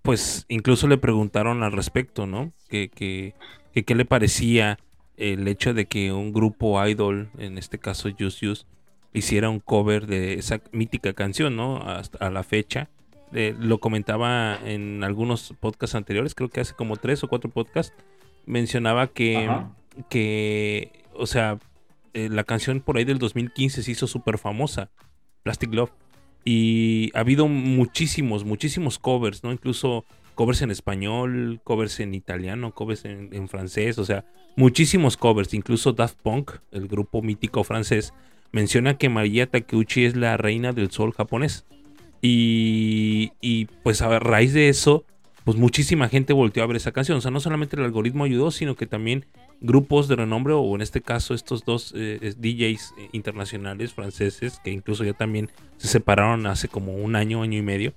[0.02, 2.52] pues incluso le preguntaron al respecto, ¿no?
[2.68, 3.34] Que, que
[3.72, 4.78] que qué le parecía
[5.16, 8.66] el hecho de que un grupo idol, en este caso Just Just,
[9.12, 11.78] hiciera un cover de esa mítica canción, ¿no?
[11.78, 12.88] Hasta a la fecha.
[13.32, 17.94] Eh, lo comentaba en algunos podcasts anteriores, creo que hace como tres o cuatro podcasts,
[18.44, 19.48] mencionaba que,
[20.08, 21.58] que o sea,
[22.12, 24.90] eh, la canción por ahí del 2015 se hizo súper famosa,
[25.42, 25.92] Plastic Love.
[26.44, 29.52] Y ha habido muchísimos, muchísimos covers, ¿no?
[29.52, 34.24] Incluso covers en español, covers en italiano, covers en, francés, o sea,
[34.56, 38.14] muchísimos covers, incluso Daft Punk, el grupo mítico francés,
[38.52, 41.66] menciona que María Takeuchi es la reina del sol japonés.
[42.22, 45.06] Y, y pues a raíz de eso,
[45.44, 47.18] pues muchísima gente volteó a ver esa canción.
[47.18, 49.26] O sea, no solamente el algoritmo ayudó, sino que también
[49.60, 55.04] grupos de renombre, o en este caso estos dos eh, DJs internacionales franceses, que incluso
[55.04, 57.92] ya también se separaron hace como un año, año y medio,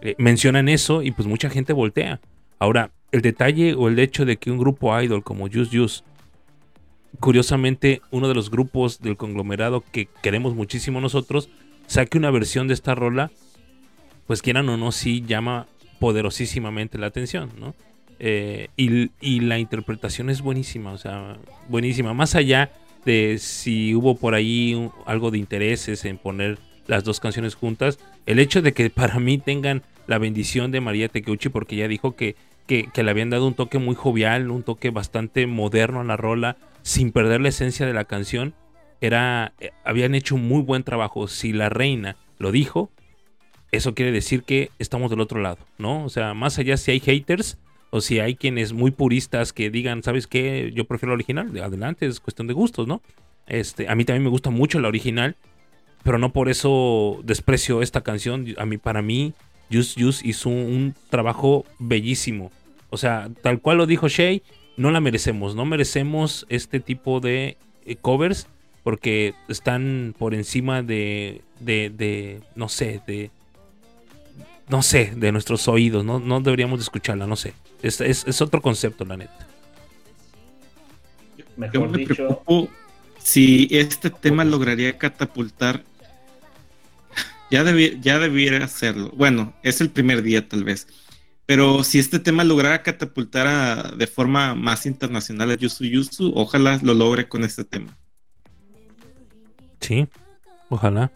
[0.00, 2.20] eh, mencionan eso y pues mucha gente voltea.
[2.58, 6.02] Ahora, el detalle o el hecho de que un grupo idol como Juice Juice,
[7.20, 11.48] curiosamente uno de los grupos del conglomerado que queremos muchísimo nosotros,
[11.86, 13.30] saque una versión de esta rola,
[14.26, 15.66] pues quieran o no, sí llama
[15.98, 17.74] poderosísimamente la atención, ¿no?
[18.18, 21.36] Eh, y, y, la interpretación es buenísima, o sea,
[21.68, 22.14] buenísima.
[22.14, 22.70] Más allá
[23.04, 27.98] de si hubo por ahí algo de intereses en poner las dos canciones juntas.
[28.26, 32.16] El hecho de que para mí tengan la bendición de María Tekeuchi, porque ella dijo
[32.16, 32.36] que,
[32.66, 36.56] que, le habían dado un toque muy jovial, un toque bastante moderno a la rola,
[36.82, 38.54] sin perder la esencia de la canción,
[39.00, 41.28] era, eh, habían hecho un muy buen trabajo.
[41.28, 42.90] Si la reina lo dijo,
[43.72, 46.04] eso quiere decir que estamos del otro lado, ¿no?
[46.04, 47.58] O sea, más allá si hay haters
[47.90, 50.72] o si hay quienes muy puristas que digan, ¿sabes qué?
[50.74, 53.02] Yo prefiero la original, adelante, es cuestión de gustos, ¿no?
[53.46, 55.36] Este, a mí también me gusta mucho la original,
[56.02, 58.46] pero no por eso desprecio esta canción.
[58.58, 59.34] A mí, para mí,
[59.72, 62.50] Just Just hizo un, trabajo bellísimo.
[62.90, 64.42] O sea, tal cual lo dijo Shay,
[64.76, 65.54] no la merecemos.
[65.54, 68.46] No merecemos este tipo de eh, covers
[68.84, 73.30] porque están por encima de, de, de, no sé, de,
[74.68, 76.04] no sé, de nuestros oídos.
[76.04, 77.52] No, no deberíamos de escucharla, no sé.
[77.82, 79.46] Es, es, otro concepto, la neta.
[81.56, 82.42] Mejor dicho,
[83.26, 85.82] si este tema lograría catapultar
[87.50, 87.64] ya,
[88.00, 89.10] ya debiera hacerlo.
[89.16, 90.86] Bueno, es el primer día tal vez.
[91.44, 96.94] Pero si este tema lograra catapultar de forma más internacional a Yusu Yusu, ojalá lo
[96.94, 97.98] logre con este tema.
[99.80, 100.06] Sí,
[100.68, 101.10] ojalá.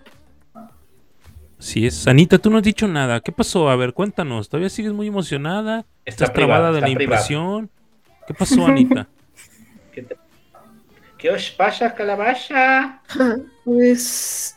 [1.60, 2.08] Sí es.
[2.08, 3.20] Anita, tú no has dicho nada.
[3.20, 3.70] ¿Qué pasó?
[3.70, 4.48] A ver, cuéntanos.
[4.48, 5.86] ¿Todavía sigues muy emocionada?
[6.04, 7.70] ¿Estás trabada de la impresión?
[8.26, 9.08] ¿Qué pasó, Anita?
[11.20, 13.02] ¿Qué, os pasa, calabaza?
[13.64, 14.56] Pues...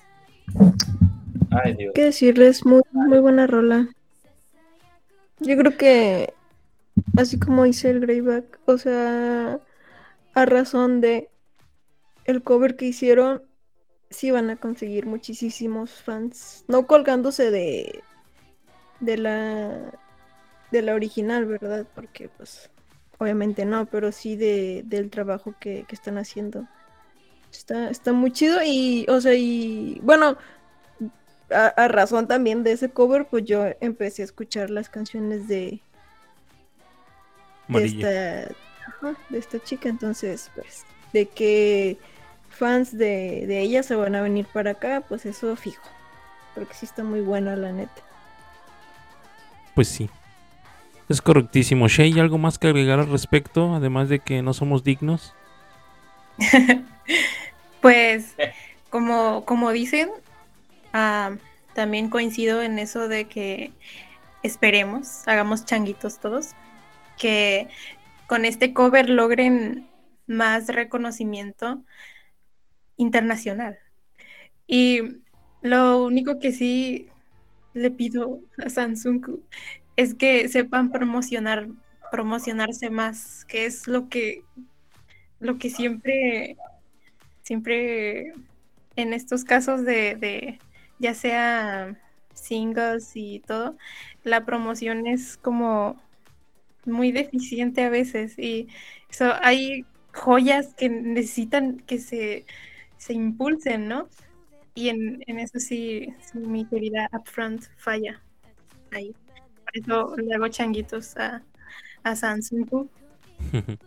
[1.52, 1.92] Ay, Dios.
[1.94, 2.66] ¿Qué decirles?
[2.66, 3.90] Muy, muy buena rola.
[5.40, 6.34] Yo creo que,
[7.18, 9.60] así como dice el Greyback, o sea,
[10.34, 11.30] a razón de
[12.26, 13.44] el cover que hicieron,
[14.10, 16.66] sí van a conseguir muchísimos fans.
[16.68, 18.02] No colgándose de,
[19.00, 19.92] de la
[20.72, 21.86] de la original, ¿verdad?
[21.94, 22.70] Porque pues
[23.24, 26.68] obviamente no, pero sí de, del trabajo que, están haciendo.
[27.52, 30.38] Está, está muy chido y, o sea, y bueno,
[31.52, 35.80] a, razón también de ese cover, pues yo empecé a escuchar las canciones de,
[37.68, 38.10] de esta,
[39.30, 40.84] de esta chica, entonces, pues,
[41.14, 41.98] de que
[42.50, 45.88] fans de, de ella se van a venir para acá, pues eso fijo,
[46.56, 48.02] porque sí está muy buena la neta.
[49.76, 50.10] Pues sí.
[51.10, 51.88] Es correctísimo.
[51.88, 53.76] Shay, ¿algo más que agregar al respecto?
[53.76, 55.34] Además de que no somos dignos.
[57.82, 58.36] pues,
[58.90, 60.10] como, como dicen,
[60.94, 61.36] ah,
[61.74, 63.72] también coincido en eso de que
[64.44, 66.52] esperemos, hagamos changuitos todos,
[67.18, 67.68] que
[68.28, 69.88] con este cover logren
[70.26, 71.84] más reconocimiento
[72.98, 73.78] internacional.
[74.68, 75.02] Y
[75.62, 77.10] lo único que sí
[77.74, 79.40] le pido a Samsung
[79.96, 81.68] es que sepan promocionar,
[82.12, 84.44] promocionarse más, que es lo que,
[85.40, 86.58] lo que siempre,
[87.44, 88.34] siempre
[88.96, 90.60] en estos casos de,
[91.00, 92.00] ya sea
[92.34, 93.78] singles y todo,
[94.24, 96.02] la promoción es como
[96.86, 98.68] muy deficiente a veces y
[99.10, 102.46] eso, hay joyas que necesitan que se,
[102.98, 104.10] se impulsen, ¿no?
[104.76, 108.22] Y en, eso sí, mi querida Upfront falla
[108.92, 109.16] ahí
[109.74, 111.42] eso le hago changuitos a,
[112.04, 112.88] a Samsung.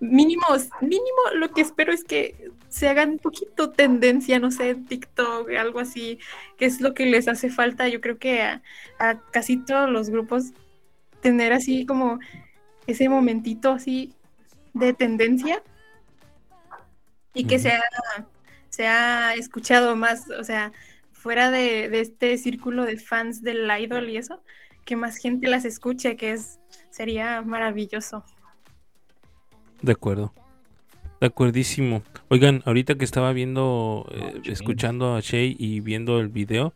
[0.00, 0.44] mínimo,
[0.80, 5.80] mínimo lo que espero es que se hagan un poquito tendencia, no sé, TikTok, algo
[5.80, 6.18] así,
[6.56, 8.62] que es lo que les hace falta, yo creo que a,
[9.30, 10.52] casi todos los grupos
[11.20, 12.18] tener así como
[12.86, 14.12] ese momentito así
[14.74, 15.62] de tendencia
[17.34, 17.82] y que sea,
[18.68, 20.72] sea escuchado más, o sea,
[21.18, 24.40] fuera de, este círculo de fans del idol y eso,
[24.84, 28.24] que más gente las escuche, que es sería maravilloso.
[29.82, 30.32] De acuerdo.
[31.20, 32.02] De acuerdísimo.
[32.28, 36.72] Oigan, ahorita que estaba viendo, eh, escuchando a Shay y viendo el video,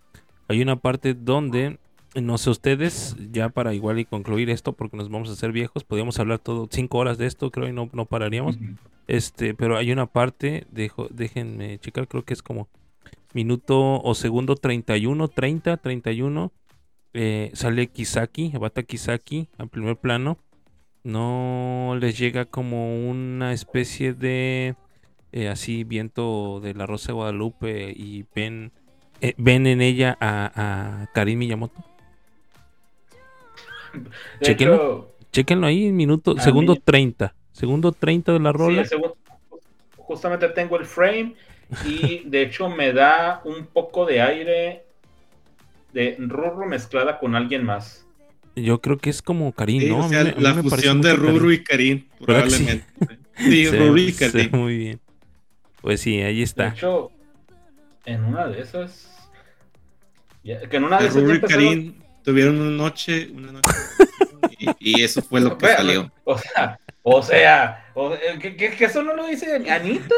[0.49, 1.79] hay una parte donde,
[2.15, 5.85] no sé ustedes, ya para igual y concluir esto, porque nos vamos a hacer viejos,
[5.85, 8.59] podríamos hablar todo cinco horas de esto, creo, y no, no pararíamos.
[9.07, 12.69] Este, pero hay una parte, dejo, déjenme checar, creo que es como
[13.35, 16.53] minuto o segundo 31, 30, 31,
[17.15, 20.39] eh, sale Kisaki, Abata Kisaki al primer plano.
[21.05, 24.77] No les llega como una especie de
[25.33, 28.71] eh, así viento de la Rosa de Guadalupe y ven,
[29.21, 30.53] eh, ven en ella a,
[31.03, 31.85] a Karim Miyamoto.
[34.43, 37.35] Chequenlo, chequenlo ahí, minuto, segundo 30.
[37.53, 38.85] Segundo 30 de la rola.
[39.97, 41.35] justamente tengo el frame
[41.85, 44.85] y de hecho me da un poco de aire
[45.93, 48.07] de Ruru mezclada con alguien más.
[48.55, 50.09] Yo creo que es como Karim, ¿no?
[50.11, 52.85] la fusión de Ruru y Karim, probablemente.
[53.37, 54.51] Sí, Ruru y Karim.
[54.53, 55.01] muy bien.
[55.81, 56.65] Pues sí, ahí está.
[56.65, 57.11] De hecho,
[58.05, 59.31] en una de esas.
[60.43, 61.23] que en una de, esas.
[61.23, 63.71] Ruru y Karim tuvieron una noche, una noche
[64.59, 66.13] y, y, eso fue lo que salió.
[66.25, 67.82] O sea, o sea,
[68.41, 70.15] ¿que, eso no lo dice Anita?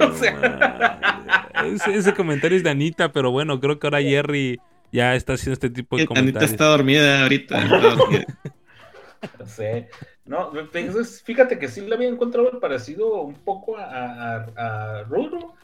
[0.00, 1.42] o sea.
[1.88, 4.60] ese, comentario es de Anita, pero bueno, creo que ahora Jerry
[4.92, 6.42] ya está haciendo este tipo de comentarios.
[6.42, 7.64] Anita está dormida ahorita.
[9.38, 9.88] no sé.
[10.24, 10.52] No,
[11.24, 15.54] fíjate que sí le había encontrado el parecido un poco a, a, a Ruru,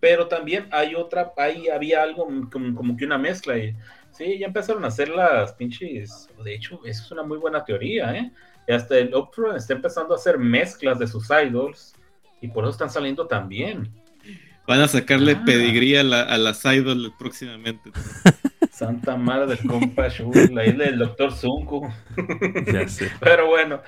[0.00, 3.76] pero también hay otra, ahí había algo como, como, que una mezcla y
[4.10, 8.14] sí, ya empezaron a hacer las pinches, de hecho, eso es una muy buena teoría,
[8.14, 8.32] ¿eh?
[8.66, 11.94] Y hasta el Upfront está empezando a hacer mezclas de sus idols
[12.40, 13.92] y por eso están saliendo tan bien.
[14.66, 15.42] Van a sacarle ah.
[15.44, 17.90] pedigría a, las idols próximamente.
[18.70, 20.08] Santa madre del compa
[20.52, 21.88] la isla del doctor Zunku.
[22.72, 23.10] ya sé.
[23.20, 23.80] Pero bueno,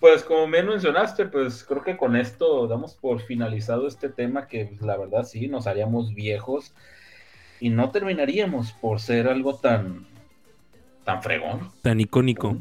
[0.00, 4.66] pues como me mencionaste, pues creo que con esto damos por finalizado este tema que
[4.66, 6.74] pues, la verdad sí, nos haríamos viejos
[7.60, 10.06] y no terminaríamos por ser algo tan
[11.04, 11.70] tan fregón.
[11.82, 12.56] Tan icónico.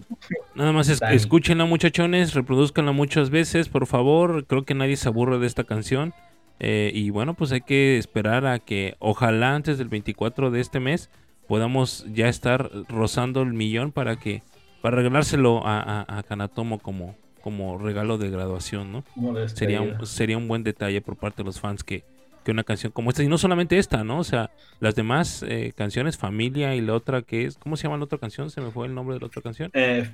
[0.55, 4.45] Nada más escúchenla muchachones, reproduzcanla muchas veces, por favor.
[4.45, 6.13] Creo que nadie se aburre de esta canción.
[6.59, 10.79] Eh, y bueno, pues hay que esperar a que ojalá antes del 24 de este
[10.79, 11.09] mes
[11.47, 14.43] podamos ya estar rozando el millón para que
[14.81, 19.03] para regalárselo a, a, Kanatomo como, como regalo de graduación, ¿no?
[19.47, 22.03] Sería un, sería un buen detalle por parte de los fans que,
[22.43, 24.19] que una canción como esta, y no solamente esta, ¿no?
[24.19, 27.97] O sea, las demás eh, canciones, Familia y la otra que es, ¿cómo se llama
[27.97, 28.49] la otra canción?
[28.49, 29.71] Se me fue el nombre de la otra canción.
[29.73, 30.09] Eh,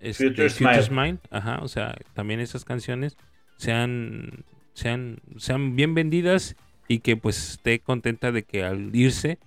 [0.00, 1.18] este, Future, Smile.
[1.30, 3.16] Ajá, o sea, también esas canciones
[3.56, 6.56] sean, sean, sean bien vendidas
[6.88, 9.38] y que pues esté contenta de que al irse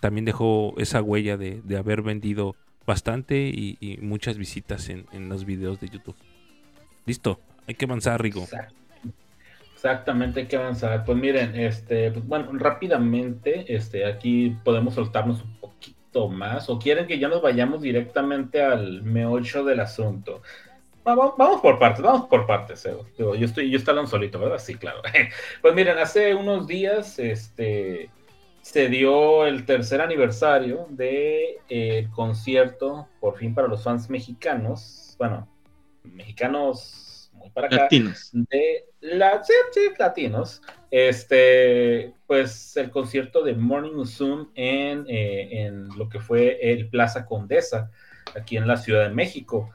[0.00, 2.56] también dejó esa huella de, haber vendido
[2.86, 6.16] bastante y, muchas visitas en, en, los videos de YouTube.
[7.06, 8.46] Listo, hay que avanzar, Rigo.
[9.84, 11.04] Exactamente, hay que avanzar.
[11.04, 17.06] Pues miren, este, pues, bueno, rápidamente, este, aquí podemos soltarnos un poquito más, o quieren
[17.06, 20.40] que ya nos vayamos directamente al meollo del asunto.
[21.04, 22.86] Vamos, por partes, vamos por partes.
[22.86, 22.96] Eh.
[23.18, 24.58] Yo estoy, yo estoy solito, ¿verdad?
[24.58, 25.02] Sí, claro.
[25.60, 28.08] Pues miren, hace unos días, este,
[28.62, 35.46] se dio el tercer aniversario del de, concierto, por fin para los fans mexicanos, bueno,
[36.04, 38.30] mexicanos muy para acá, latinos.
[38.32, 39.52] de la, sí,
[39.98, 46.88] latinos, este, pues el concierto de Morning Musume en, eh, en lo que fue el
[46.88, 47.90] Plaza Condesa,
[48.34, 49.70] aquí en la Ciudad de México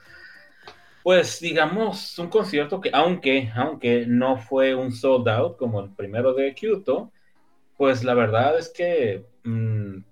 [1.03, 6.33] pues digamos, un concierto que aunque, aunque no fue un sold out como el primero
[6.33, 7.11] de Kyoto,
[7.77, 10.03] pues la verdad es que mm,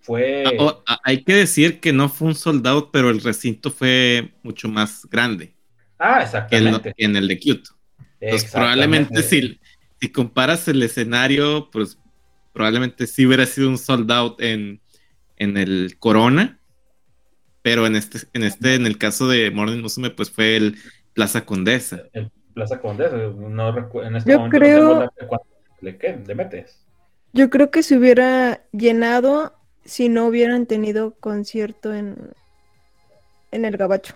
[0.00, 0.44] fue...
[0.46, 4.32] Ah, oh, ah, hay que decir que no fue un soldado, pero el recinto fue
[4.42, 5.54] mucho más grande.
[5.98, 6.94] Ah, exactamente.
[6.96, 7.70] Que en, el de Kyoto.
[8.22, 9.60] Entonces, probablemente si,
[10.00, 11.98] si comparas el escenario, pues
[12.52, 14.80] probablemente sí hubiera sido un sold out en,
[15.38, 16.60] en el Corona,
[17.62, 20.76] pero en este, en este, en el caso de Morning Musume, pues fue el
[21.14, 22.04] Plaza Condesa.
[22.12, 24.94] El Plaza Condesa, no en este Yo momento creo...
[25.00, 25.40] no
[25.80, 26.86] le, metes.
[27.32, 32.16] Yo creo que se hubiera llenado si no hubieran tenido concierto en,
[33.50, 34.14] en el Gabacho.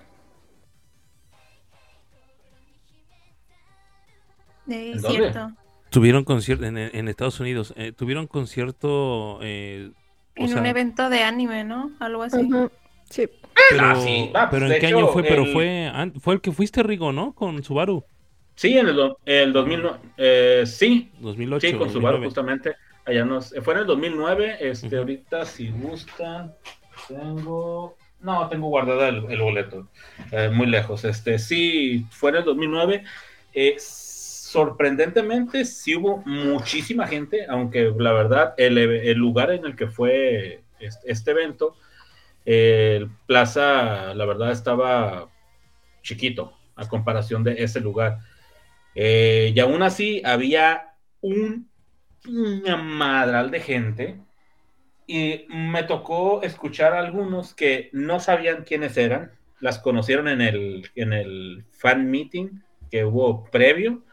[4.69, 5.53] Es cierto.
[5.91, 9.93] Tuvieron concierto en, en Estados Unidos, eh, tuvieron concierto eh,
[10.35, 11.93] en un evento de anime, ¿no?
[12.01, 12.49] Algo así.
[13.09, 13.29] Sí.
[13.71, 15.23] Pero, ah, ah, pero ¿en qué año fue?
[15.23, 15.91] Pero fue,
[16.21, 17.33] fue el que fuiste, Rigo, ¿no?
[17.33, 18.05] Con Subaru.
[18.55, 21.11] Sí, en el, el 2009, eh, sí.
[21.21, 21.67] 2008.
[21.67, 22.75] Sí, con Subaru justamente.
[23.07, 26.53] Allá nos, fue en el 2009, este, ahorita si gustan,
[27.07, 29.89] tengo, no, tengo guardada el, boleto,
[30.33, 33.05] eh, muy lejos, este, sí, fue en el 2009,
[33.55, 33.77] eh,
[34.47, 40.62] sorprendentemente sí hubo muchísima gente, aunque la verdad el, el lugar en el que fue
[40.78, 41.74] este, este evento,
[42.44, 45.28] el plaza, la verdad estaba
[46.02, 48.18] chiquito a comparación de ese lugar.
[48.94, 51.68] Eh, y aún así había un
[52.24, 54.20] madral de gente
[55.09, 60.89] y me tocó escuchar a algunos que no sabían quiénes eran, las conocieron en el,
[60.94, 62.60] en el fan meeting
[62.93, 64.06] que hubo previo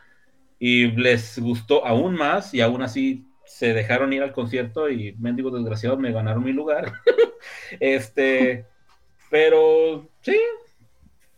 [0.66, 5.52] y les gustó aún más y aún así se dejaron ir al concierto y mendigo
[5.52, 6.94] desgraciado me ganaron mi lugar.
[7.82, 8.66] este,
[9.30, 10.40] pero sí,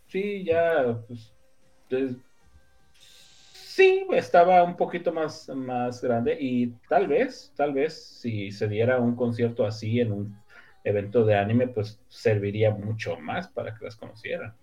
[0.06, 1.32] sí, ya, pues,
[3.52, 9.00] Sí, estaba un poquito más, más grande y tal vez, tal vez si se diera
[9.00, 10.38] un concierto así en un
[10.84, 14.54] evento de anime, pues serviría mucho más para que las conocieran.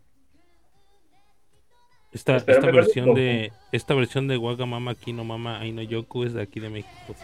[2.14, 6.60] Esta, esta versión de esta versión de Wagamama Kino Mama Aino Yoku es de aquí
[6.60, 7.15] de México.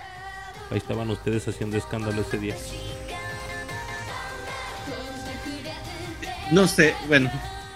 [0.71, 2.55] Ahí estaban ustedes haciendo escándalo ese día.
[6.51, 7.31] No sé, bueno,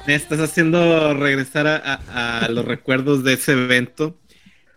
[0.07, 4.17] me estás haciendo regresar a, los recuerdos de ese evento.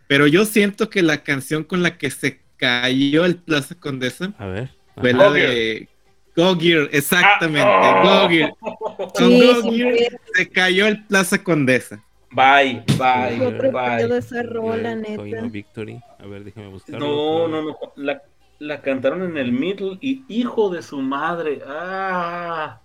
[0.06, 4.46] Pero yo siento que la canción con la que se cayó el Plaza Condesa a
[4.46, 5.88] ver, fue la de
[6.36, 8.54] Go Gear, exactamente, ah, Go Gear.
[8.60, 9.94] Con Go Gear
[10.34, 12.05] se cayó el Plaza Condesa.
[12.36, 14.18] Bye, bye, bye.
[14.18, 15.22] esa rola, neta.
[15.48, 15.98] Victory.
[16.18, 17.06] A ver, déjame buscarlo.
[17.06, 17.78] No, no, no.
[17.96, 18.22] La,
[18.58, 21.62] la cantaron en el middle y hijo de su madre.
[21.66, 22.78] Ah.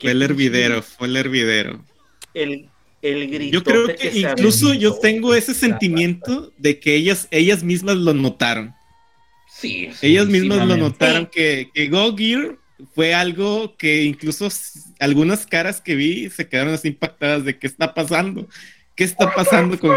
[0.00, 1.84] Fue el hervidero, fue el hervidero.
[2.34, 2.68] El,
[3.00, 3.58] el grito.
[3.58, 8.74] Yo creo que, incluso yo tengo ese sentimiento de que ellas, ellas mismas lo notaron.
[9.48, 9.90] Sí.
[10.02, 12.58] ellas mismas lo notaron que, que Go Gear
[12.94, 14.48] fue algo que incluso
[15.00, 18.46] algunas caras que vi se quedaron así impactadas de qué está pasando.
[18.94, 19.96] ¿Qué está pasando con.?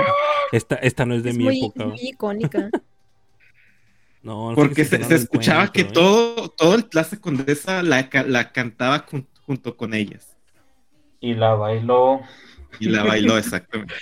[0.52, 1.86] Esta, esta no es de mi época.
[1.86, 2.70] Muy icónica.
[4.24, 5.90] no, Porque se, escuchaba que ¿eh?
[5.92, 9.06] todo, todo el Plaza Condesa la, la cantaba
[9.46, 10.38] junto con ellas.
[11.20, 12.22] Y la bailó.
[12.80, 13.94] Y la bailó, exactamente.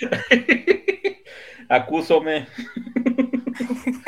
[1.68, 2.46] Acúsome.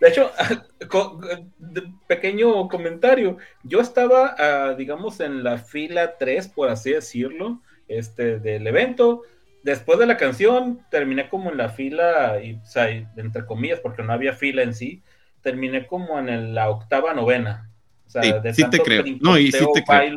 [0.00, 0.30] De hecho,
[2.06, 8.66] pequeño comentario, yo estaba, ah, digamos, en la fila 3, por así decirlo, este, del
[8.66, 9.22] evento.
[9.64, 14.02] Después de la canción, terminé como en la fila, y, o sea, entre comillas, porque
[14.02, 15.02] no había fila en sí,
[15.42, 17.70] terminé como en la octava novena.
[18.06, 19.04] O sea, de sí te creo.
[19.20, 20.16] No, y sí te creo.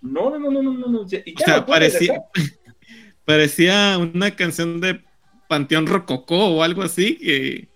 [0.00, 1.00] No, no, no, no, no, no.
[1.00, 2.22] o sea, parecía,
[3.24, 5.00] parecía una canción de
[5.48, 7.68] Panteón Rococó o algo así, que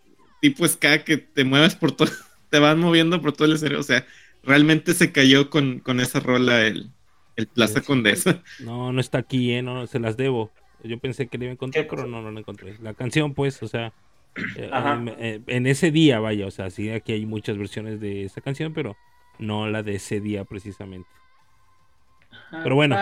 [0.43, 2.11] tipo ska que te mueves por todo,
[2.51, 3.79] te van moviendo por todo el escenario.
[3.81, 4.05] O sea,
[4.43, 6.91] realmente se cayó con, con esa rola el,
[7.37, 8.43] el Plaza Condesa.
[8.59, 9.63] No, no está aquí, ¿eh?
[9.63, 10.51] No, se las debo.
[10.83, 12.77] Yo pensé que le iba a encontrar, pero no, no la encontré.
[12.83, 13.93] La canción, pues, o sea,
[14.57, 14.71] eh,
[15.19, 18.73] eh, en ese día, vaya, o sea, sí, aquí hay muchas versiones de esa canción,
[18.75, 18.97] pero
[19.39, 21.09] no la de ese día precisamente.
[22.51, 22.97] Pero bueno,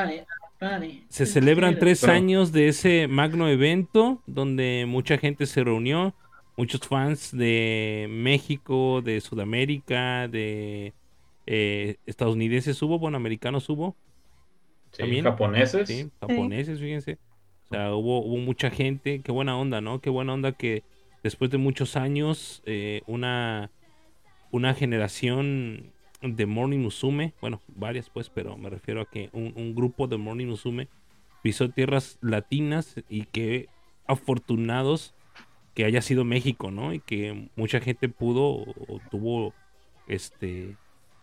[1.08, 6.14] se celebran tres años de ese magno evento donde mucha gente se reunió,
[6.60, 10.92] muchos fans de México, de Sudamérica, de
[11.46, 13.96] eh, estadounidenses hubo, bueno, americanos hubo.
[14.94, 15.88] también, japoneses.
[15.88, 17.16] Sí, japoneses, fíjense.
[17.64, 20.02] O sea, hubo, hubo mucha gente, qué buena onda, ¿no?
[20.02, 20.82] Qué buena onda que
[21.22, 23.70] después de muchos años eh, una,
[24.50, 30.08] una generación de Morning Musume, bueno, varias pues, pero me refiero a que un, grupo
[30.08, 30.88] de Morning Musume
[31.42, 33.70] pisó tierras latinas y que
[34.06, 35.14] afortunados
[35.74, 36.92] que haya sido México, ¿no?
[36.92, 39.55] Y que mucha gente pudo o, tuvo
[40.06, 40.76] este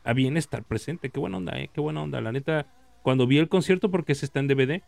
[0.04, 1.10] a bien estar presente.
[1.10, 1.70] Qué buena onda, ¿eh?
[1.74, 2.22] Qué buena onda.
[2.22, 2.68] La neta,
[3.04, 4.82] cuando vi el concierto, porque se está en DVD,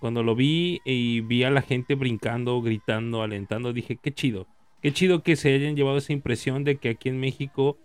[0.00, 4.46] cuando lo vi y vi a la gente brincando, gritando, alentando, dije, qué chido.
[4.82, 7.78] Qué chido que se hayan llevado esa impresión de que aquí en México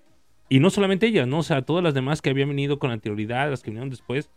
[0.52, 1.40] y no solamente ellas, ¿no?
[1.40, 4.30] O sea, todas las demás que habían venido con anterioridad, las que vinieron después,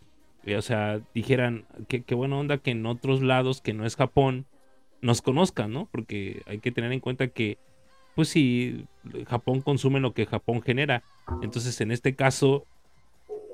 [0.44, 3.96] eh, o sea, dijeran, qué, qué buena onda que en otros lados que no es
[3.96, 4.46] Japón
[5.04, 5.86] nos conozcan, ¿no?
[5.92, 7.58] Porque hay que tener en cuenta que,
[8.14, 8.86] pues sí,
[9.28, 11.02] Japón consume lo que Japón genera.
[11.42, 12.66] Entonces, en este caso,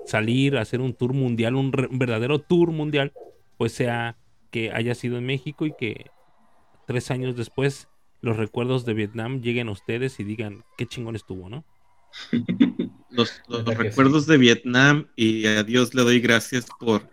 [0.07, 3.13] salir, a hacer un tour mundial, un, verdadero tour mundial,
[3.59, 4.17] pues sea
[4.53, 6.13] que haya sido en México y que
[6.87, 7.89] tres años después
[8.21, 11.65] los recuerdos de Vietnam lleguen a ustedes y digan qué chingón estuvo, ¿no?
[13.11, 13.43] los,
[13.77, 17.11] recuerdos de Vietnam y a Dios le doy gracias por,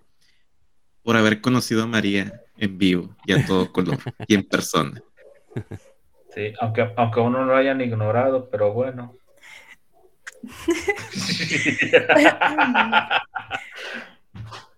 [1.02, 3.98] por haber conocido a María en vivo y a todo color
[4.28, 5.02] y en persona.
[6.34, 9.16] Sí, aunque, aunque uno lo hayan ignorado, pero bueno.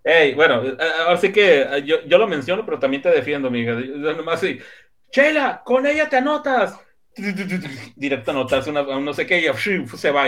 [0.04, 3.50] hey, bueno, eh, ahora sí que eh, yo, yo, lo menciono, pero también te defiendo,
[3.50, 3.74] amiga.
[3.74, 4.60] Nomás así,
[5.12, 6.80] Chela, con ella te anotas
[7.96, 10.26] directo a anotarse una, no sé qué y se va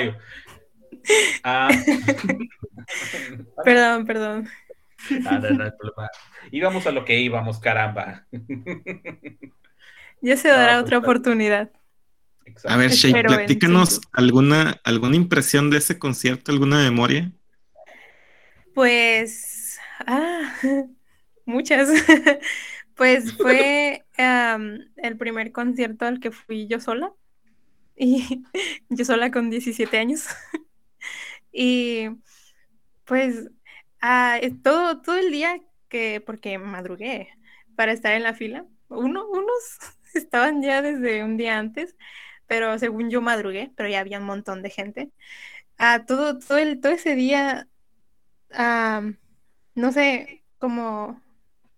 [1.44, 1.70] ah.
[3.64, 4.50] perdón, perdón.
[5.26, 5.42] Ah,
[6.52, 8.26] íbamos a lo que íbamos, caramba.
[10.24, 11.72] Ya se dará pues, otra oportunidad.
[12.66, 17.32] A ver, Shake, platícanos alguna, alguna impresión de ese concierto, alguna memoria.
[18.74, 20.54] Pues, ah,
[21.46, 21.90] muchas.
[22.94, 27.12] Pues fue el primer concierto al que fui yo sola.
[27.96, 28.44] Y
[28.90, 30.28] yo sola con 17 años.
[31.52, 32.10] y
[33.06, 33.50] pues
[34.02, 37.30] ah, todo, todo el día que, porque madrugué
[37.76, 38.66] para estar en la fila.
[38.90, 39.80] Uno, unos
[40.14, 41.96] estaban ya desde un día antes,
[42.48, 45.12] pero según yo madrugué, pero ya había un montón de gente.
[45.78, 47.68] Ah, todo, todo, el, todo ese día,
[49.76, 51.22] no sé, como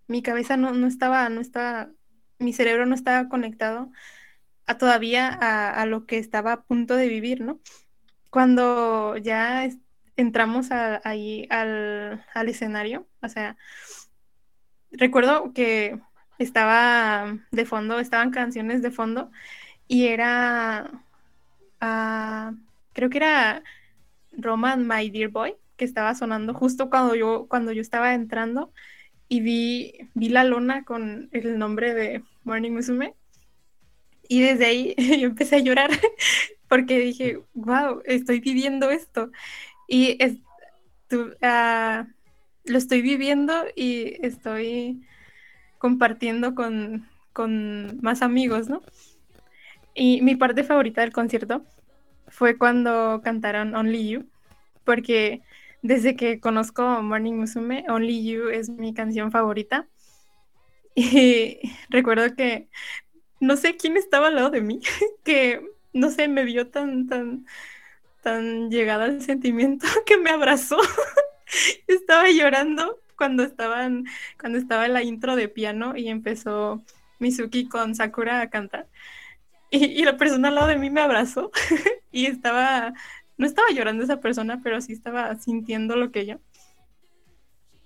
[0.08, 1.90] mi cabeza no, no, estaba, no estaba,
[2.40, 3.92] mi cerebro no estaba conectado
[4.66, 7.60] a todavía a, lo que estaba a punto de vivir, ¿no?
[8.30, 9.66] Cuando ya
[10.16, 13.58] entramos ahí al, al, escenario, o sea,
[14.92, 16.00] recuerdo que
[16.40, 19.32] estaba de fondo, estaban canciones de fondo
[19.88, 20.92] y era,
[21.82, 22.54] ah,
[22.94, 23.64] creo que era
[24.32, 28.72] Roman My Dear Boy, que estaba sonando justo cuando yo, cuando yo estaba entrando
[29.28, 33.16] y vi, vi la lona con el nombre de Morning Musume.
[34.28, 35.90] Y desde ahí yo empecé a llorar
[36.68, 39.32] porque dije, wow, estoy viviendo esto.
[39.88, 40.18] Y
[41.42, 42.08] ah,
[42.66, 45.02] lo estoy viviendo y estoy
[45.78, 48.82] compartiendo con, con más amigos, ¿no?
[49.94, 51.66] Y mi parte favorita del concierto
[52.28, 54.26] fue cuando cantaron Only You,
[54.84, 55.42] porque
[55.82, 59.88] desde que conozco Morning Musume, Only You es mi canción favorita.
[60.96, 62.70] Y recuerdo que
[63.40, 64.80] no sé quién estaba al lado de mí,
[65.24, 65.60] que
[65.92, 67.46] no sé, me vio tan, tan,
[68.24, 70.78] tan llegada al sentimiento que me abrazó.
[71.88, 74.06] estaba llorando cuando estaban,
[74.40, 76.84] cuando estaba la intro de piano y empezó
[77.20, 78.88] Mizuki con Sakura a cantar.
[79.70, 81.52] y, la persona al lado de mí me abrazó
[82.12, 82.94] y estaba,
[83.38, 86.40] no estaba llorando esa persona, pero sí estaba sintiendo lo que yo.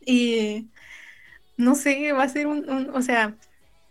[0.05, 0.69] Y
[1.57, 3.35] no sé, va a ser un, un, o sea,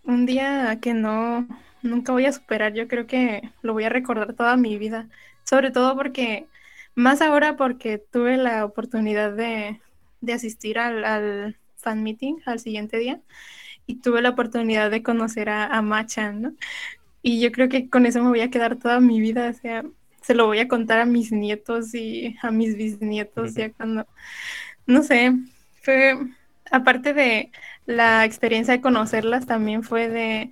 [0.05, 1.47] un día que no,
[1.83, 2.73] nunca voy a superar.
[2.75, 5.09] Yo creo que lo voy a recordar toda mi vida.
[5.49, 6.47] Sobre todo porque,
[6.95, 9.81] más ahora porque tuve la oportunidad de,
[10.21, 13.21] de asistir al, al, fan meeting al siguiente día
[13.87, 16.53] y tuve la oportunidad de conocer a, a Machan, ¿no?
[17.23, 19.51] Y yo creo que con eso me voy a quedar toda mi vida.
[19.51, 19.85] O sea,
[20.23, 24.07] se lo voy a contar a mis nietos y a mis bisnietos ya cuando,
[24.87, 25.33] no sé,
[25.83, 26.19] fue
[26.71, 27.53] aparte de
[27.87, 30.51] la experiencia de conocerlas, también fue de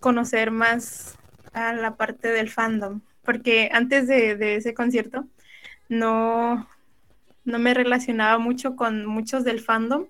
[0.00, 1.16] conocer más
[1.52, 5.26] a la parte del fandom, porque antes de, ese concierto
[5.88, 6.68] no,
[7.44, 10.06] no me relacionaba mucho con muchos del fandom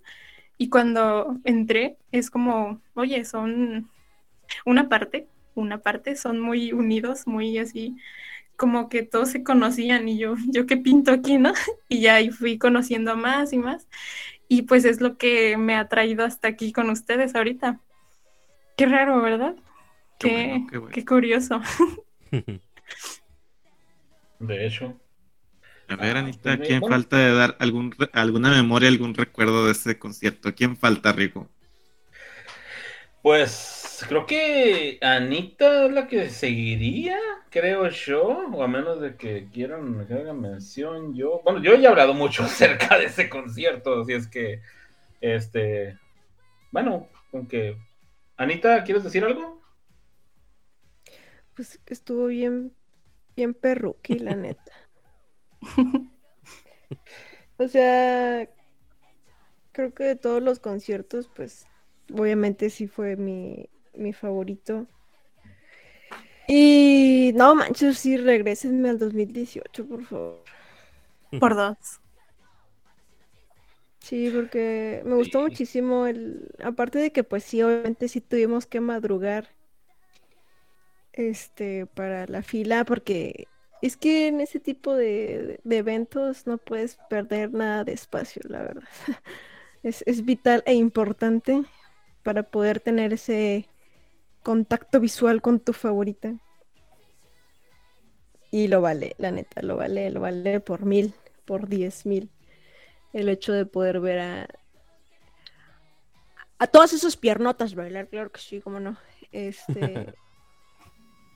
[0.58, 3.90] y cuando entré es como, oye, son
[4.64, 7.96] una parte, una parte, son muy unidos, muy así,
[8.56, 11.52] como que todos se conocían y yo, yo qué pinto aquí, ¿no?
[11.88, 13.86] Y ya ahí fui conociendo más y más
[14.48, 17.80] y pues es lo que me ha traído hasta aquí con ustedes ahorita.
[18.76, 19.56] Qué raro, ¿verdad?
[20.18, 21.60] Qué, qué, curioso.
[24.38, 24.98] De hecho.
[25.88, 30.54] A ver, Anita, ¿quién falta de dar algún, alguna memoria, algún recuerdo de ese concierto?
[30.54, 31.48] ¿Quién falta, Rico?
[33.22, 37.18] Pues creo que Anita es la que seguiría,
[37.50, 41.40] creo yo, o a menos de que quieran que haga mención yo.
[41.44, 44.60] Bueno, yo ya he hablado mucho acerca de ese concierto, así es que,
[45.20, 45.98] este,
[46.70, 47.76] bueno, aunque...
[48.36, 49.63] Anita, ¿quieres decir algo?
[51.54, 52.72] Pues estuvo bien,
[53.36, 54.72] bien perruqui, la neta.
[57.56, 58.48] o sea,
[59.72, 61.66] creo que de todos los conciertos, pues
[62.12, 63.68] obviamente sí fue mi,
[64.12, 64.86] favorito.
[66.46, 70.44] Y no manches, sí, regresenme al 2018, por favor.
[71.38, 72.00] Por dos.
[74.00, 78.80] Sí, porque me gustó muchísimo el, aparte de que pues sí, obviamente sí tuvimos que
[78.80, 79.48] madrugar
[81.14, 83.48] este para la fila, porque
[83.82, 88.62] es que en ese tipo de, de eventos no puedes perder nada de espacio, la
[88.62, 88.88] verdad.
[89.82, 91.62] Es, es vital e importante
[92.22, 93.68] para poder tener ese
[94.42, 96.36] contacto visual con tu favorita.
[98.50, 101.12] Y lo vale, la neta, lo vale, lo vale por mil,
[101.44, 102.30] por diez mil.
[103.12, 104.48] El hecho de poder ver a,
[106.58, 108.96] a todas esas piernotas bailar, claro que sí, cómo no.
[109.32, 110.14] Este.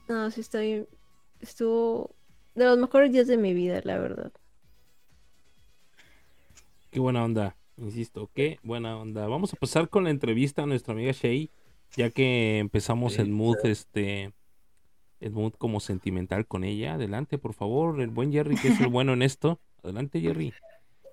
[0.09, 0.87] no, sí estoy.
[1.41, 2.15] Estuvo
[2.55, 4.33] de los mejores días de mi vida, la verdad.
[6.91, 7.57] Qué buena onda.
[7.77, 9.27] Insisto, qué buena onda.
[9.29, 11.51] Vamos a pasar con la entrevista a nuestra amiga Shay,
[11.97, 14.33] ya que empezamos el mood, este,
[15.21, 16.95] el mood como sentimental con ella.
[16.95, 19.61] Adelante, por favor, el buen Jerry, que es el bueno en esto.
[19.85, 20.53] Adelante, Jerry.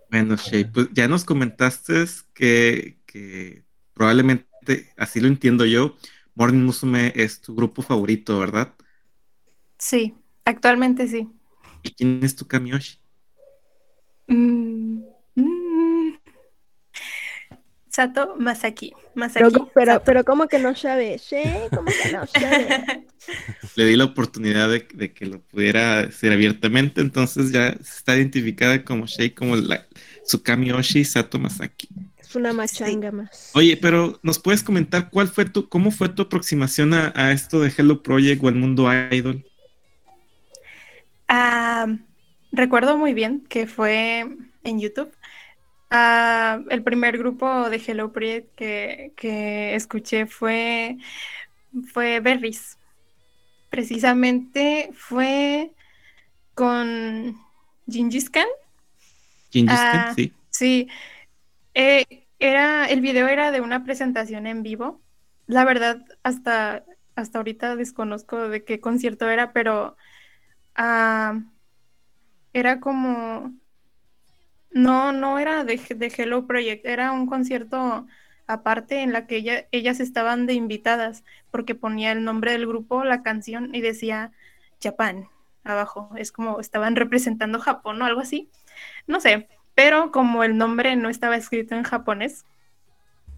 [0.10, 3.64] Bueno, Shay, pues ya nos comentaste que, que
[3.94, 5.96] probablemente, así lo entiendo yo,
[6.36, 8.74] Morning Musume es tu grupo favorito, ¿verdad?
[9.86, 11.30] Sí, actualmente sí.
[11.84, 12.98] ¿Y quién es tu Kamiyoshi?
[14.26, 15.04] Mm,
[17.90, 18.94] Sato Masaki.
[19.14, 21.32] Masaki pero, pero, ¿cómo que no sabes?
[21.34, 21.68] ¿Eh?
[21.70, 22.68] ¿Cómo que no sabes?
[23.76, 29.06] Le di la oportunidad de, que lo pudiera decir abiertamente, entonces ya está identificada como
[29.06, 29.86] Shei, como la,
[30.26, 31.90] Tsukami Oshi Sato Masaki.
[32.20, 33.52] Es una machanga más.
[33.54, 37.72] Oye, pero ¿nos puedes comentar cuál fue tu, cómo fue tu aproximación a, esto de
[37.78, 39.46] Hello Project o el mundo idol?
[41.28, 41.88] Ah,
[42.52, 44.26] recuerdo muy bien que fue
[44.64, 45.12] en YouTube
[45.90, 50.98] Ah, el primer grupo de Hello Project que, escuché fue,
[51.94, 52.78] fue Berries.
[53.70, 55.72] Precisamente fue
[56.54, 57.38] con
[57.88, 58.48] Gingis Khan.
[59.52, 60.34] Gingis Khan, ah, sí.
[60.50, 60.88] Sí.
[61.74, 65.02] Eh, era, el video era de una presentación en vivo.
[65.48, 66.84] La verdad, hasta,
[67.16, 69.96] hasta ahorita desconozco de qué concierto era, pero
[70.76, 71.42] ah,
[72.54, 73.54] era como
[74.76, 75.80] no, no era de,
[76.18, 78.06] Hello Project, era un concierto
[78.46, 83.06] aparte en la que ella, ellas estaban de invitadas, porque ponía el nombre del grupo,
[83.06, 84.34] la canción y decía
[84.84, 85.30] Japan
[85.64, 86.12] abajo.
[86.18, 88.50] Es como estaban representando Japón o algo así.
[89.08, 92.46] No sé, pero como el nombre no estaba escrito en japonés,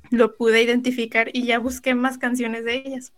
[0.10, 3.14] lo pude identificar y ya busqué más canciones de ellas.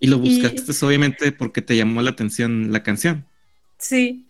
[0.00, 3.26] Y lo buscaste obviamente porque te llamó la atención la canción.
[3.80, 4.28] Sí,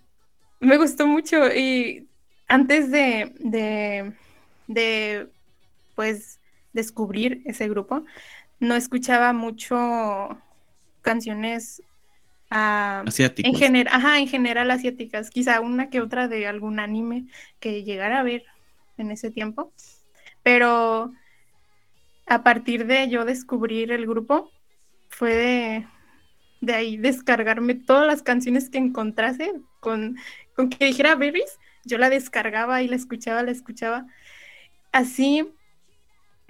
[0.60, 2.08] me gustó mucho y
[2.46, 3.32] antes de,
[4.66, 5.28] de,
[5.96, 6.38] pues,
[6.72, 8.04] descubrir ese grupo,
[8.60, 10.40] no escuchaba mucho
[11.02, 11.82] canciones
[12.48, 13.52] asiáticas.
[13.52, 17.26] En, general, ajá, en general asiáticas, quizá una que otra de algún anime
[17.58, 18.44] que llegara a ver
[18.98, 19.72] en ese tiempo,
[20.44, 21.12] pero
[22.26, 24.52] a partir de yo descubrir el grupo,
[25.08, 25.86] fue de,
[26.60, 30.16] de ahí descargarme todas las canciones que encontrase con,
[30.54, 34.06] con que dijera Berries, yo la descargaba y la escuchaba, la escuchaba.
[34.92, 35.48] Así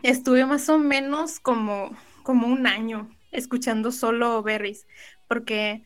[0.03, 4.87] estuve más o menos como, como un año escuchando solo Berries,
[5.29, 5.85] porque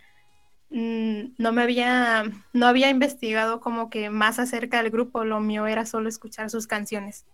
[0.70, 5.66] mm, no me había, no había investigado como que más acerca del grupo, lo mío
[5.66, 7.26] era solo escuchar sus canciones.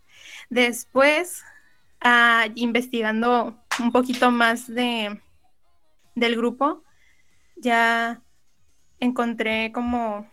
[0.48, 1.44] Después,
[2.00, 5.20] ah, investigando un poquito más de,
[6.14, 6.82] del grupo,
[7.56, 8.22] ya
[8.98, 10.28] encontré como,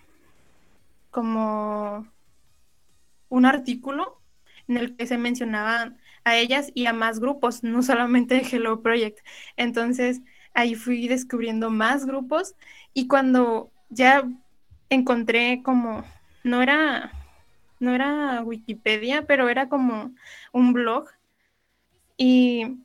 [1.11, 2.07] como
[3.29, 4.21] un artículo
[4.67, 8.81] en el que se mencionaban a ellas y a más grupos, no solamente de Hello
[8.81, 9.19] Project.
[9.55, 10.21] Entonces,
[10.53, 12.55] ahí fui descubriendo más grupos
[12.93, 14.27] y cuando ya
[14.89, 16.03] encontré como,
[16.43, 17.11] no era,
[17.79, 20.13] no era Wikipedia, pero era como
[20.51, 21.09] un blog
[22.17, 22.77] y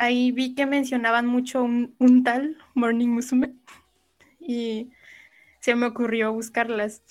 [0.00, 3.52] ahí vi que mencionaban mucho un, un tal Morning Musume
[4.40, 4.90] y
[5.60, 7.02] se me ocurrió buscarlas.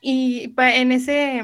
[0.00, 1.38] Y en ese,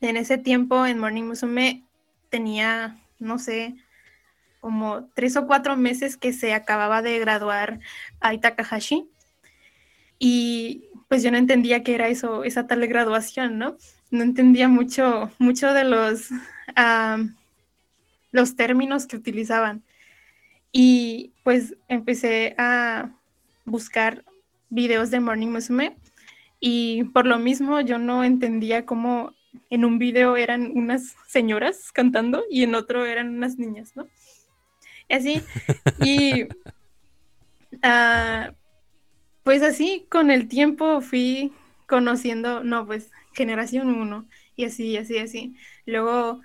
[0.00, 1.84] en ese tiempo en Morning Musume
[2.28, 3.76] tenía, no sé,
[4.60, 7.78] como tres o cuatro meses que se acababa de graduar
[8.20, 9.08] a Takahashi.
[10.18, 13.76] Y pues yo no entendía qué era eso, esa tal graduación, ¿no?
[14.10, 16.30] No entendía mucho, mucho de los,
[18.34, 19.84] los términos que utilizaban.
[20.72, 23.12] Y pues empecé a
[23.64, 24.24] buscar
[24.70, 25.96] videos de Morning Musume
[26.58, 29.32] y por lo mismo yo no entendía cómo
[29.70, 34.08] en un video eran unas señoras cantando y en otro eran unas niñas, ¿no?
[35.08, 35.42] Y así.
[36.00, 36.48] Y
[37.84, 38.50] ah,
[39.44, 41.52] pues así con el tiempo fui
[41.86, 45.54] conociendo, no, pues generación 1 y así, así, así.
[45.86, 46.40] Luego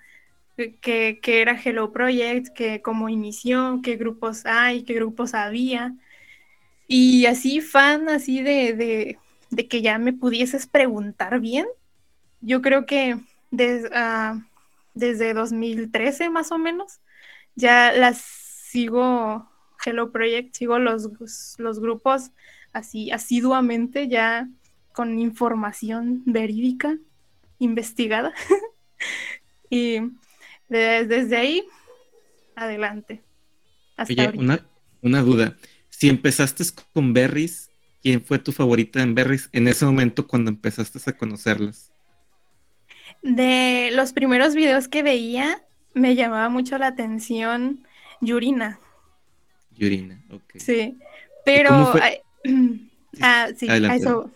[0.81, 5.95] que, que, era Hello Project, que cómo inició, qué grupos hay, qué grupos había.
[6.87, 9.17] Y así fan, así de,
[9.51, 11.67] de, que ya me pudieses preguntar bien,
[12.41, 13.17] yo creo que
[13.93, 14.39] ah,
[14.93, 16.99] desde 2013 más o menos,
[17.55, 19.49] ya las sigo,
[19.85, 21.09] Hello Project, sigo los,
[21.57, 22.31] los grupos
[22.73, 24.49] así asiduamente, ya
[24.93, 26.97] con información verídica,
[27.59, 28.33] investigada.
[29.69, 30.01] y
[30.69, 31.63] desde ahí,
[32.55, 33.21] adelante.
[33.97, 34.65] Hasta una,
[35.01, 35.57] una duda.
[35.89, 36.63] Si empezaste
[36.93, 37.69] con Berries,
[38.01, 41.91] ¿quién fue tu favorita en Berries en ese momento cuando empezaste a conocerlas?
[43.21, 45.61] De los primeros videos que veía,
[45.93, 47.85] me llamaba mucho la atención
[48.21, 48.79] Yurina.
[49.75, 50.57] Yurina, ok.
[50.57, 50.97] Sí,
[51.43, 51.93] pero...
[53.21, 54.31] ah, sí, eso.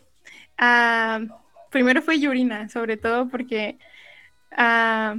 [0.58, 1.22] Ah,
[1.70, 3.78] primero fue Yurina, sobre todo porque
[4.52, 5.16] ah,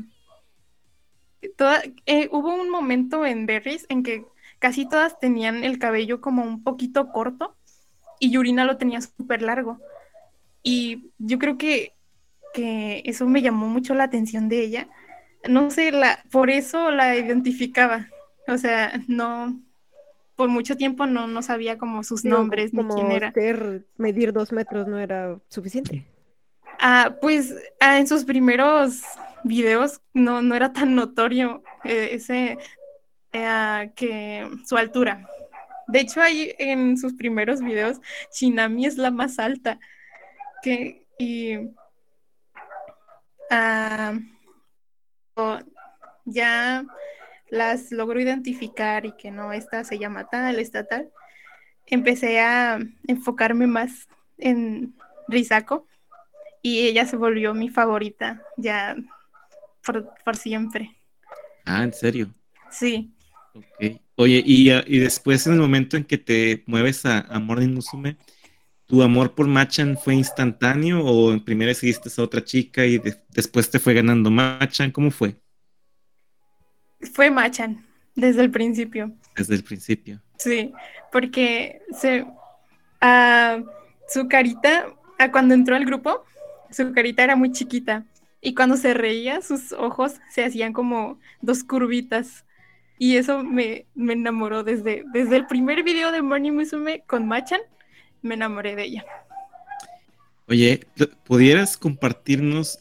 [2.06, 4.24] eh, hubo un momento en Berries en que
[4.58, 7.54] casi todas tenían el cabello como un poquito corto
[8.20, 9.78] y Yurina lo tenía súper largo.
[10.62, 11.94] Y yo creo que
[12.54, 14.88] que eso me llamó mucho la atención de ella.
[15.46, 18.06] No sé, la, por eso la identificaba.
[18.46, 19.60] O sea, no,
[20.36, 23.34] por mucho tiempo no, no sabía como sus nombres ni quién era.
[23.98, 26.06] medir dos metros no era suficiente.
[26.80, 29.02] Ah, pues ah, en sus primeros
[29.44, 32.58] videos no, no era tan notorio eh, ese
[33.32, 35.28] eh, que su altura.
[35.86, 38.00] De hecho, ahí en sus primeros videos,
[38.32, 39.78] Shinami es la más alta.
[40.62, 41.58] Que, y
[43.50, 44.14] Ah,
[46.24, 46.84] ya
[47.50, 51.10] las logro identificar y que no, esta se llama tal, esta tal,
[51.86, 54.08] empecé a enfocarme más
[54.38, 54.94] en
[55.28, 55.86] Risako
[56.62, 58.96] y ella se volvió mi favorita ya
[59.84, 60.96] por, siempre.
[61.64, 62.30] Ah, ¿en serio?
[62.70, 63.12] Sí.
[64.16, 68.16] Oye, y, y, después en el momento en que te mueves a, a Morning Musume,
[68.86, 73.00] ¿Tu amor por Machan fue instantáneo o primero seguiste a otra chica y
[73.30, 74.90] después te fue ganando Machan?
[74.90, 75.36] ¿Cómo fue?
[77.14, 77.84] Fue Machan,
[78.14, 79.10] desde el principio.
[79.34, 80.20] Desde el principio.
[80.36, 80.70] Sí,
[81.10, 82.26] porque se,
[84.08, 84.86] su carita,
[85.32, 86.24] cuando entró al grupo,
[86.70, 88.04] su carita era muy chiquita
[88.44, 92.44] y cuando se reía, sus ojos se hacían como dos curvitas.
[92.98, 97.60] Y eso me, me enamoró desde, desde el primer video de Morning Musume con Machan
[98.22, 99.04] me enamoré de ella.
[100.46, 100.86] Oye,
[101.24, 102.78] ¿pudieras compartirnos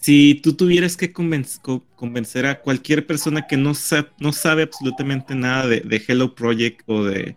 [0.00, 3.72] si tú tuvieras que convencer a cualquier persona que no,
[4.18, 7.36] no sabe absolutamente nada de, Hello Project o de,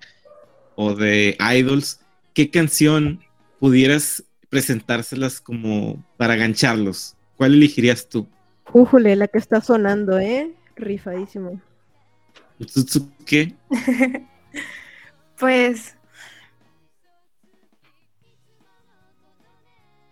[0.76, 2.00] o de idols,
[2.34, 3.20] ¿qué canción
[3.60, 7.18] pudieras presentárselas como para gancharlos?
[7.44, 8.26] ¿Cuál elegirías tú?
[8.72, 10.54] Újule, la que está sonando, ¿eh?
[10.78, 11.62] Rifadísimo.
[13.26, 13.54] ¿Qué?
[15.38, 15.98] pues.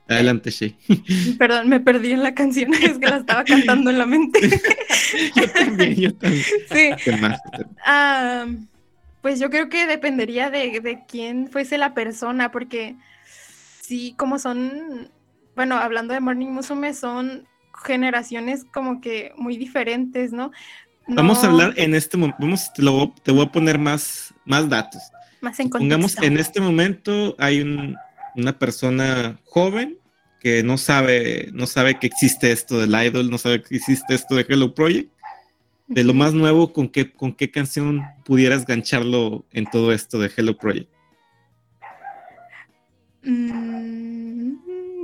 [0.10, 0.76] Adelante, Shay.
[1.40, 4.60] Perdón, me perdí en la canción, es que la estaba cantando en la mente.
[5.34, 6.44] yo también, yo también.
[6.70, 6.90] Sí.
[7.86, 8.45] Ah,
[9.22, 12.98] pues yo creo que dependería de, de quién fuese la persona, porque
[13.80, 15.10] sí, como son,
[15.56, 17.48] bueno, hablando de Morning Musume, son
[17.86, 20.52] generaciones como que muy diferentes, ¿no?
[21.07, 22.84] Vamos a hablar en este momento, vamos, te,
[23.23, 25.02] te, voy a poner más, más datos.
[25.41, 27.61] Más en Pongamos, en este momento hay
[28.36, 29.98] una persona joven
[30.40, 34.36] que no sabe, no sabe que existe esto del idol, no sabe que existe esto
[34.36, 35.11] de Hello Project.
[35.88, 40.32] De lo más nuevo, ¿con qué, con qué canción pudieras gancharlo en todo esto de
[40.36, 40.90] Hello Project?
[43.23, 44.01] Mm,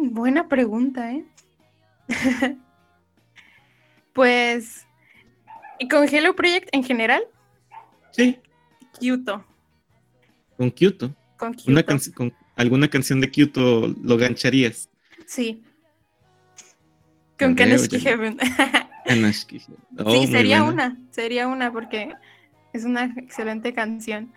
[0.09, 1.25] buena pregunta, ¿eh?
[4.13, 4.87] pues
[5.79, 7.23] ¿Y con Hello Project en general?
[8.11, 8.39] Sí.
[8.99, 9.45] Kyoto.
[10.57, 11.15] ¿Con Kyoto?
[11.37, 12.13] Con Kyoto.
[12.15, 14.89] con ¿Alguna canción de Kyoto lo gancharías?
[15.27, 15.61] Sí.
[17.37, 18.37] Con Kanashiki Heaven.
[19.05, 20.21] Kanashiki Heaven.
[20.25, 20.97] sí, sería una.
[21.11, 22.13] Sería una porque
[22.73, 24.33] es una excelente canción.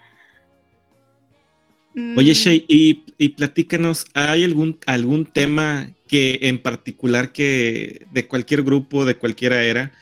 [2.16, 2.34] Oye, mm.
[2.34, 9.04] Shay, y, y, platícanos, ¿hay algún, algún tema que en particular que de cualquier grupo,
[9.04, 9.92] de cualquiera era,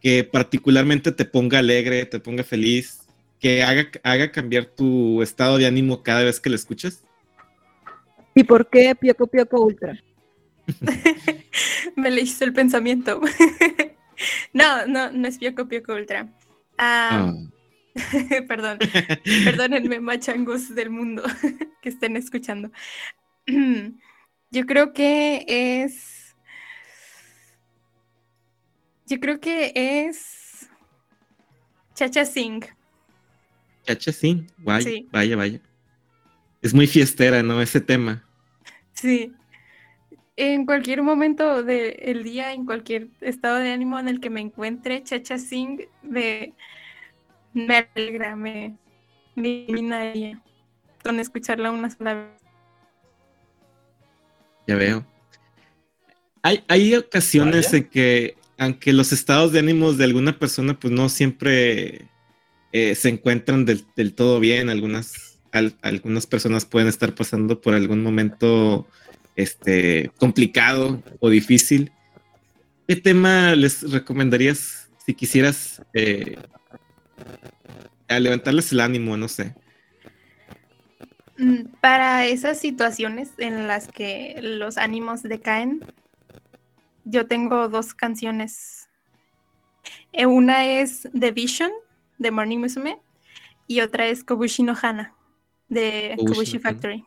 [0.00, 3.00] que particularmente te ponga alegre, te ponga feliz,
[3.38, 7.02] que haga, haga cambiar tu estado de ánimo cada vez que lo escuchas?
[8.34, 10.02] ¿Y por qué Pioco Pioco Ultra?
[11.96, 13.20] Me leíste el pensamiento.
[14.52, 16.28] no, no, no es Pioco Pioco Ultra.
[16.78, 17.34] Ah, ah.
[18.48, 18.78] perdón,
[19.44, 21.22] perdónenme, machangos del mundo
[21.82, 22.70] que estén escuchando.
[24.52, 26.20] Yo creo que es
[29.10, 30.68] yo creo que es
[31.94, 32.64] Chacha Singh.
[33.84, 35.60] Chacha Singh, vaya, vaya, vaya.
[36.62, 37.60] Es muy fiestera, ¿no?
[37.60, 38.24] Ese tema.
[38.92, 39.32] Sí.
[40.36, 45.02] En cualquier momento del día, en cualquier estado de ánimo en el que me encuentre,
[45.02, 46.54] Chacha Singh me,
[47.52, 48.76] me alegra, me,
[49.36, 50.12] ilumina
[51.02, 52.42] con escucharla una sola vez.
[54.66, 55.06] Ya veo.
[56.42, 61.08] Hay, hay ocasiones en que aunque los estados de ánimos de alguna persona pues no
[61.08, 62.10] siempre
[62.72, 65.38] eh, se encuentran del, todo bien, algunas,
[65.82, 68.86] algunas personas pueden estar pasando por algún momento
[69.34, 71.90] este, complicado o difícil.
[72.86, 76.36] ¿Qué tema les recomendarías si quisieras eh,
[78.08, 79.54] levantarles el ánimo, no sé?
[81.38, 85.80] Mm, para esas situaciones en las que los ánimos decaen,
[87.04, 88.88] yo tengo dos canciones.
[90.12, 91.70] Eh, una es The Vision
[92.18, 92.98] de Morning Musume
[93.66, 95.14] y otra es Kobushi no Hana
[95.70, 97.04] de Kobushi, Factory.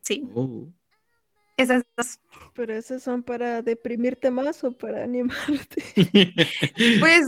[0.00, 0.28] Sí.
[0.34, 0.66] Oh.
[1.56, 2.18] Esas dos.
[2.54, 5.82] Pero esas son para deprimirte más o para animarte.
[7.00, 7.26] pues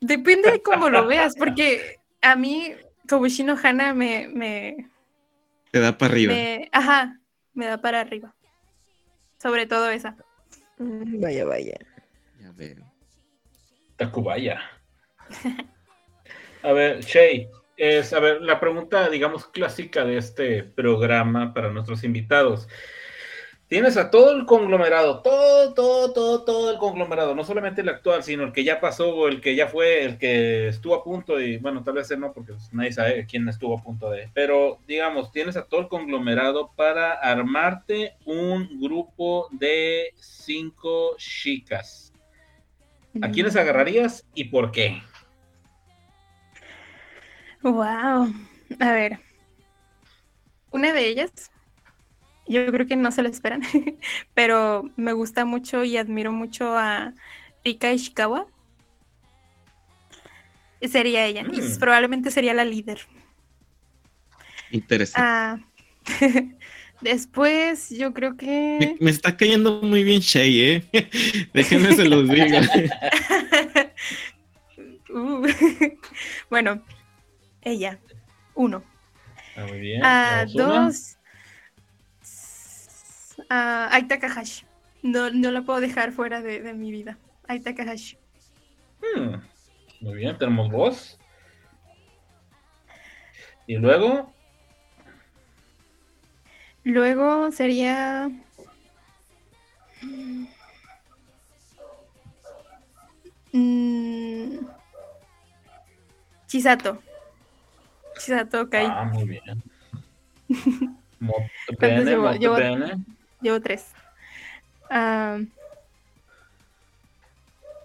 [0.00, 2.74] depende de cómo lo veas, porque a mí
[3.08, 4.90] Kobushi no Hana me, me
[5.70, 6.34] te da para arriba.
[6.72, 7.20] ajá,
[7.52, 8.34] me da para arriba.
[9.38, 10.16] Sobre todo esa.
[10.78, 11.78] Mm, vaya, vaya.
[12.40, 12.84] Ya veo.
[13.96, 14.60] Tacubaya.
[16.62, 22.04] A ver, Shay, es, a ver, la pregunta, digamos, clásica de este programa para nuestros
[22.04, 22.68] invitados.
[23.68, 28.22] Tienes a todo el conglomerado, todo, todo, todo, todo el conglomerado, no solamente el actual,
[28.22, 31.56] sino el que ya pasó, el que ya fue, el que estuvo a punto, y
[31.56, 35.32] bueno, tal vez no, porque pues, nadie sabe quién estuvo a punto de, pero digamos,
[35.32, 42.12] tienes a todo el conglomerado para armarte un grupo de cinco chicas.
[43.20, 45.02] ¿A quiénes agarrarías y por qué?
[47.62, 48.32] Wow,
[48.78, 49.18] a ver,
[50.70, 51.50] una de ellas
[52.48, 53.62] yo creo que no se lo esperan,
[54.34, 57.12] pero me gusta mucho y admiro mucho a
[57.64, 58.46] Rika Ishikawa.
[60.82, 61.78] Sería ella, mm.
[61.80, 63.00] probablemente sería la líder.
[64.70, 65.20] Interesante.
[65.20, 65.58] Ah,
[67.00, 68.96] después, yo creo que.
[69.00, 70.84] Me, está cayendo muy bien Shay, ¿eh?
[71.54, 72.60] Déjenme se los diga.
[75.08, 75.46] Uh,
[76.50, 76.82] bueno,
[77.62, 77.98] ella,
[78.54, 78.84] uno.
[79.56, 80.04] Ah, muy bien.
[80.04, 81.15] Ah, dos
[83.48, 84.64] a Aita Takahashi.
[85.02, 87.18] No, no la puedo dejar fuera de, mi vida.
[87.48, 88.18] Aita Takahashi.
[89.00, 89.36] Hmm,
[90.00, 91.18] muy bien, tenemos voz.
[93.66, 94.32] Y luego.
[96.84, 98.30] Luego sería.
[103.52, 104.58] Mm,
[106.46, 107.02] Chisato.
[108.18, 108.86] Chisato Kai.
[108.88, 109.62] Ah, muy bien.
[113.46, 113.92] Llevo, tres.
[114.90, 115.38] Ah,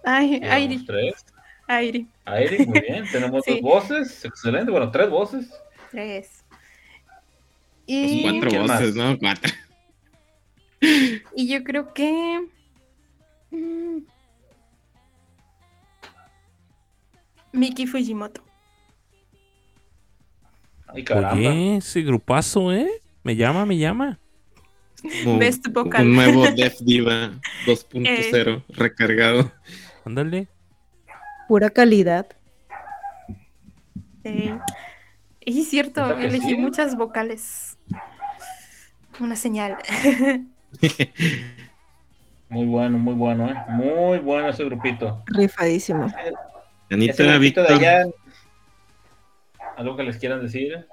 [0.03, 0.83] ay, Airi.
[0.87, 1.23] tres?
[1.67, 2.07] Airi.
[2.25, 3.05] Airi, muy bien.
[3.11, 3.51] Tenemos Sí.
[3.51, 4.25] dos voces.
[4.25, 4.71] Excelente.
[4.71, 5.51] Bueno, tres voces.
[5.91, 6.43] Tres.
[6.49, 9.11] Pues Y, cuatro ¿quién voces, más?
[9.11, 9.19] ¿no?
[9.19, 9.51] Cuatro.
[11.35, 12.41] y yo creo que.
[13.51, 13.97] mm,
[17.53, 18.41] Miki Fujimoto.
[20.87, 21.35] Ay, caramba.
[21.35, 22.89] Oye, ese grupazo, ¿eh?
[23.21, 24.17] Me llama, me llama.
[25.23, 26.05] Como Best vocal.
[26.05, 27.31] Un nuevo Def Diva
[27.65, 29.51] 2.0 recargado.
[30.05, 30.47] Ándale.
[31.47, 32.27] Pura calidad.
[34.23, 34.53] Sí.
[35.43, 36.57] Y es cierto, ¿Verdad que elegí sí?
[36.57, 37.77] muchas vocales.
[39.19, 39.77] Una señal.
[42.49, 43.55] Muy bueno, muy bueno, ¿eh?
[43.69, 45.23] Muy bueno ese grupito.
[45.27, 46.07] Rifadísimo.
[46.07, 46.33] Ese
[46.89, 47.71] Anita, Víctor.
[47.71, 48.03] allá.
[49.77, 50.85] ¿Algo que les quieran decir?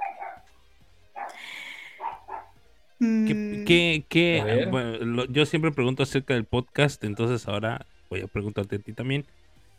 [2.98, 8.22] ¿Qué, Mm, qué- qué- bueno, lo- yo siempre pregunto acerca del podcast, entonces ahora voy
[8.22, 9.24] a preguntarte a ti también.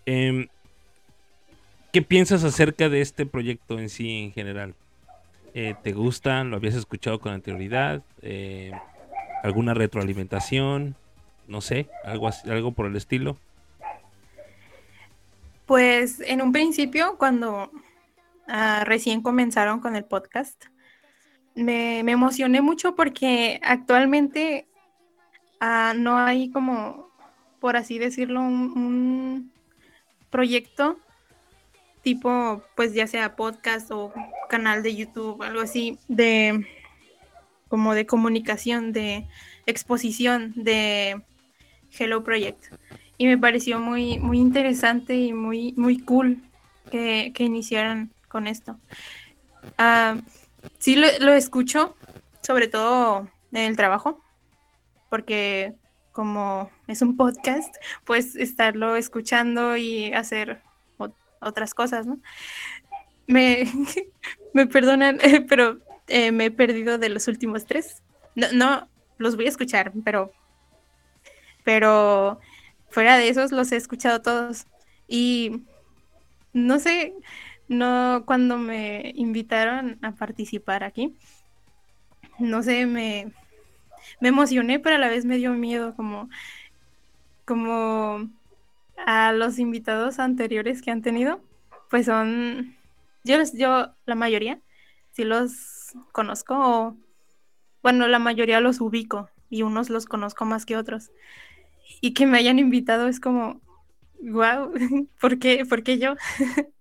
[0.06, 0.48] Em,
[1.92, 4.76] ¿Qué piensas acerca de este proyecto en sí en general?
[5.56, 6.44] Eh, ¿Te gusta?
[6.44, 8.04] ¿Lo habías escuchado con anterioridad?
[8.22, 8.72] Eh,
[9.44, 10.96] ¿Alguna retroalimentación?
[11.48, 13.38] No sé, algo, así- algo por el estilo.
[15.66, 17.72] Pues en un principio, cuando
[18.48, 20.66] ah, recién comenzaron con el podcast,
[21.60, 24.68] me, emocioné mucho porque actualmente
[25.60, 27.10] ah, no hay como,
[27.60, 29.52] por así decirlo, un, un
[30.30, 30.98] proyecto
[32.02, 34.14] tipo, pues ya sea podcast o
[34.50, 36.66] canal de YouTube, algo así, de
[37.68, 39.28] como de comunicación, de
[39.66, 41.22] exposición de
[41.92, 42.74] Hello Project
[43.20, 46.42] y me pareció muy, muy interesante y muy, muy cool
[46.90, 48.80] que, que iniciaran con esto.
[49.78, 50.16] Ah,
[50.80, 51.96] sí lo, escucho,
[52.42, 54.24] sobre todo en el trabajo,
[55.10, 55.74] porque
[56.12, 57.74] como es un podcast,
[58.06, 60.62] pues estarlo escuchando y hacer
[60.98, 62.20] ot- otras cosas, ¿no?
[63.28, 63.66] Me,
[64.54, 65.20] me perdonan,
[65.50, 68.02] pero eh, me he perdido de los últimos tres.
[68.36, 70.32] No, no, los voy a escuchar, pero
[71.64, 72.40] pero
[72.90, 74.66] fuera de esos los he escuchado todos.
[75.08, 75.62] Y
[76.54, 77.14] no sé,
[77.70, 81.16] no cuando me invitaron a participar aquí,
[82.40, 83.32] no sé, me,
[84.20, 86.30] me emocioné, pero a la vez me dio miedo, como,
[87.46, 88.30] como
[89.06, 91.42] a los invitados anteriores que han tenido,
[91.90, 92.76] pues son,
[93.24, 94.60] yo, yo la mayoría,
[95.12, 96.98] sí los conozco, o,
[97.84, 101.12] bueno, la mayoría los ubico y unos los conozco más que otros
[102.02, 103.62] y que me hayan invitado es como,
[104.22, 104.74] wow,
[105.22, 106.16] ¿por qué, ¿Por qué yo?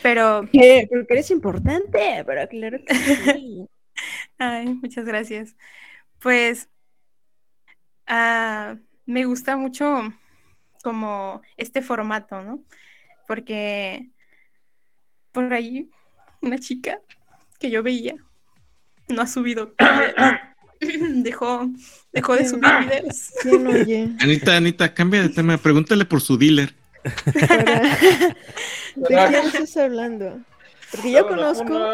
[0.00, 0.86] Pero, ¿Qué?
[0.88, 3.66] Porque eres importante, pero claro que sí.
[4.38, 5.56] ay, muchas gracias.
[6.18, 6.68] Pues,
[8.06, 10.12] ah, me gusta mucho
[10.82, 12.64] como este formato, ¿no?
[13.26, 14.08] Porque
[15.32, 15.90] por ahí
[16.40, 17.00] una chica
[17.58, 18.16] que yo veía
[19.08, 19.74] no ha subido,
[21.14, 21.70] dejó,
[22.12, 23.32] dejó de subir videos.
[24.20, 25.56] Anita, Anita, cambia de tema.
[25.58, 26.74] Pregúntale por su dealer.
[27.02, 27.80] Para-
[28.96, 30.40] ¿De quién estás hablando?
[30.90, 31.92] Porque yo conozco.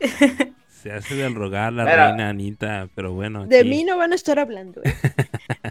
[0.68, 3.44] Se hace de rogar la reina Anita, pero bueno.
[3.46, 4.80] De aquí- mí no van a estar hablando.
[4.84, 4.94] ¿eh?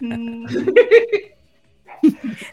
[0.02, 0.46] Mm.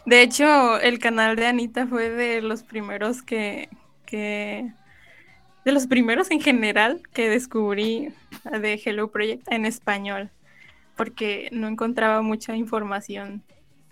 [0.04, 3.70] De hecho, el canal de Anita fue de los primeros que,
[4.04, 4.70] que
[5.64, 8.12] de los primeros en general que descubrí
[8.44, 10.30] de Hello Project en español,
[10.96, 13.42] porque no encontraba mucha información.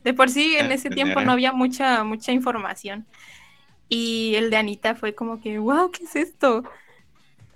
[0.07, 3.09] De por sí, en Ah, ese tiempo no había mucha, mucha información.
[3.89, 6.63] Y el de Anita fue como que, wow, ¿qué es esto?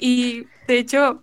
[0.01, 1.23] Y de hecho,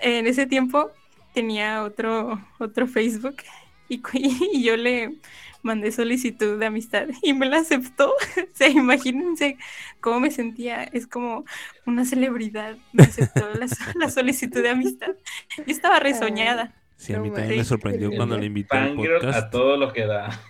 [0.00, 0.92] en ese tiempo
[1.32, 3.38] tenía otro, otro Facebook
[3.88, 5.16] y, yo le
[5.64, 8.14] mandé solicitud de amistad y me la aceptó.
[8.36, 9.58] O sea, imagínense
[10.00, 10.84] cómo me sentía.
[10.84, 11.44] Es como
[11.84, 12.76] una celebridad.
[12.92, 13.66] Me aceptó la,
[13.96, 15.16] la solicitud de amistad.
[15.56, 16.72] Yo estaba resoñada.
[16.96, 19.50] Sí, a mí No también me sorprendió cuando le invité al Fangirl a podcast.
[19.50, 20.40] todo lo que da.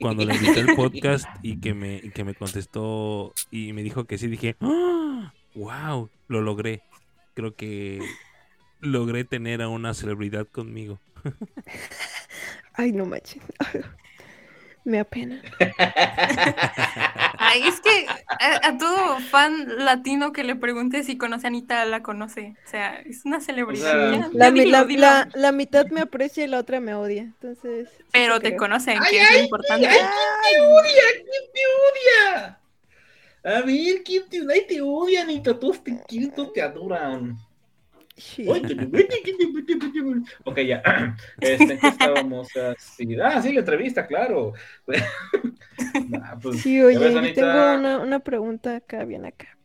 [0.00, 4.04] Cuando le invité al podcast y que me, y que me contestó y me dijo
[4.04, 5.32] que sí, dije, ¡Ah!
[5.54, 6.10] ¡Wow!
[6.28, 6.82] Lo logré.
[7.34, 8.00] Creo que
[8.80, 10.98] logré tener a una celebridad conmigo.
[12.74, 13.42] Ay, no manches.
[14.84, 15.40] Me apena.
[17.38, 18.06] Ay, es que
[18.40, 22.56] a, todo fan latino que le pregunte si conoce a Anita, la conoce.
[22.66, 24.30] O sea, es una celebridad.
[24.32, 27.22] la, mitad me aprecia y la otra me odia.
[27.22, 27.90] Entonces.
[28.12, 29.86] Pero te conocen, que es lo importante.
[29.86, 30.10] Ay, ¿Quién
[30.50, 31.02] te odia?
[31.14, 32.58] ¿Quién te odia?
[33.44, 34.66] A ver, ¿quién te odia?
[34.66, 35.58] te odia, Anita.
[35.58, 37.38] Todos te quieren, todos te adoran.
[40.44, 40.82] Ok, ya.
[41.40, 43.16] Este, estábamos así?
[43.20, 44.52] Ah, sí, la entrevista, claro.
[46.40, 49.56] Pues, sí, oye, tengo una, una, pregunta acá, bien acá.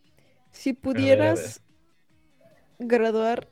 [0.52, 1.62] Si pudieras
[2.80, 3.50] graduar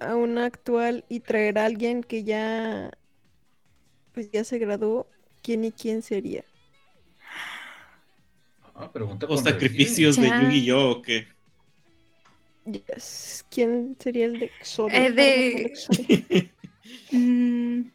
[0.00, 2.90] a una actual y traer a alguien que ya
[4.12, 5.08] pues ya se graduó,
[5.42, 6.44] ¿quién y quién sería?
[8.74, 11.28] Ah, pregunta ¿O sacrificios de Yugi y yo o qué?
[13.50, 14.88] ¿Quién sería el de Exodo?
[14.90, 16.50] Eh, de...
[17.10, 17.90] Mm.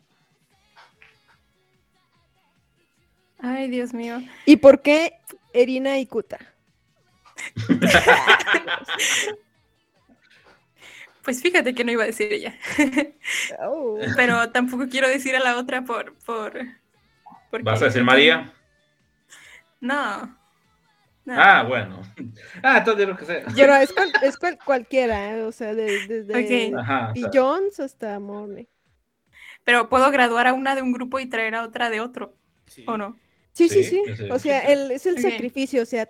[3.40, 4.22] Ay, Dios mío.
[4.46, 5.20] ¿Y por qué
[5.54, 6.40] Erina y Kuta?
[11.24, 12.58] pues fíjate que no iba a decir ella.
[13.60, 13.98] Oh.
[14.16, 16.16] Pero tampoco quiero decir a la otra por...
[16.20, 16.58] por
[17.64, 18.54] ¿Vas a decir María?
[19.80, 20.38] No.
[21.28, 22.02] Ah, bueno.
[22.64, 23.44] Ah, entonces lo que sea.
[23.56, 23.94] Pero es,
[24.24, 25.44] es cualquiera, ¿eh?
[25.44, 28.68] o sea, desde de, Jones hasta Morley.
[29.64, 32.36] Pero puedo graduar a una de un grupo y traer a otra de otro,
[32.86, 33.18] ¿o no?
[33.54, 34.02] Sí, sí, sí.
[34.32, 36.10] O sea, el, es el sacrificio, o sea,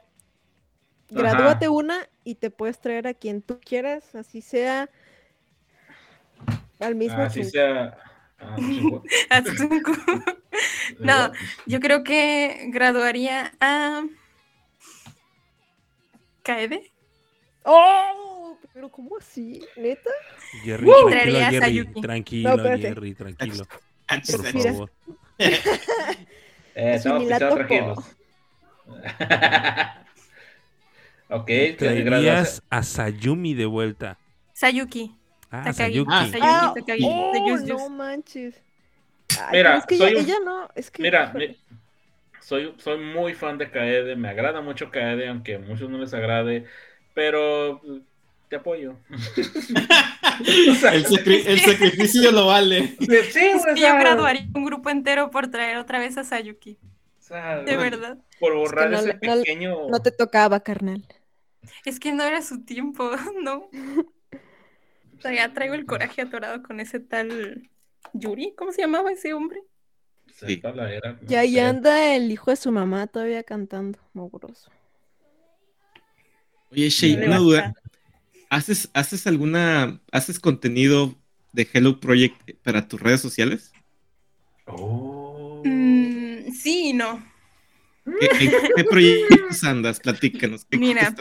[1.09, 4.89] gradúate una y te puedes traer a quien tú quieras, así sea
[6.79, 7.97] al mismo Así sea.
[10.99, 11.31] no,
[11.65, 14.03] yo creo que graduaría a
[16.43, 16.91] ¿Kaede?
[17.63, 18.57] ¡Oh!
[18.73, 19.65] ¿Pero cómo así?
[19.77, 20.09] ¿Neta?
[20.63, 23.65] Jerry, tranquilo, Jerry, tranquilo, no, Jerry, tranquilo.
[24.07, 24.91] Por favor.
[25.39, 25.61] eh,
[26.75, 27.97] estamos pisados tranquilos.
[31.29, 34.17] ok, traerías a Sayumi de vuelta.
[34.53, 35.15] Sayuki.
[35.49, 36.11] Ah, Sayuki.
[36.11, 37.05] Ah, Sayuki, Takagi.
[37.05, 38.61] Oh, no manches.
[39.39, 40.25] Ay, mira, es que soy ella, un...
[40.25, 41.01] ella, no, es que...
[41.01, 41.55] Mira, mira
[42.43, 46.13] soy, soy muy fan de Kaede, me agrada mucho Kaede, aunque a muchos no les
[46.13, 46.65] agrade,
[47.13, 48.01] pero pues,
[48.49, 48.95] te apoyo.
[50.91, 52.95] el, sacrificio lo vale.
[53.31, 56.77] Sí, yo graduaría un grupo entero por traer otra vez a Sayuki.
[57.65, 58.17] de verdad.
[58.39, 59.89] Por borrar ese pequeño.
[59.89, 61.05] No te tocaba, carnal.
[61.85, 63.09] Es que no era su tiempo,
[63.41, 63.69] ¿no?
[65.17, 67.69] O sea, ya traigo el coraje atorado con ese tal
[68.11, 68.53] Yuri.
[68.57, 69.61] ¿Cómo se llamaba ese hombre?
[71.27, 74.69] Y ahí anda el hijo de su mamá todavía cantando, mogroso.
[76.71, 77.73] Oye, Shay, una duda.
[78.49, 81.15] ¿Haces, ¿Haces alguna, haces contenido
[81.53, 83.71] de Hello Project para tus redes sociales?
[84.65, 85.61] Oh.
[85.65, 87.23] Mm, sí y no.
[88.05, 89.99] ¿Qué, proyectos andas?
[89.99, 90.65] Platícanos.
[90.65, 91.15] ¿Qué Mira,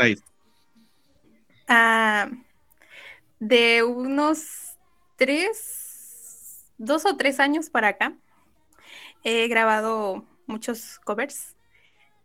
[1.68, 2.30] ah,
[3.38, 4.76] de unos
[5.16, 8.16] tres, dos o tres años para acá,
[9.24, 11.54] He grabado muchos covers,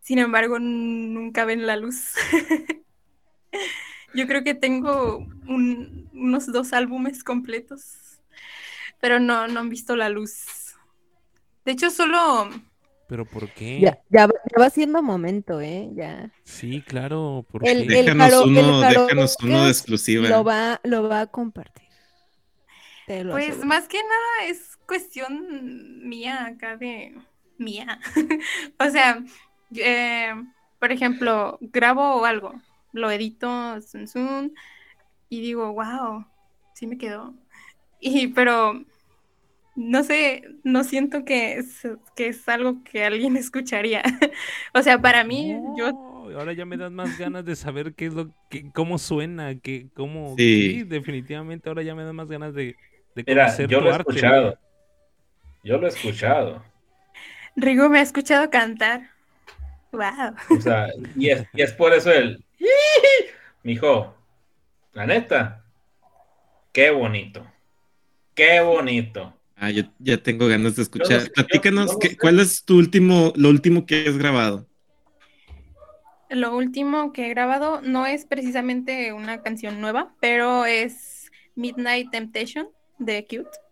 [0.02, 2.14] sin embargo nunca ven la luz.
[4.14, 8.19] Yo creo que tengo unos dos álbumes completos,
[8.99, 10.76] pero no, no han visto la luz.
[11.65, 12.49] De hecho, solo...
[13.07, 13.80] ¿Pero por qué?
[13.80, 14.28] Ya, ya,
[14.60, 15.90] va siendo momento, ¿eh?
[15.94, 16.32] Ya.
[16.44, 17.45] Sí, claro.
[17.49, 20.28] ¿por déjanos, uno, déjanos uno de exclusiva.
[20.28, 21.86] Lo va, lo va a compartir.
[23.08, 27.16] Pues más que nada es cuestión mía acá de
[27.58, 28.00] mía.
[28.80, 29.24] o sea,
[29.76, 30.34] eh,
[30.78, 32.54] por ejemplo, grabo algo,
[32.92, 34.52] lo edito zoom,
[35.30, 36.26] y digo, wow,
[36.74, 37.34] sí me quedó.
[38.00, 38.84] Y pero
[39.76, 44.04] no sé, no siento que es, que es algo que alguien escucharía.
[44.74, 45.88] o sea, para mí, yo
[46.38, 49.88] ahora ya me dan más ganas de saber qué es lo que cómo suena, que
[49.94, 50.84] cómo sí.
[50.84, 52.76] definitivamente ahora ya me dan más ganas de,
[53.18, 54.60] de conocer yo lo he escuchado.
[55.64, 56.64] Yo lo he escuchado.
[57.56, 59.10] Rigo me ha escuchado cantar.
[59.91, 60.35] Wow.
[60.52, 62.44] O sea, y es, por eso el.
[63.64, 64.15] Mijo,
[64.94, 65.65] la neta,
[66.72, 67.45] qué bonito.
[68.35, 69.34] Qué bonito.
[69.56, 71.31] Ah, yo ya tengo ganas de escuchar.
[71.31, 74.68] Platícanos, ¿cuál es tu último, lo último que has grabado?
[76.30, 82.69] Lo último que he grabado no es precisamente una canción nueva, pero es Midnight Temptation
[82.98, 83.68] de Cute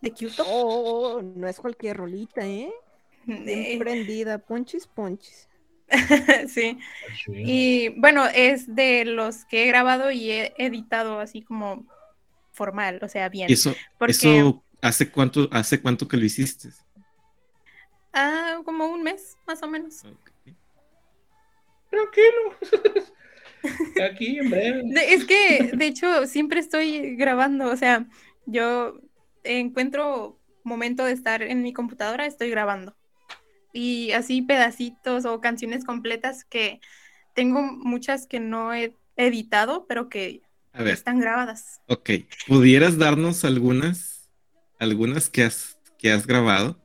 [0.00, 0.44] de Kyoto.
[0.46, 2.72] Oh, no es cualquier rolita, ¿eh?
[3.26, 5.48] Bien prendida, ponchis, ponchis.
[6.48, 6.78] sí.
[7.28, 11.86] Y bueno, es de los que he grabado y he editado así como
[12.50, 13.52] formal, o sea, bien.
[13.52, 13.74] eso,
[14.08, 16.70] eso hace cuánto, hace cuánto que lo hiciste?
[18.12, 20.02] Ah, como un mes, más o menos.
[21.90, 23.06] tranquilo.
[24.10, 24.82] Aquí en breve.
[25.08, 27.68] es que, de hecho, siempre estoy grabando.
[27.68, 28.06] O sea,
[28.46, 29.00] yo
[29.44, 32.96] encuentro momento de estar en mi computadora, estoy grabando.
[33.72, 36.80] Y así pedacitos o canciones completas que
[37.34, 40.42] tengo muchas que no he editado, pero que
[40.72, 41.80] están grabadas.
[41.86, 42.10] Ok,
[42.46, 44.30] ¿pudieras darnos algunas,
[44.78, 46.80] algunas que has, que has grabado?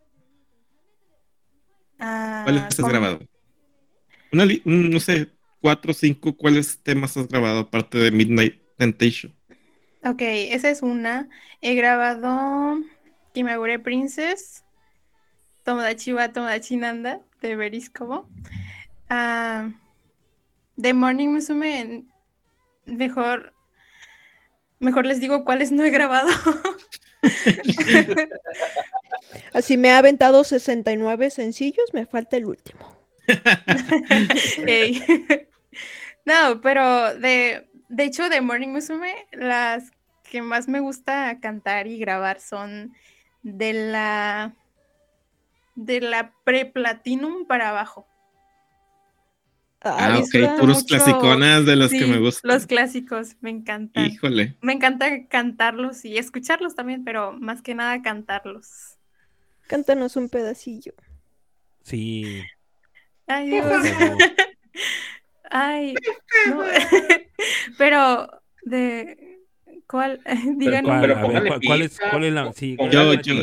[1.99, 3.19] Ah, ¿Cuáles has grabado?
[4.31, 5.29] no sé,
[5.61, 9.33] cuatro o cinco, ¿cuáles temas has grabado aparte de Midnight Temptation?
[10.03, 11.29] Ok, esa es una.
[11.61, 12.79] He grabado
[13.33, 14.63] Kimagure Princess,
[15.63, 18.27] Tomodachi wa Tomodachi Nanda, de Beriscobo.
[19.09, 19.71] Uh,
[20.79, 22.05] The Morning Musume,
[22.85, 23.53] mejor,
[24.79, 26.29] mejor les digo cuáles no he grabado.
[29.53, 32.97] Así me ha aventado 69 sencillos, me falta el último.
[36.23, 39.91] No, pero de, de hecho de Morning Musume, las
[40.23, 42.93] que más me gusta cantar y grabar son
[43.43, 44.55] de la
[45.75, 48.07] de la pre-platinum para abajo.
[49.83, 52.51] Ah, ok, puros clasiconas de los que me gustan.
[52.51, 54.05] Los clásicos, me encantan.
[54.05, 54.55] Híjole.
[54.61, 58.97] Me encanta cantarlos y escucharlos también, pero más que nada cantarlos.
[59.67, 60.93] Cántanos un pedacillo.
[61.83, 62.43] Sí.
[63.25, 63.65] Ay, Dios.
[65.51, 65.93] Ay,
[66.49, 66.63] no.
[67.77, 68.29] pero
[68.63, 69.37] de
[69.85, 70.21] ¿cuál?
[70.57, 70.89] Díganos.
[70.89, 72.53] ¿Cuál, ¿cuál, es, ¿Cuál es la?
[72.53, 73.33] Sí, yo, yo,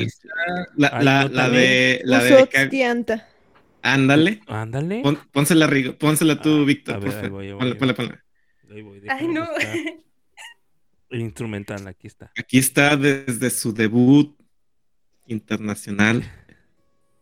[0.76, 3.22] la, la, la de la de
[3.82, 4.40] Ándale.
[4.46, 5.02] Ándale.
[5.32, 7.00] pónsela, pónsela tú, Víctor.
[7.00, 8.24] Ponla, ponla,
[9.08, 9.46] Ay, no.
[11.10, 12.32] El instrumental, aquí está.
[12.36, 14.36] Aquí está desde su debut
[15.26, 16.24] internacional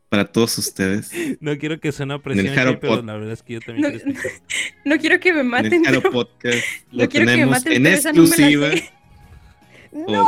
[0.08, 1.10] para todos ustedes.
[1.40, 4.20] No quiero que suene presión, pero la verdad es que yo también no, quiero
[4.84, 5.86] no quiero que me maten.
[5.86, 8.68] En el Podcast lo no quiero tenemos que me maten, en exclusiva.
[9.92, 10.26] No.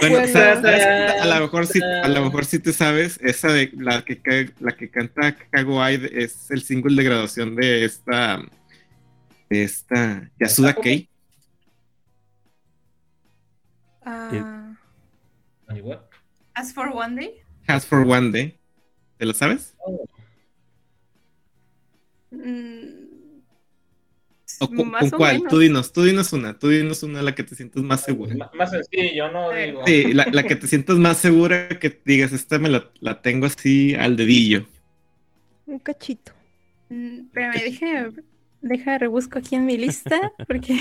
[0.00, 4.50] Bueno, a lo mejor sí, a lo mejor sí te sabes, esa de la que
[4.60, 8.42] la que canta Kawaii es el single de graduación de esta
[9.50, 11.08] de esta Yasuda Kei.
[14.06, 14.74] Uh,
[16.54, 17.39] As for one day.
[17.66, 18.58] As for one day.
[19.16, 19.76] ¿Te lo sabes?
[22.30, 23.00] Mm,
[24.62, 25.42] ¿O con, cuál?
[25.48, 28.50] Tú dinos, tú dinos una, tú dinos una la que te sientas más segura.
[28.54, 29.82] más sencillo, no digo.
[29.86, 33.46] Sí, la, la, que te sientas más segura que digas, esta me la, la tengo
[33.46, 34.66] así al dedillo.
[35.66, 36.32] Un cachito.
[36.90, 38.10] Mm, pero me deja,
[38.60, 40.78] deja rebusco aquí en mi lista, porque...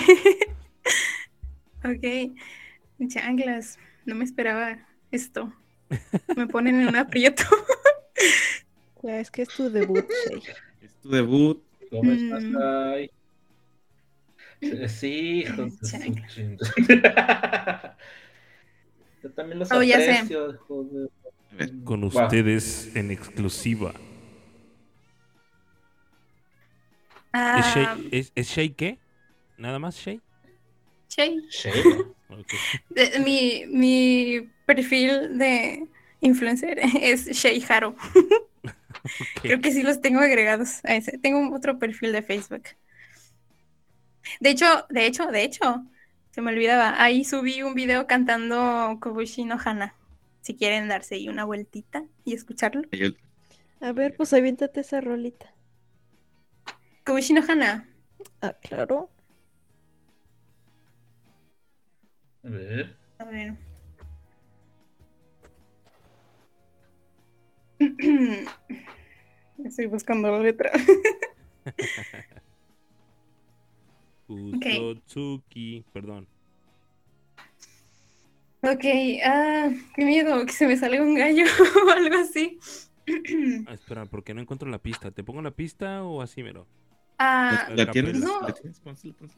[1.83, 4.77] ok, changlas, no me esperaba
[5.11, 5.53] esto.
[6.35, 7.43] Me ponen en un aprieto.
[9.03, 10.05] es que es tu debut,
[10.81, 11.63] Es tu debut.
[11.89, 13.09] ¿Cómo estás, mm.
[14.87, 15.73] Sí, hijos
[19.23, 20.59] Yo también los oh, aprecio,
[21.83, 23.93] Con ustedes en exclusiva.
[27.33, 27.97] Ah.
[28.11, 28.97] ¿Es, Shay, qué?
[29.57, 30.21] ¿Nada más Shay?
[31.09, 31.37] Shay.
[31.49, 31.73] Shay.
[33.23, 35.87] Mi, mi perfil de
[36.21, 37.95] influencer es Shay Haro.
[39.41, 41.17] Creo que sí los tengo agregados a ese.
[41.17, 42.63] Tengo otro perfil de Facebook.
[44.39, 45.85] De hecho, de hecho, de hecho,
[46.31, 47.01] se me olvidaba.
[47.01, 49.95] Ahí subí un video cantando Kobushi no Hana.
[50.41, 52.83] Si quieren darse ahí una vueltita y escucharlo.
[53.81, 55.53] A ver, pues aviéntate esa rolita.
[57.05, 57.89] Kobushi no Hana.
[58.41, 59.09] Ah, claro.
[62.43, 62.95] A ver.
[63.19, 63.57] A ver.
[69.65, 70.71] Estoy buscando la letra.
[74.27, 76.27] Usotsuki, perdón.
[78.61, 78.85] Ok,
[79.25, 81.45] ah, qué miedo, que se me salga un gallo
[81.87, 82.59] o algo así.
[83.67, 85.11] ah, espera, porque no encuentro la pista.
[85.11, 86.67] ¿Te pongo la pista o así mero?
[87.21, 88.17] Ah, ¿La, tienes?
[88.21, 88.39] No,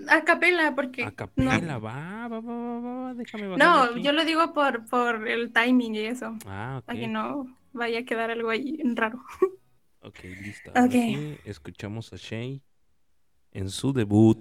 [0.07, 1.03] A capela, porque.
[1.03, 1.81] A capela, no.
[1.81, 4.03] va, va, va, va, déjame bajar No, aquí.
[4.03, 6.37] yo lo digo por, por el timing y eso.
[6.45, 6.85] Ah, ok.
[6.85, 9.19] Para que no vaya a quedar algo ahí raro.
[10.01, 10.71] Ok, listo.
[10.71, 11.39] Okay.
[11.45, 12.61] Escuchamos a Shay
[13.51, 14.37] en su debut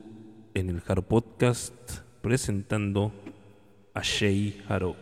[0.54, 1.74] en el Haro Podcast
[2.22, 3.12] presentando
[3.94, 4.96] a Shay Haro.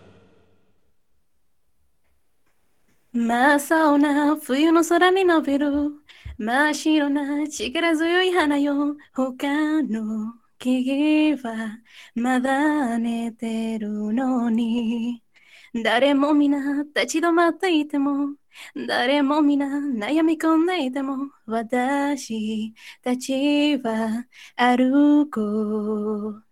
[3.12, 6.02] Masa una fui no sora ni no pero
[6.38, 8.96] 真っ白な力強い花よ。
[9.12, 11.78] 他の木々は
[12.14, 15.22] まだ寝てるのに。
[15.84, 18.36] 誰も皆立ち止まっていても
[18.88, 24.24] 誰も皆悩み込んでいても私たちは
[24.56, 25.40] 歩こ
[26.40, 26.44] う。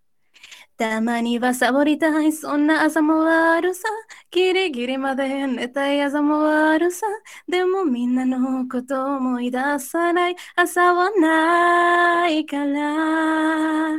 [0.76, 3.88] たまにはサボりたいそんな朝もあるさ。
[4.36, 7.06] ギリギリまで寝たい朝もあるさ。
[7.48, 10.36] でもみんなのこと思い出さない。
[10.54, 13.96] 朝はないから。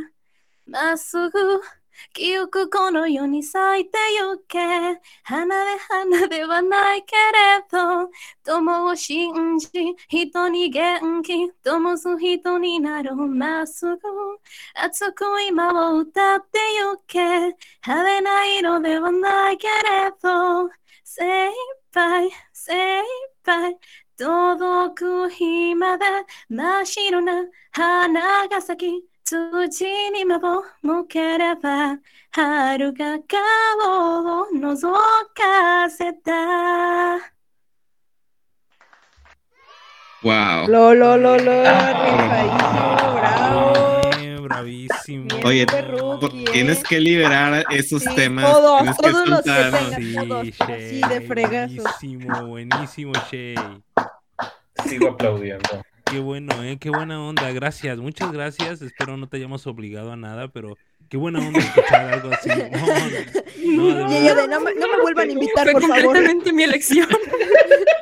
[0.66, 1.60] まっすぐ
[2.12, 4.58] 記憶この世に咲いてゆけ
[5.22, 8.10] 花で花ではないけれど。
[8.44, 9.68] 友を信じ
[10.08, 13.98] 人に元気灯す人になるまっすぐ
[14.74, 17.56] 熱く今を歌ってゆけ。
[17.82, 20.68] 晴れない色ではないけれど。
[21.04, 21.52] 精一
[21.92, 23.04] 杯精一
[23.44, 23.78] 杯。
[24.16, 26.04] 届く日まで
[26.48, 29.07] 真っ白な花が咲き。
[29.27, 31.97] 土に目を向ければ
[32.31, 34.91] 春が顔を覗
[35.33, 37.33] かせた
[40.23, 40.67] Wow.
[40.69, 41.93] Lo, lo, lo, lo, Ah,
[43.13, 44.09] bravo.
[44.21, 45.25] bien, bravísimo.
[45.27, 46.83] Bien, Oye, súper rookie, Tienes ¿eh?
[46.87, 48.45] que liberar esos Sí, temas.
[48.45, 49.71] todos, tienes que todos los que soltar.
[49.71, 49.95] tengas.
[49.95, 51.77] Sí, todos, así Shay, de fregazos.
[52.01, 53.55] Buenísimo, buenísimo, Shay.
[54.87, 55.83] Sigo aplaudiendo.
[56.10, 56.78] Qué bueno, ¿eh?
[56.80, 57.50] Qué buena onda.
[57.52, 58.80] Gracias, muchas gracias.
[58.82, 60.76] Espero no te hayamos obligado a nada, pero
[61.08, 62.48] qué buena onda escuchar algo así.
[63.68, 64.42] No, no, no, Y de ella verdad.
[64.42, 66.04] de, no, me, no me vuelvan a invitar, Fue por favor.
[66.04, 67.06] completamente mi elección.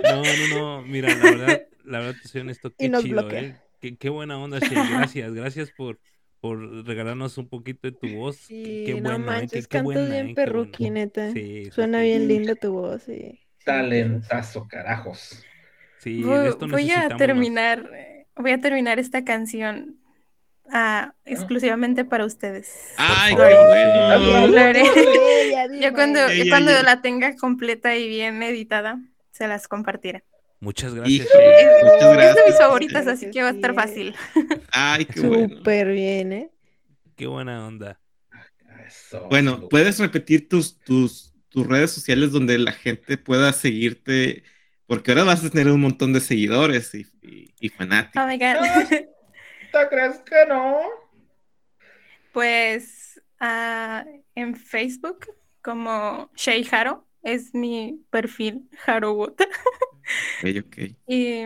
[0.04, 0.82] No, no, no.
[0.82, 2.70] Mira, la verdad, la verdad te soy honesto.
[2.78, 3.40] Qué chido, bloquea.
[3.40, 3.56] ¿eh?
[3.80, 4.70] Qué, qué buena onda, Shay.
[4.90, 5.98] Gracias, gracias por,
[6.40, 8.36] por regalarnos un poquito de tu voz.
[8.36, 9.18] Qué- Sí, qué no buena, ¿eh?
[9.26, 10.28] manches, Qué, qué cantas buena, bien ¿eh?
[10.28, 11.32] Qué perruqui, neta.
[11.32, 12.04] Sí, Suena sí.
[12.04, 13.40] bien linda tu voz, sí.
[13.64, 15.42] Talentazo, carajos.
[16.06, 17.18] Sí, Voy, esto voy a más.
[17.18, 17.90] terminar,
[18.36, 19.96] voy a terminar esta canción
[20.70, 22.94] ah, exclusivamente para ustedes.
[22.96, 24.70] Ay, qué bueno.
[25.80, 29.00] Ya cuando, cuando la tenga completa y bien editada,
[29.32, 30.22] se las compartiré.
[30.60, 31.28] Muchas gracias, Hijo.
[31.36, 31.64] Shay.
[31.64, 34.14] Es, Muchas es de mis favoritas, así que va a estar fácil.
[34.70, 35.56] Ay, qué bueno.
[35.56, 36.50] Súper bien, ¿eh?
[37.16, 38.00] Qué buena onda.
[38.86, 44.44] Eso, Bueno, puedes repetir tus, tus, tus redes sociales donde la gente pueda seguirte,
[44.86, 48.22] porque ahora vas a tener un montón de seguidores y, y- y fanáticos.
[48.22, 48.88] Oh my God.
[48.88, 50.78] ¿Te crees que no?
[52.32, 54.04] Pues ah,
[54.34, 55.26] en Facebook,
[55.62, 59.40] como Shay Haro, es mi perfil Harowot.
[59.40, 60.76] Ok, ok.
[61.08, 61.44] Y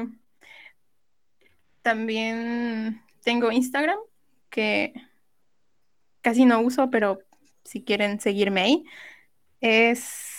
[1.83, 3.99] también tengo Instagram,
[4.51, 4.93] que
[6.21, 7.21] casi no uso, pero
[7.65, 8.85] si quieren seguirme ahí,
[9.61, 10.39] es...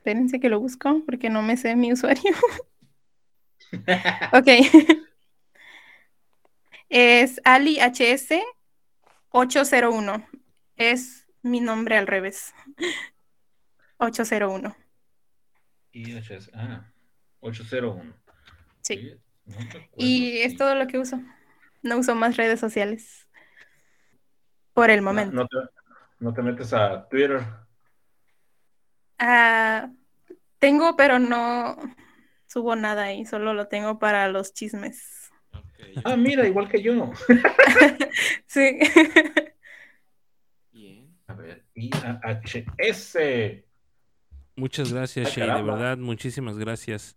[0.00, 2.32] Espérense que lo busco porque no me sé mi usuario.
[4.32, 4.48] Ok.
[6.90, 8.28] Es AliHS
[9.30, 10.26] 801.
[10.76, 12.54] Es mi nombre al revés.
[13.98, 14.74] 801.
[15.92, 16.84] Y HS, ah,
[17.40, 18.14] 801.
[18.82, 19.12] Sí.
[19.46, 19.56] no
[19.96, 21.20] Y es todo lo que uso.
[21.82, 23.26] No uso más redes sociales.
[24.74, 25.34] Por el No, momento.
[25.34, 25.56] no te,
[26.20, 27.40] no te metes a Twitter.
[29.20, 29.90] Ah,
[30.58, 31.76] tengo, pero no
[32.46, 33.24] subo nada ahí.
[33.26, 35.30] Solo lo tengo para los chismes.
[36.04, 37.10] Ah, mira, igual que yo.
[38.46, 38.78] Sí.
[40.72, 41.16] Bien.
[41.26, 43.16] A ver, IAHS.
[44.56, 45.56] Muchas gracias, Ay, Shay.
[45.56, 47.16] De verdad, muchísimas gracias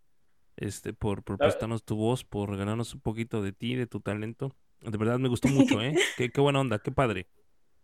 [0.56, 1.46] este, por, por Ah.
[1.46, 4.56] prestarnos tu voz, por regalarnos un poquito de ti, de tu talento.
[4.82, 5.96] De verdad me gustó mucho, ¿eh?
[6.18, 7.28] Qué, qué buena onda, qué padre.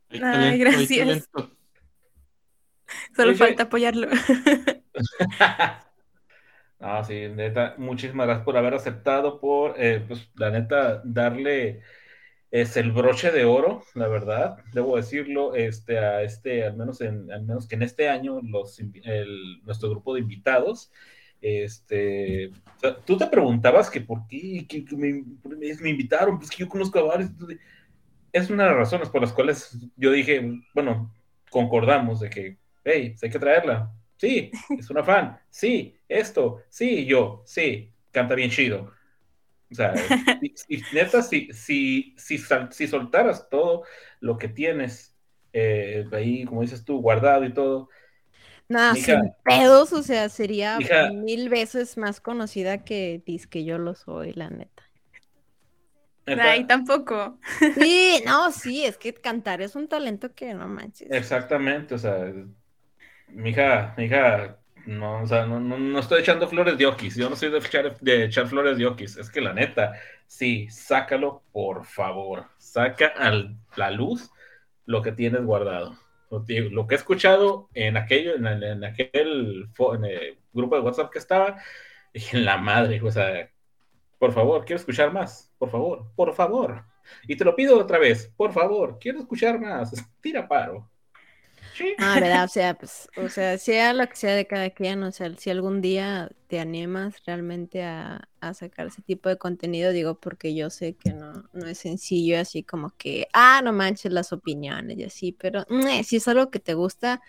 [0.10, 1.30] Ay, talento, gracias.
[3.16, 3.36] Solo Oye.
[3.36, 4.08] falta apoyarlo.
[6.80, 11.82] No, sí, neta, muchísimas gracias por haber aceptado, por, eh, pues, la neta, darle
[12.52, 17.32] es el broche de oro, la verdad, debo decirlo, este, a este, al menos en,
[17.32, 20.92] al menos que en este año, los, el- nuestro grupo de invitados,
[21.42, 25.24] este, o sea, tú te preguntabas que por qué, que, me,
[25.82, 27.32] me invitaron, pues que yo conozco a varios,
[28.32, 30.42] es una de las razones por las cuales yo dije,
[30.74, 31.14] bueno,
[31.50, 33.94] concordamos de que, hey, pues hay que traerla.
[34.18, 35.40] Sí, es una fan.
[35.50, 36.64] Sí, esto.
[36.70, 37.44] Sí, yo.
[37.46, 38.92] Sí, canta bien chido.
[39.72, 40.10] O sea,
[40.40, 43.84] si, si- neta, si, si, si, sal- si soltaras todo
[44.20, 45.18] lo que tienes
[45.54, 47.90] eh, ahí, como dices tú, guardado y todo,
[48.68, 49.20] Nada, Mija.
[49.20, 51.02] sin pedos, o sea, sería Mija.
[51.02, 54.84] mil veces más conocida que que yo lo soy, la neta.
[56.28, 57.40] neta, Ay, tampoco.
[57.70, 61.10] Sí, no, sí, es que cantar es un talento que no manches.
[61.10, 62.34] exactamente, o sea,
[63.32, 67.36] mija, mija, no, o sea, no, no, no estoy echando flores de okis, yo no
[67.36, 69.94] soy de echar, de echar flores de okis, es que la neta,
[70.28, 73.32] sí, sácalo, por favor, saca a
[73.76, 74.32] la luz
[74.86, 75.98] lo que tienes guardado.
[76.30, 79.68] Lo que he escuchado en aquello, en, aquel
[80.54, 81.58] grupo de WhatsApp que estaba,
[82.14, 83.50] dije, en la madre, o sea,
[84.20, 86.86] por favor, quiero escuchar más, por favor, por favor.
[87.28, 89.92] Y te lo pido otra vez, por favor, quiero escuchar más,
[90.22, 90.90] tira paro.
[91.98, 95.12] Ah, verdad, o sea, pues, o sea, sea lo que sea de cada quien, o
[95.12, 100.56] sea, si algún día te animas realmente a, sacar ese tipo de contenido, digo, porque
[100.56, 104.98] yo sé que no, no es sencillo, así como que, ah, no manches las opiniones
[104.98, 107.22] y así, pero mm, si es algo que te gusta,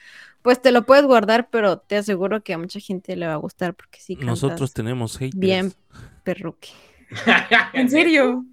[0.43, 3.37] pues te lo puedes guardar, pero te aseguro que a mucha gente le va a
[3.37, 4.17] gustar, porque sí.
[4.17, 5.39] Nosotros tenemos haters.
[5.39, 5.73] Bien,
[6.23, 6.69] perruque.
[7.73, 8.45] ¿En serio?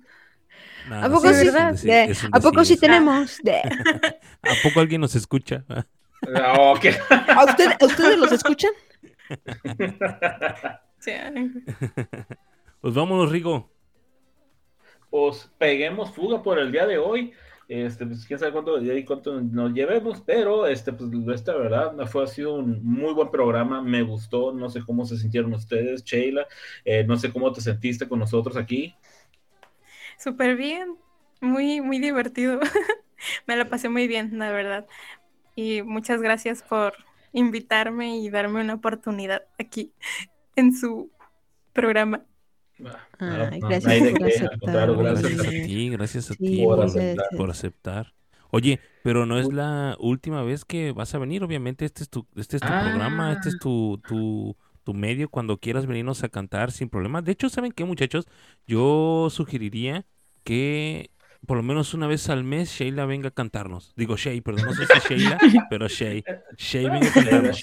[0.92, 1.50] ¿A poco sí?
[2.32, 3.40] ¿A poco sí tenemos?
[4.42, 5.64] ¿A poco alguien nos escucha?
[6.36, 6.74] ¿A,
[7.82, 8.72] ustedes los escuchan?
[12.80, 13.72] Pues vámonos, Rigo.
[15.10, 17.34] Pues peguemos fuga por el día de hoy.
[17.68, 22.44] Este, pues quién sabe cuánto, cuánto nos llevemos, pero este, pues esta verdad fue así
[22.44, 26.48] un muy buen programa, me gustó, no sé cómo se sintieron ustedes, Sheila,
[26.86, 28.96] eh, no sé cómo te sentiste con nosotros aquí.
[30.18, 30.96] Súper bien,
[31.42, 32.60] muy, muy divertido,
[33.48, 34.88] me la pasé muy bien, la verdad,
[35.56, 36.94] y muchas gracias por
[37.34, 39.94] invitarme y darme una oportunidad aquí
[40.56, 41.12] en su
[41.74, 42.26] programa.
[43.20, 44.96] gracias, por aceptar.
[44.96, 46.64] gracias, a ti, gracias a ti
[47.36, 48.14] por, aceptar.
[48.50, 52.26] Oye, pero no es la última vez que vas a venir, obviamente este es tu,
[52.36, 53.60] este es tu programa, este es ah.
[53.62, 57.22] tu, tu, tu, medio, cuando quieras venirnos a cantar sin problema.
[57.22, 58.26] De hecho, ¿saben qué muchachos?
[58.66, 60.06] Yo sugeriría
[60.46, 61.12] que
[61.46, 63.94] por lo menos una vez al mes Sheila venga a cantarnos.
[63.96, 65.38] Digo Shay, perdón, no sé si Sheila,
[65.70, 66.24] pero Shay.
[66.58, 67.62] Shay venga a cantarnos.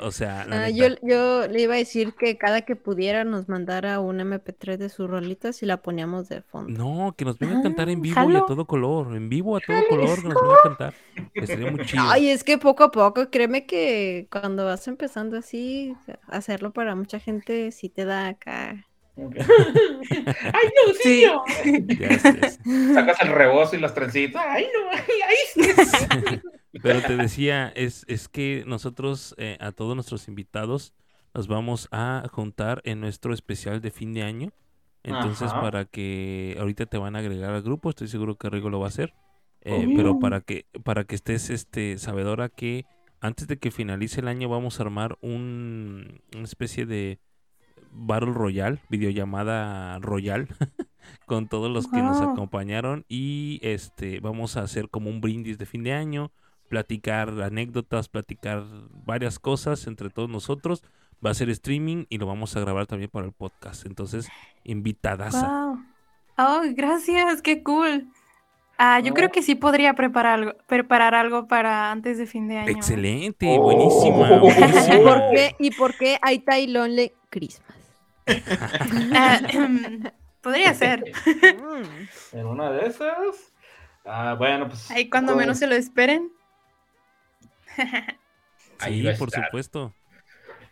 [0.00, 4.00] O sea, ah, yo, yo, le iba a decir que cada que pudiera nos mandara
[4.00, 6.76] un MP3 de sus rolitas y la poníamos de fondo.
[6.76, 9.14] No, que nos venga a cantar en vivo y a todo color.
[9.14, 10.94] En vivo a todo color nos venga a cantar.
[11.32, 12.02] Que sería muy chido.
[12.06, 15.94] Ay, es que poco a poco, créeme que cuando vas empezando así,
[16.28, 18.86] hacerlo para mucha gente sí te da acá
[19.16, 21.24] ¡Ay, no, sí!
[22.94, 24.42] Sacas el rebozo y las trencitas.
[24.44, 24.90] ¡Ay, no!
[25.00, 26.40] ¡Ay,
[26.82, 30.92] Pero te decía, es, es que nosotros, eh, a todos nuestros invitados,
[31.32, 34.52] nos vamos a juntar en nuestro especial de fin de año.
[35.04, 38.80] Entonces, para que ahorita te van a agregar al grupo, estoy seguro que Rigo lo
[38.80, 39.14] va a hacer.
[39.60, 40.18] Eh, pero oh.
[40.18, 42.84] para que, para que estés este, sabedora que
[43.20, 47.18] antes de que finalice el año vamos a armar un, una especie de
[47.94, 50.48] Battle Royale, videollamada Royal,
[51.26, 55.66] con todos los que nos acompañaron y este vamos a hacer como un brindis de
[55.66, 56.32] fin de año,
[56.68, 58.64] platicar anécdotas, platicar
[59.06, 60.82] varias cosas entre todos nosotros.
[61.24, 63.86] Va a ser streaming y lo vamos a grabar también para el podcast.
[63.86, 64.28] Entonces,
[64.64, 65.34] invitadas.
[66.36, 68.08] Oh, gracias, qué cool.
[68.76, 72.58] Ah, yo creo que sí podría preparar algo, preparar algo para antes de fin de
[72.58, 72.70] año.
[72.70, 74.28] Excelente, buenísima.
[74.92, 76.44] ¿Y por qué, y por qué hay
[77.30, 77.73] Christmas?
[78.26, 79.40] Ah,
[80.40, 81.04] podría ser.
[82.32, 83.52] En una de esas.
[84.04, 84.90] Ah, bueno, pues.
[84.90, 86.30] Ahí cuando menos se lo esperen.
[88.78, 89.94] sí, por supuesto.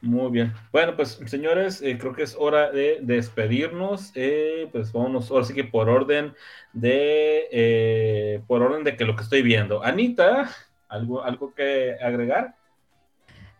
[0.03, 0.53] Muy bien.
[0.73, 4.11] Bueno, pues señores, eh, creo que es hora de despedirnos.
[4.17, 6.35] Eh, pues vámonos, ahora sí que por orden
[6.73, 9.85] de, eh, por orden de que lo que estoy viendo.
[9.85, 10.51] Anita,
[10.89, 12.57] ¿algo, algo que agregar?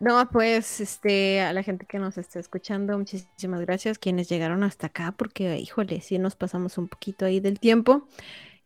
[0.03, 4.87] No, pues, este, a la gente que nos está escuchando, muchísimas gracias, quienes llegaron hasta
[4.87, 8.05] acá, porque, híjole, sí nos pasamos un poquito ahí del tiempo.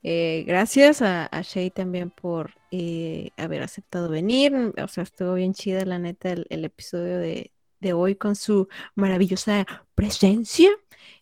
[0.02, 4.74] Eh, gracias a, Shay también por eh, haber aceptado venir.
[4.84, 7.52] O sea, estuvo bien chida, la neta, el, episodio de,
[7.94, 10.72] hoy con su maravillosa presencia.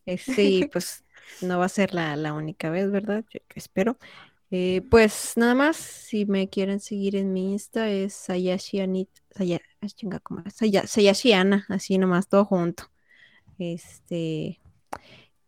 [0.06, 1.04] Este, pues
[1.42, 3.26] no va a ser la, la única vez, ¿verdad?
[3.34, 3.98] Yo espero.
[4.50, 9.10] Eh, pues nada más, si me quieren seguir en mi Insta es Sayashi Anit,
[9.96, 10.56] chinga, ¿cómo es?
[10.56, 12.90] Sayashi Ana, así nomás, todo junto.
[13.60, 14.60] Este,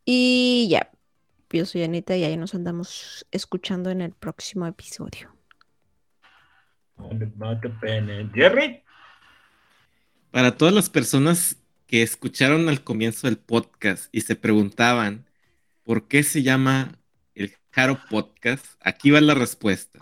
[0.06, 0.91] y ya,
[1.49, 5.33] yo soy Anita y ahí nos andamos escuchando en el próximo episodio.
[8.33, 8.83] Jerry.
[10.32, 15.25] Para todas las personas que escucharon al comienzo del podcast y se preguntaban
[15.83, 16.99] por qué se llama
[17.33, 19.99] el Jaro Podcast, aquí va la respuesta.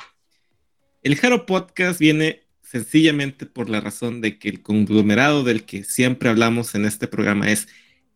[1.03, 6.30] El Jaro Podcast viene sencillamente por la razón de que el conglomerado del que siempre
[6.30, 7.68] hablamos en este programa es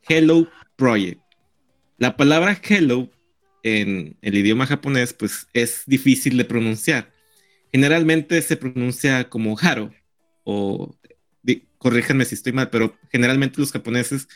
[0.08, 1.22] Hello Project.
[1.98, 3.10] La palabra hello
[3.64, 7.12] en el idioma japonés pues es difícil de pronunciar.
[7.72, 9.94] Generalmente se pronuncia como Haro
[10.44, 10.96] o
[11.78, 14.28] corríjanme si estoy mal, pero generalmente los japoneses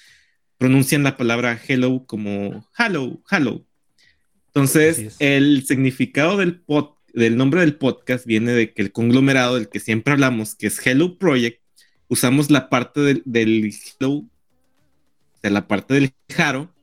[0.58, 3.66] pronuncian la palabra hello como hello, hello.
[4.48, 6.64] Entonces, el significado del,
[7.14, 10.86] del nombre del podcast viene de que el conglomerado del que siempre hablamos, que es
[10.86, 11.62] Hello Project,
[12.08, 14.26] usamos la parte del, del Hello,
[15.42, 16.74] de la parte del Jaro,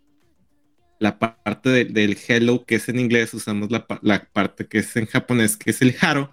[1.00, 3.86] la parte del Hello que es en inglés, usamos la,
[4.32, 6.30] parte que es en japonés, que es el Jaro,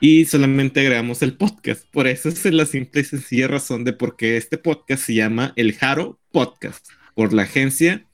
[0.00, 1.84] y solamente agregamos el podcast.
[1.92, 5.52] Por eso es la simple y sencilla razón de por qué este podcast se llama
[5.56, 8.06] el Jaro Podcast, por la agencia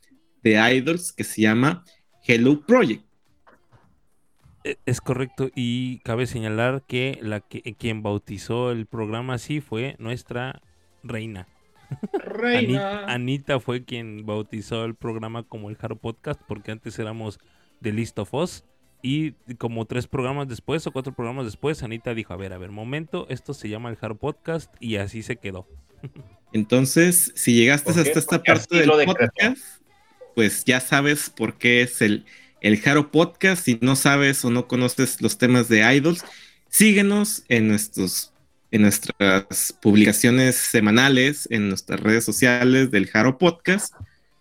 [0.43, 1.85] de idols que se llama
[2.27, 3.05] Hello Project.
[4.65, 9.97] E, es correcto y cabe señalar que la que quien bautizó el programa así fue
[9.99, 10.61] nuestra
[11.03, 11.47] reina.
[12.13, 13.05] Reina.
[13.07, 17.39] Anita, fue quien bautizó el programa como el Jaro Podcast porque antes éramos
[17.83, 18.65] The List of Us
[19.05, 22.71] y como tres programas después o cuatro programas después, Anita dijo, a ver, a ver,
[22.71, 25.69] momento, esto se llama el Hard Podcast y así se quedó.
[26.55, 29.83] Entonces, si llegaste hasta esta parte del podcast,
[30.35, 32.25] pues ya sabes por qué es el,
[32.65, 33.67] el Haro Podcast.
[33.67, 36.25] Si no sabes o no conoces los temas de idols,
[36.71, 38.33] síguenos en, nuestros,
[38.71, 43.95] en nuestras publicaciones semanales, en nuestras redes sociales del Haro Podcast,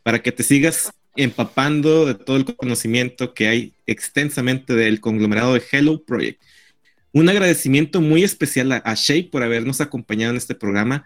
[0.04, 5.64] para que te sigas empapando de todo el conocimiento que hay extensamente del conglomerado de
[5.70, 6.42] Hello Project.
[7.12, 8.96] Un agradecimiento muy especial a, a
[9.30, 11.06] por habernos acompañado en este programa.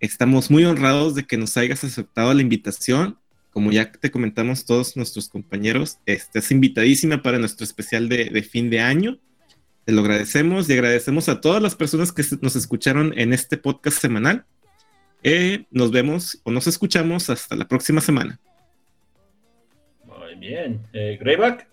[0.00, 3.18] Estamos muy honrados de que nos hayas aceptado la invitación.
[3.54, 8.80] Como ya te comentamos todos nuestros compañeros, estás invitadísima para nuestro especial de, fin de
[8.80, 9.18] año.
[9.86, 13.98] Te lo agradecemos y agradecemos a todas las personas que nos escucharon en este podcast
[13.98, 14.44] semanal.
[15.22, 18.38] Eh, nos vemos o nos escuchamos hasta la próxima semana
[20.44, 20.80] bien.
[20.92, 21.66] Eh, Greyback.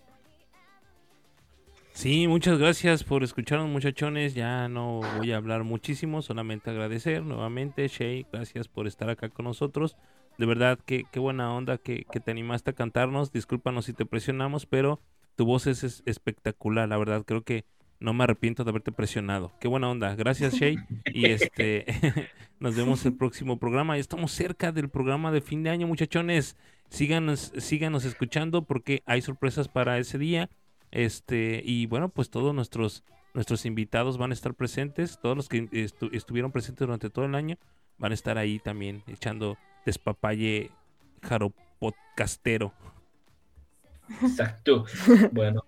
[1.93, 4.33] Sí, muchas gracias por escucharnos, muchachones.
[4.33, 7.87] Ya no voy a hablar muchísimo, solamente agradecer nuevamente.
[7.87, 9.97] Shay, gracias por estar acá con nosotros.
[10.41, 13.31] De verdad, qué, qué buena onda que, te animaste a cantarnos.
[13.31, 14.99] Discúlpanos si te presionamos, pero
[15.35, 16.89] tu voz es, espectacular.
[16.89, 17.63] La verdad, creo que
[17.99, 19.51] no me arrepiento de haberte presionado.
[19.59, 20.15] Qué buena onda.
[20.15, 20.77] Gracias, Shay.
[21.05, 21.85] Y este
[22.59, 23.99] nos vemos el próximo programa.
[23.99, 26.57] Estamos cerca del programa de fin de año, muchachones
[26.89, 30.49] síganos, síganos escuchando porque hay sorpresas para ese día.
[30.89, 33.03] Este, y bueno, pues todos nuestros,
[33.35, 35.69] nuestros invitados van a estar presentes, todos los que
[36.11, 37.59] estuvieron presentes durante todo el año
[37.99, 40.71] van a estar ahí también echando despapalle
[41.21, 42.73] jaro podcastero.
[44.21, 44.85] Exacto.
[45.31, 45.63] bueno,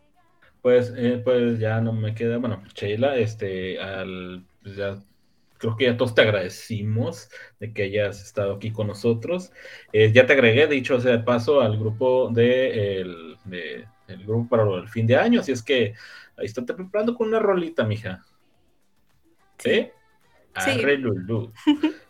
[0.62, 4.98] pues, eh, pues ya no me queda, bueno, Sheila, este, al, pues ya
[5.58, 9.52] creo que ya todos te agradecimos de que hayas estado aquí con nosotros.
[9.94, 13.38] Eh, ya te agregué, dicho sea de paso, al grupo de el,
[14.26, 15.94] grupo para el fin de año, así es que
[16.38, 18.26] ahí está te preparando con una rolita, mija.
[19.58, 19.90] ¿Sí?
[20.54, 21.54] Arre, Lulú.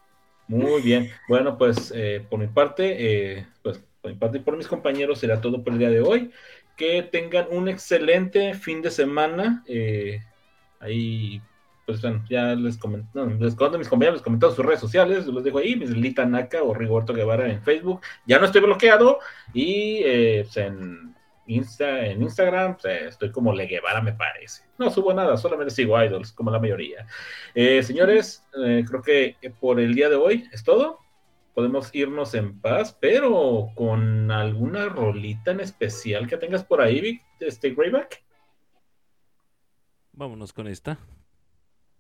[0.47, 1.09] Muy bien.
[1.27, 2.95] Bueno, pues eh, por mi parte,
[3.38, 6.01] eh, pues por mi parte y por mis compañeros será todo por el día de
[6.01, 6.31] hoy.
[6.75, 9.63] Que tengan un excelente fin de semana.
[10.80, 11.41] ahí
[11.85, 15.43] pues bueno, ya les comento, les comento mis compañeros, les comento sus redes sociales, los
[15.43, 19.19] dejo ahí, mis Lita Naka o Rigoberto Guevara en Facebook, ya no estoy bloqueado,
[19.53, 21.13] y eh, pues en,
[21.47, 26.01] Insta, en Instagram pues, estoy como Le Guevara me parece, no subo nada, solamente sigo
[26.01, 27.05] idols, como la mayoría.
[27.53, 30.99] Eh, señores, eh, creo que por el día de hoy es todo,
[31.53, 37.23] podemos irnos en paz, pero con alguna rolita en especial que tengas por ahí, Vic,
[37.39, 38.23] este Greyback.
[40.13, 40.99] Vámonos con esta.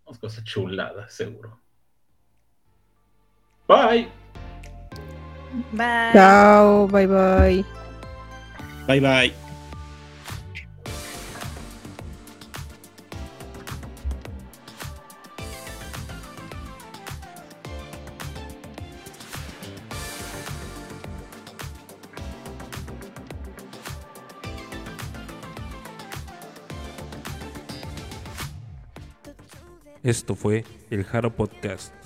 [0.05, 1.59] Vamos cosas chuladas, seguro.
[3.67, 4.09] Bye.
[5.71, 6.13] Bye.
[6.13, 7.82] Chao, bye bye.
[8.87, 9.43] Bye bye.
[30.03, 32.02] Esto fue el Jaro Podcast.